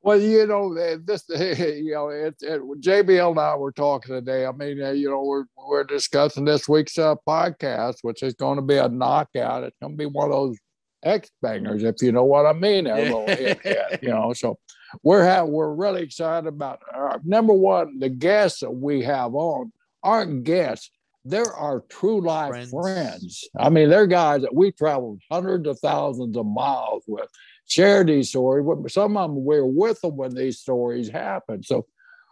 Well, 0.01 0.19
you 0.19 0.45
know, 0.45 0.73
this, 0.97 1.23
you 1.29 1.93
know, 1.93 2.09
it, 2.09 2.35
it, 2.41 2.61
JBL 2.61 3.31
and 3.31 3.39
I 3.39 3.55
were 3.55 3.71
talking 3.71 4.13
today. 4.13 4.45
I 4.45 4.51
mean, 4.51 4.81
uh, 4.81 4.91
you 4.91 5.09
know, 5.09 5.23
we're, 5.23 5.45
we're 5.57 5.85
discussing 5.85 6.43
this 6.43 6.67
week's 6.67 6.97
uh, 6.97 7.15
podcast, 7.25 7.95
which 8.01 8.21
is 8.21 8.33
going 8.33 8.57
to 8.57 8.61
be 8.61 8.75
a 8.75 8.89
knockout. 8.89 9.63
It's 9.63 9.77
going 9.81 9.93
to 9.93 9.97
be 9.97 10.05
one 10.05 10.25
of 10.25 10.33
those 10.33 10.57
X 11.03 11.29
bangers, 11.41 11.83
if 11.83 12.01
you 12.01 12.11
know 12.11 12.25
what 12.25 12.45
I 12.45 12.53
mean. 12.53 12.85
You 14.01 14.09
know, 14.09 14.33
so 14.33 14.59
we're 15.03 15.23
have, 15.23 15.47
we're 15.47 15.73
really 15.73 16.01
excited 16.01 16.47
about 16.47 16.81
uh, 16.93 17.19
number 17.23 17.53
one, 17.53 17.99
the 17.99 18.09
guests 18.09 18.59
that 18.59 18.71
we 18.71 19.03
have 19.03 19.33
on 19.33 19.71
aren't 20.03 20.43
guests 20.43 20.91
there 21.25 21.53
are 21.53 21.83
true 21.89 22.21
life 22.21 22.49
friends. 22.49 22.71
friends. 22.71 23.49
I 23.57 23.69
mean, 23.69 23.89
they're 23.89 24.07
guys 24.07 24.41
that 24.41 24.53
we 24.53 24.71
traveled 24.71 25.21
hundreds 25.31 25.67
of 25.67 25.79
thousands 25.79 26.36
of 26.36 26.45
miles 26.45 27.03
with, 27.07 27.29
shared 27.65 28.07
these 28.07 28.29
stories. 28.29 28.93
Some 28.93 29.15
of 29.15 29.29
them 29.29 29.45
we 29.45 29.59
were 29.59 29.65
with 29.65 30.01
them 30.01 30.17
when 30.17 30.36
these 30.36 30.59
stories 30.59 31.09
happened. 31.09 31.65
So, 31.65 31.86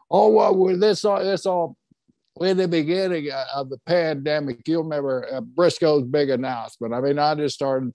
oh, 0.09 0.29
well, 0.29 0.77
this 0.77 1.05
all 1.05 1.23
this 1.23 1.45
all 1.45 1.77
in 2.41 2.57
the 2.57 2.67
beginning 2.67 3.29
of 3.53 3.69
the 3.69 3.77
pandemic. 3.85 4.67
You 4.67 4.81
remember 4.81 5.25
uh, 5.31 5.41
Brisco's 5.41 6.03
big 6.03 6.29
announcement. 6.29 6.93
I 6.93 7.01
mean, 7.01 7.19
I 7.19 7.35
just 7.35 7.55
started. 7.55 7.93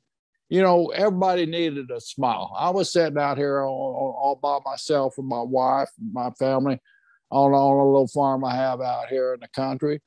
You 0.48 0.62
know, 0.62 0.92
everybody 0.94 1.44
needed 1.44 1.90
a 1.90 2.00
smile. 2.00 2.54
I 2.56 2.70
was 2.70 2.92
sitting 2.92 3.18
out 3.18 3.36
here 3.36 3.64
all, 3.64 4.16
all 4.16 4.36
by 4.40 4.60
myself 4.64 5.14
with 5.16 5.26
my 5.26 5.42
wife, 5.42 5.90
and 5.98 6.12
my 6.12 6.30
family, 6.38 6.78
on, 7.32 7.52
on 7.52 7.80
a 7.80 7.84
little 7.84 8.06
farm 8.06 8.44
I 8.44 8.54
have 8.54 8.80
out 8.80 9.08
here 9.08 9.34
in 9.34 9.40
the 9.40 9.48
country 9.48 10.00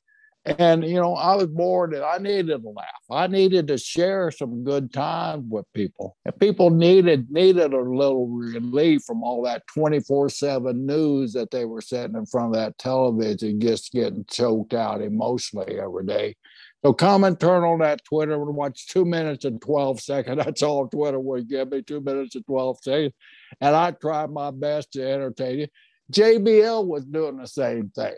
and 0.46 0.84
you 0.84 0.94
know, 0.94 1.14
I 1.14 1.34
was 1.34 1.48
bored 1.48 1.92
and 1.92 2.02
I 2.02 2.18
needed 2.18 2.64
a 2.64 2.68
laugh. 2.68 2.86
I 3.10 3.26
needed 3.26 3.68
to 3.68 3.76
share 3.76 4.30
some 4.30 4.64
good 4.64 4.92
times 4.92 5.44
with 5.48 5.66
people. 5.74 6.16
And 6.24 6.38
people 6.38 6.70
needed 6.70 7.30
needed 7.30 7.74
a 7.74 7.80
little 7.80 8.26
relief 8.28 9.02
from 9.02 9.22
all 9.22 9.42
that 9.42 9.62
24-7 9.76 10.74
news 10.74 11.34
that 11.34 11.50
they 11.50 11.66
were 11.66 11.82
sitting 11.82 12.16
in 12.16 12.24
front 12.24 12.48
of 12.48 12.54
that 12.54 12.78
television, 12.78 13.60
just 13.60 13.92
getting 13.92 14.24
choked 14.30 14.72
out 14.72 15.02
emotionally 15.02 15.78
every 15.78 16.06
day. 16.06 16.36
So 16.82 16.94
come 16.94 17.24
and 17.24 17.38
turn 17.38 17.62
on 17.62 17.80
that 17.80 18.02
Twitter 18.06 18.32
and 18.32 18.56
watch 18.56 18.86
two 18.86 19.04
minutes 19.04 19.44
and 19.44 19.60
12 19.60 20.00
seconds. 20.00 20.36
That's 20.44 20.62
all 20.62 20.88
Twitter 20.88 21.20
would 21.20 21.48
give 21.48 21.70
me, 21.70 21.82
two 21.82 22.00
minutes 22.00 22.34
and 22.34 22.46
12 22.46 22.78
seconds. 22.82 23.14
And 23.60 23.76
I 23.76 23.90
tried 23.90 24.30
my 24.30 24.50
best 24.50 24.92
to 24.92 25.06
entertain 25.06 25.58
you. 25.60 25.66
JBL 26.10 26.86
was 26.86 27.04
doing 27.04 27.36
the 27.36 27.46
same 27.46 27.90
thing 27.90 28.14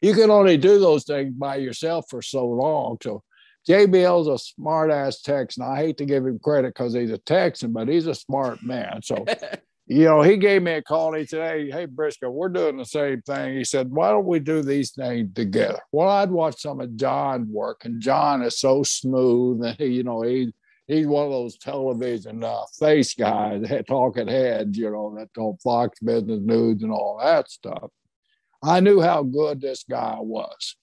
you 0.00 0.14
can 0.14 0.30
only 0.30 0.56
do 0.56 0.78
those 0.78 1.04
things 1.04 1.34
by 1.34 1.56
yourself 1.56 2.06
for 2.08 2.22
so 2.22 2.46
long. 2.46 2.98
So 3.02 3.22
JBL's 3.68 4.28
a 4.28 4.38
smart 4.38 4.90
ass 4.90 5.20
Texan. 5.20 5.62
I 5.62 5.76
hate 5.76 5.98
to 5.98 6.06
give 6.06 6.24
him 6.24 6.38
credit 6.38 6.74
because 6.74 6.94
he's 6.94 7.10
a 7.10 7.18
Texan, 7.18 7.72
but 7.72 7.88
he's 7.88 8.06
a 8.06 8.14
smart 8.14 8.62
man. 8.62 9.00
So, 9.02 9.26
you 9.86 10.04
know, 10.04 10.22
he 10.22 10.36
gave 10.36 10.62
me 10.62 10.72
a 10.72 10.82
call. 10.82 11.12
he 11.12 11.26
said, 11.26 11.50
Hey, 11.50 11.70
hey, 11.70 11.86
Brisco, 11.86 12.30
we're 12.30 12.48
doing 12.48 12.78
the 12.78 12.84
same 12.84 13.20
thing. 13.22 13.56
He 13.56 13.64
said, 13.64 13.90
Why 13.90 14.10
don't 14.10 14.26
we 14.26 14.38
do 14.38 14.62
these 14.62 14.92
things 14.92 15.34
together? 15.34 15.80
Well, 15.92 16.08
I'd 16.08 16.30
watch 16.30 16.60
some 16.60 16.80
of 16.80 16.96
John 16.96 17.46
work, 17.50 17.84
and 17.84 18.00
John 18.00 18.42
is 18.42 18.58
so 18.58 18.82
smooth. 18.84 19.62
And, 19.62 19.76
he, 19.76 19.86
you 19.86 20.02
know, 20.02 20.22
he, 20.22 20.52
he's 20.86 21.06
one 21.06 21.26
of 21.26 21.32
those 21.32 21.58
television 21.58 22.42
uh, 22.42 22.62
face 22.78 23.14
guys, 23.14 23.66
talking 23.86 24.28
heads, 24.28 24.78
you 24.78 24.90
know, 24.90 25.14
that 25.18 25.38
on 25.38 25.58
Fox 25.58 26.00
Business 26.00 26.40
News 26.42 26.82
and 26.82 26.92
all 26.92 27.20
that 27.22 27.50
stuff. 27.50 27.90
I 28.62 28.80
knew 28.80 29.00
how 29.00 29.22
good 29.22 29.60
this 29.60 29.84
guy 29.88 30.16
was. 30.18 30.76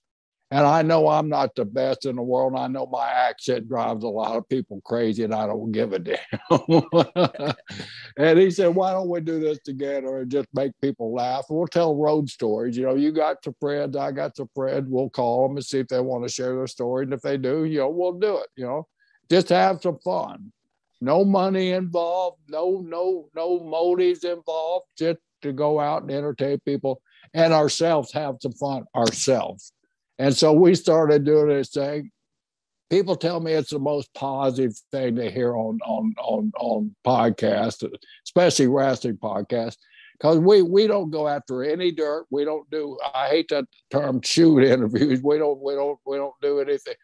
And 0.52 0.64
I 0.64 0.82
know 0.82 1.08
I'm 1.08 1.28
not 1.28 1.56
the 1.56 1.64
best 1.64 2.06
in 2.06 2.14
the 2.14 2.22
world. 2.22 2.54
I 2.56 2.68
know 2.68 2.86
my 2.86 3.10
accent 3.10 3.68
drives 3.68 4.04
a 4.04 4.08
lot 4.08 4.36
of 4.36 4.48
people 4.48 4.80
crazy, 4.84 5.24
and 5.24 5.34
I 5.34 5.44
don't 5.46 5.72
give 5.72 5.92
a 5.92 5.98
damn. 5.98 7.54
and 8.16 8.38
he 8.38 8.52
said, 8.52 8.68
Why 8.68 8.92
don't 8.92 9.08
we 9.08 9.20
do 9.20 9.40
this 9.40 9.58
together 9.64 10.18
and 10.18 10.30
just 10.30 10.46
make 10.54 10.70
people 10.80 11.12
laugh? 11.12 11.46
We'll 11.50 11.66
tell 11.66 11.96
road 11.96 12.30
stories. 12.30 12.76
You 12.76 12.84
know, 12.84 12.94
you 12.94 13.10
got 13.10 13.42
some 13.42 13.56
friends, 13.60 13.96
I 13.96 14.12
got 14.12 14.36
some 14.36 14.48
friends. 14.54 14.86
We'll 14.88 15.10
call 15.10 15.48
them 15.48 15.56
and 15.56 15.66
see 15.66 15.80
if 15.80 15.88
they 15.88 16.00
want 16.00 16.22
to 16.24 16.32
share 16.32 16.54
their 16.54 16.68
story. 16.68 17.04
And 17.04 17.12
if 17.12 17.22
they 17.22 17.38
do, 17.38 17.64
you 17.64 17.80
know, 17.80 17.90
we'll 17.90 18.12
do 18.12 18.36
it, 18.36 18.48
you 18.54 18.66
know, 18.66 18.86
just 19.28 19.48
have 19.48 19.82
some 19.82 19.98
fun. 19.98 20.52
No 21.00 21.24
money 21.24 21.72
involved, 21.72 22.38
no, 22.48 22.84
no, 22.86 23.28
no 23.34 23.58
motives 23.58 24.22
involved, 24.22 24.86
just 24.96 25.18
to 25.42 25.52
go 25.52 25.80
out 25.80 26.02
and 26.02 26.10
entertain 26.12 26.60
people 26.64 27.02
and 27.36 27.52
ourselves 27.52 28.12
have 28.12 28.36
some 28.40 28.52
fun 28.52 28.86
ourselves. 28.96 29.72
And 30.18 30.34
so 30.34 30.54
we 30.54 30.74
started 30.74 31.24
doing 31.24 31.48
this 31.48 31.68
thing. 31.68 32.10
People 32.88 33.14
tell 33.14 33.40
me 33.40 33.52
it's 33.52 33.70
the 33.70 33.78
most 33.78 34.12
positive 34.14 34.74
thing 34.90 35.16
to 35.16 35.30
hear 35.30 35.54
on 35.54 35.78
on 35.84 36.14
on 36.18 36.52
on 36.58 36.96
podcasts, 37.06 37.86
especially 38.24 38.68
wrestling 38.68 39.18
podcasts, 39.18 39.76
because 40.18 40.38
we 40.38 40.62
we 40.62 40.86
don't 40.86 41.10
go 41.10 41.28
after 41.28 41.62
any 41.62 41.92
dirt. 41.92 42.26
We 42.30 42.44
don't 42.44 42.68
do. 42.70 42.96
I 43.14 43.28
hate 43.28 43.48
that 43.50 43.66
term 43.90 44.22
shoot 44.22 44.62
interviews. 44.64 45.20
We 45.22 45.36
don't 45.36 45.60
we 45.60 45.74
don't 45.74 45.98
we 46.06 46.16
don't 46.16 46.34
do 46.40 46.60
anything. 46.60 46.94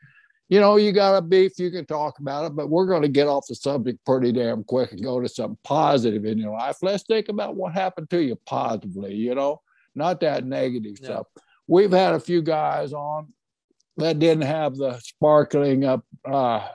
You 0.48 0.60
know, 0.60 0.76
you 0.76 0.92
got 0.92 1.16
a 1.16 1.22
beef, 1.22 1.58
you 1.58 1.70
can 1.70 1.86
talk 1.86 2.18
about 2.20 2.44
it, 2.44 2.54
but 2.54 2.68
we're 2.68 2.86
going 2.86 3.02
to 3.02 3.08
get 3.08 3.26
off 3.26 3.46
the 3.48 3.54
subject 3.54 4.04
pretty 4.04 4.32
damn 4.32 4.64
quick 4.64 4.92
and 4.92 5.02
go 5.02 5.18
to 5.18 5.28
something 5.28 5.58
positive 5.64 6.26
in 6.26 6.38
your 6.38 6.52
life. 6.52 6.76
Let's 6.82 7.04
think 7.04 7.28
about 7.28 7.56
what 7.56 7.72
happened 7.72 8.10
to 8.10 8.22
you 8.22 8.36
positively. 8.46 9.14
You 9.14 9.34
know, 9.34 9.62
not 9.94 10.20
that 10.20 10.44
negative 10.44 10.96
yeah. 11.00 11.06
stuff. 11.06 11.26
We've 11.66 11.92
had 11.92 12.14
a 12.14 12.20
few 12.20 12.42
guys 12.42 12.92
on 12.92 13.32
that 13.96 14.18
didn't 14.18 14.44
have 14.44 14.76
the 14.76 14.98
sparkling 15.00 15.84
up 15.84 16.04
uh, 16.24 16.66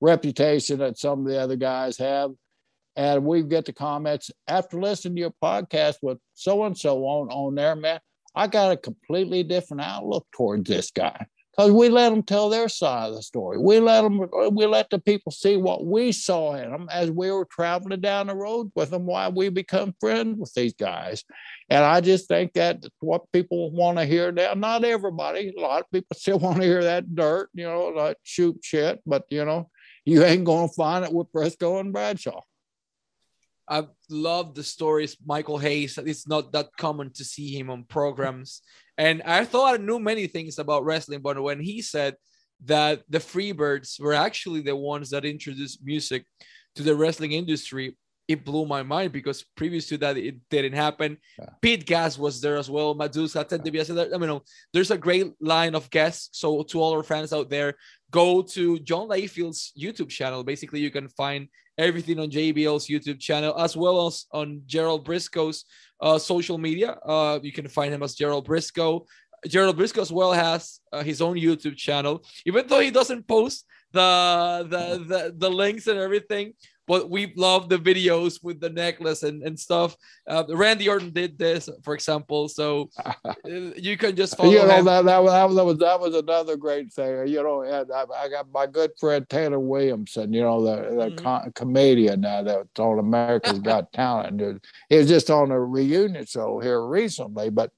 reputation 0.00 0.78
that 0.78 0.98
some 0.98 1.20
of 1.20 1.26
the 1.26 1.40
other 1.40 1.56
guys 1.56 1.98
have. 1.98 2.30
And 2.96 3.24
we 3.24 3.42
get 3.42 3.64
the 3.64 3.72
comments 3.72 4.30
after 4.46 4.80
listening 4.80 5.16
to 5.16 5.20
your 5.22 5.34
podcast 5.42 5.96
with 6.00 6.18
so 6.34 6.64
and 6.64 6.78
so 6.78 7.04
on 7.04 7.28
on 7.28 7.54
there, 7.56 7.74
man. 7.74 8.00
I 8.36 8.46
got 8.46 8.72
a 8.72 8.76
completely 8.76 9.42
different 9.42 9.82
outlook 9.82 10.26
towards 10.32 10.68
this 10.68 10.90
guy 10.90 11.26
because 11.56 11.70
we 11.70 11.88
let 11.88 12.10
them 12.10 12.22
tell 12.22 12.48
their 12.48 12.68
side 12.68 13.10
of 13.10 13.14
the 13.14 13.22
story. 13.22 13.58
We 13.58 13.78
let 13.78 14.02
them, 14.02 14.28
we 14.52 14.66
let 14.66 14.90
the 14.90 14.98
people 14.98 15.30
see 15.30 15.56
what 15.56 15.84
we 15.84 16.10
saw 16.10 16.54
in 16.54 16.70
them 16.70 16.88
as 16.90 17.10
we 17.10 17.30
were 17.30 17.44
traveling 17.44 18.00
down 18.00 18.26
the 18.26 18.34
road 18.34 18.72
with 18.74 18.90
them. 18.90 19.06
Why 19.06 19.28
we 19.28 19.48
become 19.50 19.94
friends 20.00 20.38
with 20.38 20.52
these 20.54 20.74
guys, 20.74 21.24
and 21.68 21.84
I 21.84 22.00
just 22.00 22.28
think 22.28 22.54
that 22.54 22.84
what 23.00 23.30
people 23.32 23.70
want 23.70 23.98
to 23.98 24.04
hear 24.04 24.32
now. 24.32 24.54
Not 24.54 24.84
everybody, 24.84 25.52
a 25.56 25.60
lot 25.60 25.82
of 25.82 25.90
people 25.92 26.16
still 26.16 26.38
want 26.38 26.58
to 26.60 26.66
hear 26.66 26.82
that 26.82 27.14
dirt, 27.14 27.50
you 27.54 27.64
know, 27.64 27.94
that 27.96 28.16
shoot 28.22 28.58
shit. 28.62 29.00
But 29.06 29.24
you 29.30 29.44
know, 29.44 29.70
you 30.04 30.24
ain't 30.24 30.44
gonna 30.44 30.68
find 30.68 31.04
it 31.04 31.12
with 31.12 31.32
Brisco 31.32 31.80
and 31.80 31.92
Bradshaw. 31.92 32.40
I 33.68 33.84
love 34.10 34.54
the 34.54 34.62
stories. 34.62 35.16
Michael 35.24 35.58
Hayes. 35.58 35.98
It's 35.98 36.28
not 36.28 36.52
that 36.52 36.76
common 36.76 37.10
to 37.12 37.24
see 37.24 37.56
him 37.56 37.70
on 37.70 37.84
programs, 37.84 38.60
and 38.96 39.22
I 39.22 39.44
thought 39.44 39.74
I 39.74 39.82
knew 39.82 39.98
many 39.98 40.26
things 40.26 40.58
about 40.58 40.84
wrestling, 40.84 41.20
but 41.20 41.42
when 41.42 41.60
he 41.60 41.82
said 41.82 42.16
that 42.64 43.02
the 43.08 43.18
Freebirds 43.18 44.00
were 44.00 44.14
actually 44.14 44.60
the 44.60 44.76
ones 44.76 45.10
that 45.10 45.24
introduced 45.24 45.84
music 45.84 46.24
to 46.76 46.82
the 46.82 46.94
wrestling 46.94 47.32
industry, 47.32 47.96
it 48.26 48.44
blew 48.44 48.64
my 48.64 48.82
mind 48.82 49.12
because 49.12 49.44
previous 49.54 49.86
to 49.88 49.98
that 49.98 50.16
it 50.16 50.36
didn't 50.48 50.72
happen. 50.72 51.18
Yeah. 51.38 51.50
Pete 51.60 51.84
Gas 51.84 52.16
was 52.16 52.40
there 52.40 52.56
as 52.56 52.70
well. 52.70 52.94
Medusa, 52.94 53.44
Ted 53.44 53.62
DiBiase. 53.62 54.14
I 54.14 54.16
mean, 54.16 54.40
there's 54.72 54.90
a 54.90 54.96
great 54.96 55.34
line 55.40 55.74
of 55.74 55.90
guests. 55.90 56.30
So 56.32 56.62
to 56.62 56.80
all 56.80 56.94
our 56.94 57.02
fans 57.02 57.32
out 57.32 57.50
there, 57.50 57.74
go 58.14 58.42
to 58.42 58.78
John 58.78 59.08
Layfield's 59.08 59.72
YouTube 59.76 60.08
channel. 60.08 60.44
Basically, 60.44 60.78
you 60.78 60.90
can 60.90 61.08
find 61.08 61.48
everything 61.76 62.20
on 62.20 62.30
JBL's 62.30 62.86
YouTube 62.86 63.18
channel 63.18 63.58
as 63.58 63.76
well 63.76 64.06
as 64.06 64.26
on 64.30 64.62
Gerald 64.66 65.04
Brisco's 65.04 65.64
uh, 66.00 66.16
social 66.16 66.56
media. 66.56 66.90
Uh, 67.04 67.40
you 67.42 67.50
can 67.50 67.66
find 67.66 67.92
him 67.92 68.04
as 68.04 68.14
Gerald 68.14 68.46
Brisco. 68.46 69.04
Gerald 69.48 69.76
Brisco 69.76 70.00
as 70.00 70.12
well 70.12 70.32
has 70.32 70.80
uh, 70.92 71.02
his 71.02 71.20
own 71.20 71.36
YouTube 71.36 71.76
channel, 71.76 72.24
even 72.46 72.66
though 72.68 72.78
he 72.78 72.92
doesn't 72.92 73.26
post 73.26 73.66
the 73.92 74.08
the 74.74 74.84
the, 75.10 75.20
the 75.36 75.50
links 75.50 75.88
and 75.88 75.98
everything 75.98 76.54
but 76.86 77.10
we 77.10 77.32
love 77.36 77.68
the 77.68 77.78
videos 77.78 78.42
with 78.42 78.60
the 78.60 78.70
necklace 78.70 79.22
and, 79.22 79.42
and 79.42 79.58
stuff. 79.58 79.96
Uh, 80.28 80.44
Randy 80.48 80.88
Orton 80.88 81.10
did 81.10 81.38
this, 81.38 81.68
for 81.82 81.94
example, 81.94 82.48
so 82.48 82.90
you 83.44 83.96
can 83.96 84.16
just 84.16 84.36
follow. 84.36 84.50
You 84.50 84.58
know 84.58 84.68
him. 84.68 84.84
that, 84.84 85.04
that, 85.04 85.22
was, 85.22 85.32
that 85.32 85.64
was 85.64 85.78
that 85.78 86.00
was 86.00 86.14
another 86.14 86.56
great 86.56 86.92
thing. 86.92 87.26
You 87.28 87.42
know, 87.42 87.64
I, 87.64 88.04
I 88.24 88.28
got 88.28 88.50
my 88.52 88.66
good 88.66 88.92
friend 88.98 89.28
Taylor 89.28 89.58
Williamson. 89.60 90.32
You 90.32 90.42
know, 90.42 90.62
the 90.62 90.76
the 90.76 91.10
mm-hmm. 91.10 91.16
com- 91.16 91.52
comedian 91.52 92.20
now 92.20 92.42
that's 92.42 92.78
on 92.78 92.98
America's 92.98 93.60
Got 93.60 93.92
Talent. 93.92 94.62
He 94.88 94.96
was 94.96 95.08
just 95.08 95.30
on 95.30 95.50
a 95.50 95.60
reunion 95.60 96.26
show 96.26 96.58
here 96.60 96.84
recently, 96.84 97.50
but 97.50 97.70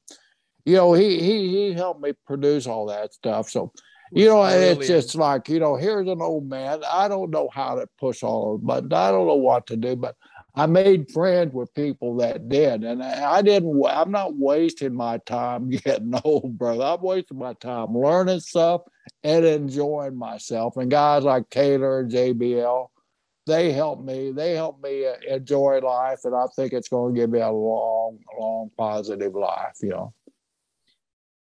you 0.65 0.75
know, 0.75 0.93
he 0.93 1.21
he 1.21 1.49
he 1.49 1.73
helped 1.73 2.03
me 2.03 2.13
produce 2.27 2.67
all 2.67 2.87
that 2.87 3.15
stuff. 3.15 3.49
So 3.49 3.73
you 4.13 4.27
know, 4.27 4.43
brilliant. 4.43 4.79
it's 4.81 4.89
just 4.89 5.15
like, 5.15 5.49
you 5.49 5.59
know, 5.59 5.77
here's 5.77 6.09
an 6.09 6.23
old 6.23 6.49
man. 6.49 6.83
I 6.91 7.09
don't 7.09 7.31
know 7.31 7.49
how 7.53 7.75
to 7.75 7.89
push 7.99 8.23
all 8.23 8.55
of 8.55 8.67
but 8.67 8.93
I 8.93 9.11
don't 9.11 9.27
know 9.27 9.35
what 9.35 9.67
to 9.69 9.77
do, 9.77 9.97
but 9.97 10.17
I 10.55 10.67
made 10.67 11.11
friends 11.11 11.53
with 11.53 11.75
people 11.75 12.17
that 12.17 12.49
did. 12.49 12.83
And 12.83 13.03
I 13.03 13.43
didn't, 13.43 13.83
I'm 13.87 14.11
not 14.11 14.37
wasting 14.37 14.95
my 14.95 15.19
time 15.19 15.69
getting 15.85 16.15
old, 16.25 16.57
brother. 16.57 16.85
I'm 16.85 17.03
wasting 17.03 17.39
my 17.39 17.53
time 17.55 17.97
learning 17.97 18.41
stuff 18.41 18.83
and 19.23 19.45
enjoying 19.45 20.17
myself. 20.17 20.77
And 20.77 20.91
guys 20.91 21.25
like 21.25 21.51
Taylor 21.51 22.01
and 22.01 22.11
JBL, 22.11 22.89
they 23.47 23.71
help 23.73 24.03
me. 24.03 24.33
They 24.33 24.55
help 24.55 24.83
me 24.83 25.07
uh, 25.07 25.15
enjoy 25.29 25.81
life. 25.81 26.21
And 26.25 26.35
I 26.35 26.47
think 26.57 26.73
it's 26.73 26.89
going 26.89 27.15
to 27.15 27.21
give 27.21 27.31
me 27.31 27.41
a 27.41 27.51
long, 27.51 28.19
long 28.39 28.71
positive 28.77 29.35
life, 29.35 29.77
you 29.83 29.91
know 29.91 30.15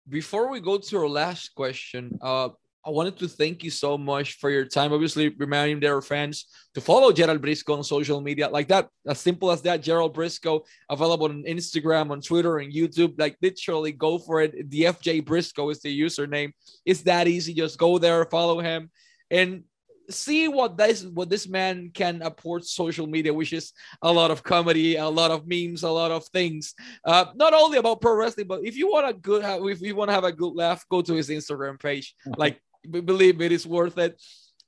before 0.09 0.51
we 0.51 0.61
go 0.61 0.79
to 0.79 0.99
our 0.99 1.09
last 1.09 1.55
question, 1.55 2.19
uh, 2.23 2.49
I 2.87 2.91
wanted 2.91 3.19
to 3.19 3.29
thank 3.29 3.63
you 3.63 3.71
so 3.71 3.99
much 3.99 4.39
for 4.39 4.49
your 4.49 4.65
time. 4.65 4.93
Obviously, 4.93 5.29
reminding 5.29 5.81
their 5.81 6.01
fans 6.01 6.47
to 6.75 6.81
follow 6.81 7.13
Gerald 7.13 7.43
Brisco 7.43 7.77
on 7.77 7.85
social 7.85 8.21
media 8.21 8.49
like 8.49 8.69
that. 8.69 8.89
As 9.07 9.21
simple 9.21 9.51
as 9.51 9.61
that. 9.63 9.83
Gerald 9.83 10.17
Brisco 10.17 10.65
available 10.89 11.27
on 11.27 11.43
Instagram, 11.43 12.11
on 12.11 12.23
Twitter, 12.23 12.59
and 12.59 12.73
YouTube. 12.73 13.19
Like 13.19 13.37
literally, 13.43 13.93
go 13.93 14.19
for 14.19 14.41
it. 14.41 14.71
The 14.71 14.85
FJ 14.85 15.25
Brisco 15.25 15.71
is 15.71 15.83
the 15.83 16.01
username. 16.01 16.53
It's 16.87 17.03
that 17.03 17.29
easy. 17.29 17.53
Just 17.53 17.79
go 17.79 17.99
there, 17.99 18.25
follow 18.25 18.61
him, 18.61 18.91
and 19.31 19.65
see 20.11 20.49
what 20.49 20.77
this 20.77 21.05
what 21.05 21.29
this 21.29 21.47
man 21.49 21.91
can 21.93 22.23
apport 22.23 22.65
social 22.65 23.07
media, 23.07 23.33
which 23.33 23.53
is 23.53 23.73
a 24.03 24.11
lot 24.11 24.31
of 24.31 24.43
comedy, 24.43 24.97
a 24.97 25.09
lot 25.09 25.31
of 25.31 25.47
memes, 25.47 25.83
a 25.83 25.91
lot 25.91 26.11
of 26.11 26.25
things. 26.29 26.75
Uh, 27.05 27.27
not 27.35 27.53
only 27.55 27.79
about 27.79 28.01
pro 28.01 28.15
wrestling, 28.15 28.47
but 28.47 28.65
if 28.65 28.77
you 28.77 28.91
want 28.91 29.09
a 29.09 29.13
good, 29.13 29.43
if 29.71 29.81
you 29.81 29.95
want 29.95 30.09
to 30.09 30.15
have 30.15 30.25
a 30.25 30.33
good 30.33 30.55
laugh, 30.55 30.85
go 30.89 31.03
to 31.03 31.15
his 31.15 31.29
Instagram 31.29 31.81
page. 31.81 32.15
Like, 32.37 32.61
believe 32.89 33.39
me, 33.39 33.47
it 33.47 33.53
is 33.53 33.67
worth 33.67 33.99
it. 33.99 34.21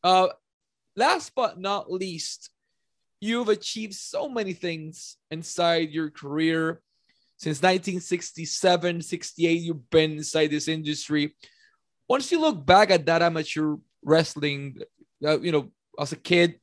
Uh, 0.02 0.28
last 0.96 1.32
but 1.36 1.60
not 1.60 1.90
least, 1.90 2.50
you've 3.20 3.48
achieved 3.48 3.94
so 3.94 4.28
many 4.28 4.52
things 4.52 5.16
inside 5.30 5.90
your 5.90 6.10
career. 6.10 6.80
Since 7.36 7.62
1967, 7.62 9.02
68, 9.02 9.62
you've 9.62 9.88
been 9.88 10.12
inside 10.12 10.48
this 10.48 10.68
industry. 10.68 11.34
Once 12.08 12.32
you 12.32 12.40
look 12.40 12.66
back 12.66 12.90
at 12.90 13.06
that 13.06 13.22
amateur 13.22 13.76
wrestling 14.02 14.78
uh, 15.24 15.40
you 15.40 15.52
know, 15.52 15.70
as 15.98 16.12
a 16.12 16.16
kid, 16.16 16.58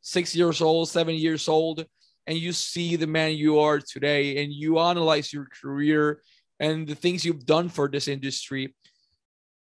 six 0.00 0.34
years 0.34 0.60
old, 0.60 0.88
seven 0.88 1.14
years 1.14 1.48
old, 1.48 1.84
and 2.26 2.38
you 2.38 2.52
see 2.52 2.96
the 2.96 3.06
man 3.06 3.32
you 3.32 3.58
are 3.58 3.80
today 3.80 4.42
and 4.42 4.52
you 4.52 4.78
analyze 4.78 5.32
your 5.32 5.48
career 5.62 6.20
and 6.58 6.86
the 6.86 6.94
things 6.94 7.24
you've 7.24 7.46
done 7.46 7.68
for 7.68 7.88
this 7.88 8.08
industry. 8.08 8.74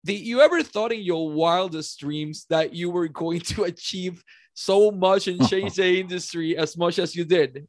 Did 0.04 0.20
you 0.22 0.42
ever 0.42 0.64
thought 0.64 0.92
in 0.92 1.02
your 1.02 1.32
wildest 1.32 2.00
dreams 2.00 2.46
that 2.50 2.74
you 2.74 2.90
were 2.90 3.08
going 3.24 3.42
to 3.42 3.64
achieve 3.64 4.24
so 4.54 4.92
much 4.92 5.28
and 5.28 5.48
change 5.48 5.76
the 5.76 6.00
industry 6.00 6.58
as 6.58 6.78
much 6.78 7.00
as 7.00 7.16
you 7.16 7.26
did? 7.26 7.68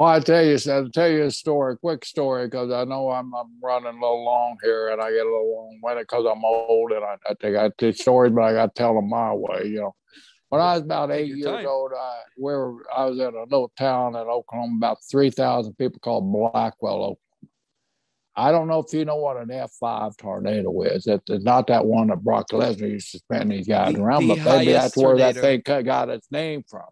Well, 0.00 0.08
I 0.08 0.20
tell 0.20 0.42
you, 0.42 0.56
I'll 0.72 0.88
tell 0.88 1.10
you 1.10 1.24
a 1.24 1.30
story, 1.30 1.74
a 1.74 1.76
quick 1.76 2.06
story, 2.06 2.46
because 2.46 2.72
I 2.72 2.84
know 2.84 3.10
I'm, 3.10 3.34
I'm 3.34 3.50
running 3.62 3.88
a 3.88 3.92
little 4.00 4.24
long 4.24 4.56
here, 4.64 4.88
and 4.88 4.98
I 4.98 5.10
get 5.10 5.26
a 5.26 5.28
little 5.28 5.54
long-winded 5.54 6.06
because 6.08 6.24
I'm 6.24 6.42
old, 6.42 6.92
and 6.92 7.04
I, 7.04 7.16
I 7.28 7.34
think 7.34 7.54
I 7.54 7.70
tell 7.76 7.92
stories, 7.92 8.32
but 8.32 8.40
I 8.40 8.54
got 8.54 8.74
to 8.74 8.78
tell 8.78 8.94
them 8.94 9.10
my 9.10 9.34
way. 9.34 9.66
You 9.66 9.80
know, 9.80 9.94
when 10.48 10.62
I 10.62 10.72
was 10.72 10.84
about 10.84 11.10
eight 11.10 11.26
years 11.26 11.44
time. 11.44 11.66
old, 11.66 11.92
I 11.94 12.20
we 12.38 12.50
were, 12.50 12.76
I 12.96 13.04
was 13.04 13.18
in 13.18 13.26
a 13.26 13.42
little 13.42 13.70
town 13.76 14.14
in 14.14 14.22
Oklahoma, 14.22 14.78
about 14.78 15.04
three 15.10 15.28
thousand 15.28 15.74
people 15.74 16.00
called 16.00 16.32
Blackwell, 16.32 16.94
Oklahoma. 16.94 17.16
I 18.34 18.52
don't 18.52 18.68
know 18.68 18.78
if 18.78 18.94
you 18.94 19.04
know 19.04 19.16
what 19.16 19.36
an 19.36 19.48
F5 19.48 20.16
tornado 20.16 20.80
is. 20.80 21.06
It's 21.06 21.44
not 21.44 21.66
that 21.66 21.84
one 21.84 22.06
that 22.06 22.24
Brock 22.24 22.46
Lesnar 22.52 22.88
used 22.88 23.12
to 23.12 23.18
spin 23.18 23.50
these 23.50 23.68
guys 23.68 23.92
the, 23.92 24.00
around, 24.00 24.28
the 24.28 24.36
but 24.36 24.44
maybe 24.44 24.72
that's 24.72 24.96
where 24.96 25.08
tornado. 25.08 25.42
that 25.42 25.64
thing 25.66 25.84
got 25.84 26.08
its 26.08 26.28
name 26.30 26.62
from. 26.66 26.86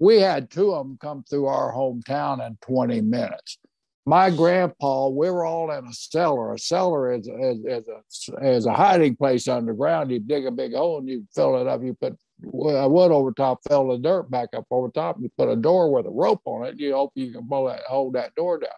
We 0.00 0.18
had 0.18 0.50
two 0.50 0.72
of 0.72 0.86
them 0.86 0.98
come 1.00 1.22
through 1.22 1.46
our 1.46 1.72
hometown 1.72 2.44
in 2.44 2.56
20 2.62 3.02
minutes. 3.02 3.58
My 4.06 4.30
grandpa, 4.30 5.08
we 5.08 5.30
were 5.30 5.44
all 5.44 5.70
in 5.70 5.86
a 5.86 5.92
cellar. 5.92 6.54
A 6.54 6.58
cellar 6.58 7.12
is, 7.12 7.28
is, 7.28 7.58
is, 7.66 7.88
a, 7.88 8.48
is 8.48 8.66
a 8.66 8.72
hiding 8.72 9.14
place 9.14 9.46
underground. 9.46 10.10
You 10.10 10.18
dig 10.18 10.46
a 10.46 10.50
big 10.50 10.74
hole 10.74 10.98
and 10.98 11.08
you 11.08 11.26
fill 11.34 11.60
it 11.60 11.66
up. 11.66 11.82
You 11.82 11.92
put 11.92 12.16
wood 12.42 13.12
over 13.12 13.30
top, 13.32 13.60
fill 13.68 13.88
the 13.88 13.98
dirt 13.98 14.30
back 14.30 14.48
up 14.56 14.64
over 14.70 14.88
top. 14.88 15.18
You 15.20 15.30
put 15.36 15.50
a 15.50 15.56
door 15.56 15.92
with 15.92 16.06
a 16.06 16.10
rope 16.10 16.40
on 16.46 16.66
it. 16.66 16.80
You 16.80 16.94
hope 16.94 17.12
you 17.14 17.30
can 17.30 17.46
pull 17.46 17.66
that, 17.66 17.82
hold 17.82 18.14
that 18.14 18.34
door 18.34 18.58
down. 18.58 18.70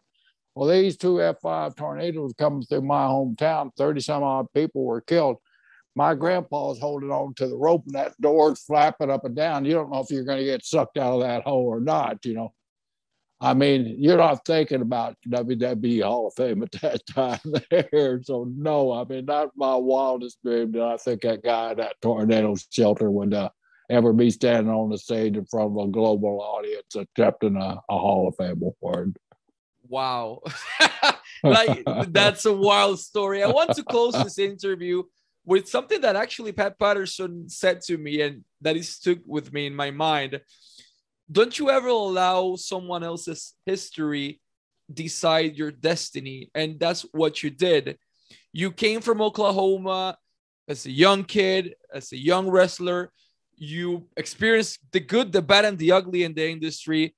Well, 0.57 0.69
these 0.69 0.97
two 0.97 1.15
F5 1.15 1.77
tornadoes 1.77 2.35
coming 2.37 2.65
through 2.65 2.83
my 2.83 3.05
hometown, 3.05 3.71
30 3.77 4.01
some 4.01 4.25
odd 4.25 4.53
people 4.53 4.85
were 4.85 5.01
killed 5.01 5.37
my 5.95 6.15
grandpa's 6.15 6.79
holding 6.79 7.11
on 7.11 7.35
to 7.35 7.47
the 7.47 7.57
rope 7.57 7.85
and 7.87 7.95
that 7.95 8.19
door's 8.21 8.63
flapping 8.63 9.11
up 9.11 9.25
and 9.25 9.37
down. 9.37 9.65
You 9.65 9.75
don't 9.75 9.91
know 9.91 10.01
if 10.01 10.11
you're 10.11 10.25
going 10.25 10.39
to 10.39 10.45
get 10.45 10.65
sucked 10.65 10.97
out 10.97 11.15
of 11.15 11.21
that 11.23 11.43
hole 11.43 11.67
or 11.67 11.81
not, 11.81 12.25
you 12.25 12.35
know. 12.35 12.53
I 13.41 13.55
mean, 13.55 13.97
you're 13.99 14.19
not 14.19 14.47
thinking 14.47 14.83
about 14.83 15.17
WWE 15.29 16.05
Hall 16.05 16.29
of 16.29 16.35
Fame 16.35 16.63
at 16.63 16.71
that 16.81 17.05
time 17.13 17.41
there. 17.71 18.21
So, 18.23 18.49
no, 18.49 18.93
I 18.93 19.05
mean, 19.05 19.25
not 19.25 19.51
my 19.57 19.75
wildest 19.75 20.39
dream 20.45 20.71
did 20.71 20.81
I 20.81 20.97
think 20.97 21.23
that 21.23 21.43
guy 21.43 21.73
in 21.73 21.79
that 21.79 22.01
tornado 22.01 22.55
shelter 22.71 23.11
would 23.11 23.35
uh, 23.35 23.51
ever 23.91 24.13
be 24.13 24.31
standing 24.31 24.73
on 24.73 24.91
the 24.91 24.99
stage 24.99 25.37
in 25.37 25.45
front 25.47 25.73
of 25.73 25.89
a 25.89 25.91
global 25.91 26.41
audience 26.41 26.95
accepting 26.95 27.57
a, 27.57 27.81
a 27.89 27.99
Hall 27.99 28.29
of 28.29 28.37
Fame 28.37 28.63
award. 28.63 29.19
Wow. 29.89 30.43
like, 31.43 31.83
that's 32.09 32.45
a 32.45 32.53
wild 32.53 33.01
story. 33.01 33.43
I 33.43 33.49
want 33.49 33.75
to 33.75 33.83
close 33.83 34.15
this 34.15 34.39
interview 34.39 35.03
with 35.45 35.69
something 35.69 36.01
that 36.03 36.17
actually 36.17 36.53
Pat 36.53 36.79
Patterson 36.79 37.49
said 37.49 37.81
to 37.83 37.99
me 37.99 38.21
and 38.23 38.45
that 38.61 38.77
is 38.77 38.91
stuck 38.91 39.19
with 39.27 39.53
me 39.53 39.67
in 39.67 39.75
my 39.75 39.91
mind. 39.91 40.41
Don't 41.31 41.59
you 41.59 41.71
ever 41.71 41.89
allow 41.89 42.57
someone 42.57 43.03
else's 43.03 43.55
history 43.67 44.41
decide 44.93 45.57
your 45.57 45.71
destiny? 45.71 46.51
And 46.55 46.79
that's 46.79 47.03
what 47.13 47.43
you 47.43 47.51
did. 47.51 47.99
You 48.53 48.71
came 48.71 49.01
from 49.01 49.21
Oklahoma 49.21 50.17
as 50.69 50.87
a 50.87 50.91
young 50.91 51.25
kid, 51.25 51.75
as 51.93 52.13
a 52.13 52.19
young 52.19 52.49
wrestler. 52.49 53.11
You 53.57 54.09
experienced 54.17 54.81
the 54.93 55.01
good, 55.01 55.33
the 55.33 55.43
bad, 55.43 55.65
and 55.65 55.79
the 55.79 55.93
ugly 55.93 56.25
in 56.25 56.35
the 56.35 56.49
industry, 56.49 57.15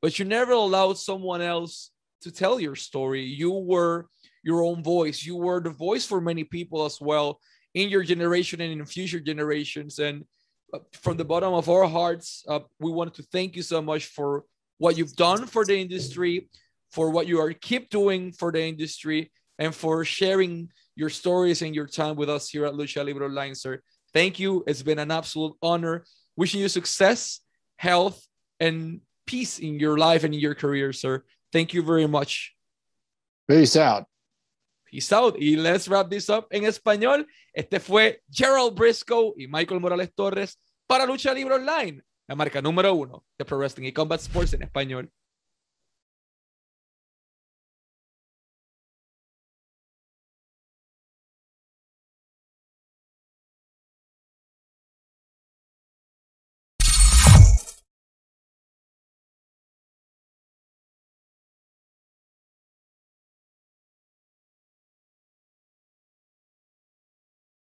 but 0.00 0.18
you 0.18 0.24
never 0.24 0.52
allowed 0.52 0.98
someone 0.98 1.40
else 1.40 1.90
to 2.22 2.30
tell 2.30 2.58
your 2.60 2.76
story. 2.76 3.22
You 3.22 3.52
were 3.52 4.06
your 4.42 4.62
own 4.62 4.82
voice. 4.82 5.24
You 5.24 5.36
were 5.36 5.60
the 5.60 5.70
voice 5.70 6.04
for 6.04 6.20
many 6.20 6.44
people 6.44 6.84
as 6.84 7.00
well 7.00 7.40
in 7.74 7.88
your 7.88 8.02
generation 8.02 8.60
and 8.60 8.72
in 8.72 8.84
future 8.86 9.20
generations. 9.20 9.98
And 9.98 10.24
uh, 10.72 10.78
from 10.92 11.16
the 11.16 11.24
bottom 11.24 11.52
of 11.54 11.68
our 11.68 11.86
hearts, 11.86 12.44
uh, 12.48 12.60
we 12.80 12.90
wanted 12.90 13.14
to 13.14 13.22
thank 13.24 13.56
you 13.56 13.62
so 13.62 13.80
much 13.82 14.06
for 14.06 14.44
what 14.78 14.96
you've 14.96 15.14
done 15.14 15.46
for 15.46 15.64
the 15.64 15.76
industry, 15.76 16.48
for 16.90 17.10
what 17.10 17.26
you 17.26 17.40
are 17.40 17.52
keep 17.52 17.90
doing 17.90 18.32
for 18.32 18.50
the 18.52 18.62
industry, 18.62 19.30
and 19.58 19.74
for 19.74 20.04
sharing 20.04 20.68
your 20.96 21.08
stories 21.08 21.62
and 21.62 21.74
your 21.74 21.86
time 21.86 22.16
with 22.16 22.28
us 22.28 22.48
here 22.48 22.66
at 22.66 22.74
Lucha 22.74 23.04
Libre 23.04 23.26
Online, 23.26 23.54
sir. 23.54 23.80
Thank 24.12 24.38
you. 24.38 24.62
It's 24.66 24.82
been 24.82 24.98
an 24.98 25.10
absolute 25.10 25.54
honor. 25.62 26.04
Wishing 26.36 26.60
you 26.60 26.68
success, 26.68 27.40
health, 27.76 28.26
and 28.60 29.00
peace 29.26 29.58
in 29.58 29.78
your 29.78 29.96
life 29.98 30.24
and 30.24 30.34
in 30.34 30.40
your 30.40 30.54
career, 30.54 30.92
sir. 30.92 31.24
Thank 31.52 31.74
you 31.74 31.82
very 31.82 32.06
much. 32.06 32.54
Peace 33.48 33.76
out. 33.76 34.06
Peace 34.92 35.10
out. 35.10 35.36
Y 35.38 35.56
let's 35.56 35.88
wrap 35.88 36.10
this 36.10 36.28
up 36.28 36.46
en 36.50 36.64
español. 36.64 37.26
Este 37.50 37.80
fue 37.80 38.22
Gerald 38.30 38.74
Briscoe 38.74 39.32
y 39.38 39.46
Michael 39.48 39.80
Morales 39.80 40.12
Torres 40.14 40.58
para 40.86 41.06
Lucha 41.06 41.32
Libre 41.32 41.54
Online, 41.54 42.02
la 42.28 42.34
marca 42.34 42.60
número 42.60 42.92
uno 42.92 43.24
de 43.38 43.46
Pro 43.46 43.56
Wrestling 43.56 43.86
y 43.86 43.92
Combat 43.92 44.20
Sports 44.20 44.52
en 44.52 44.64
español. 44.64 45.10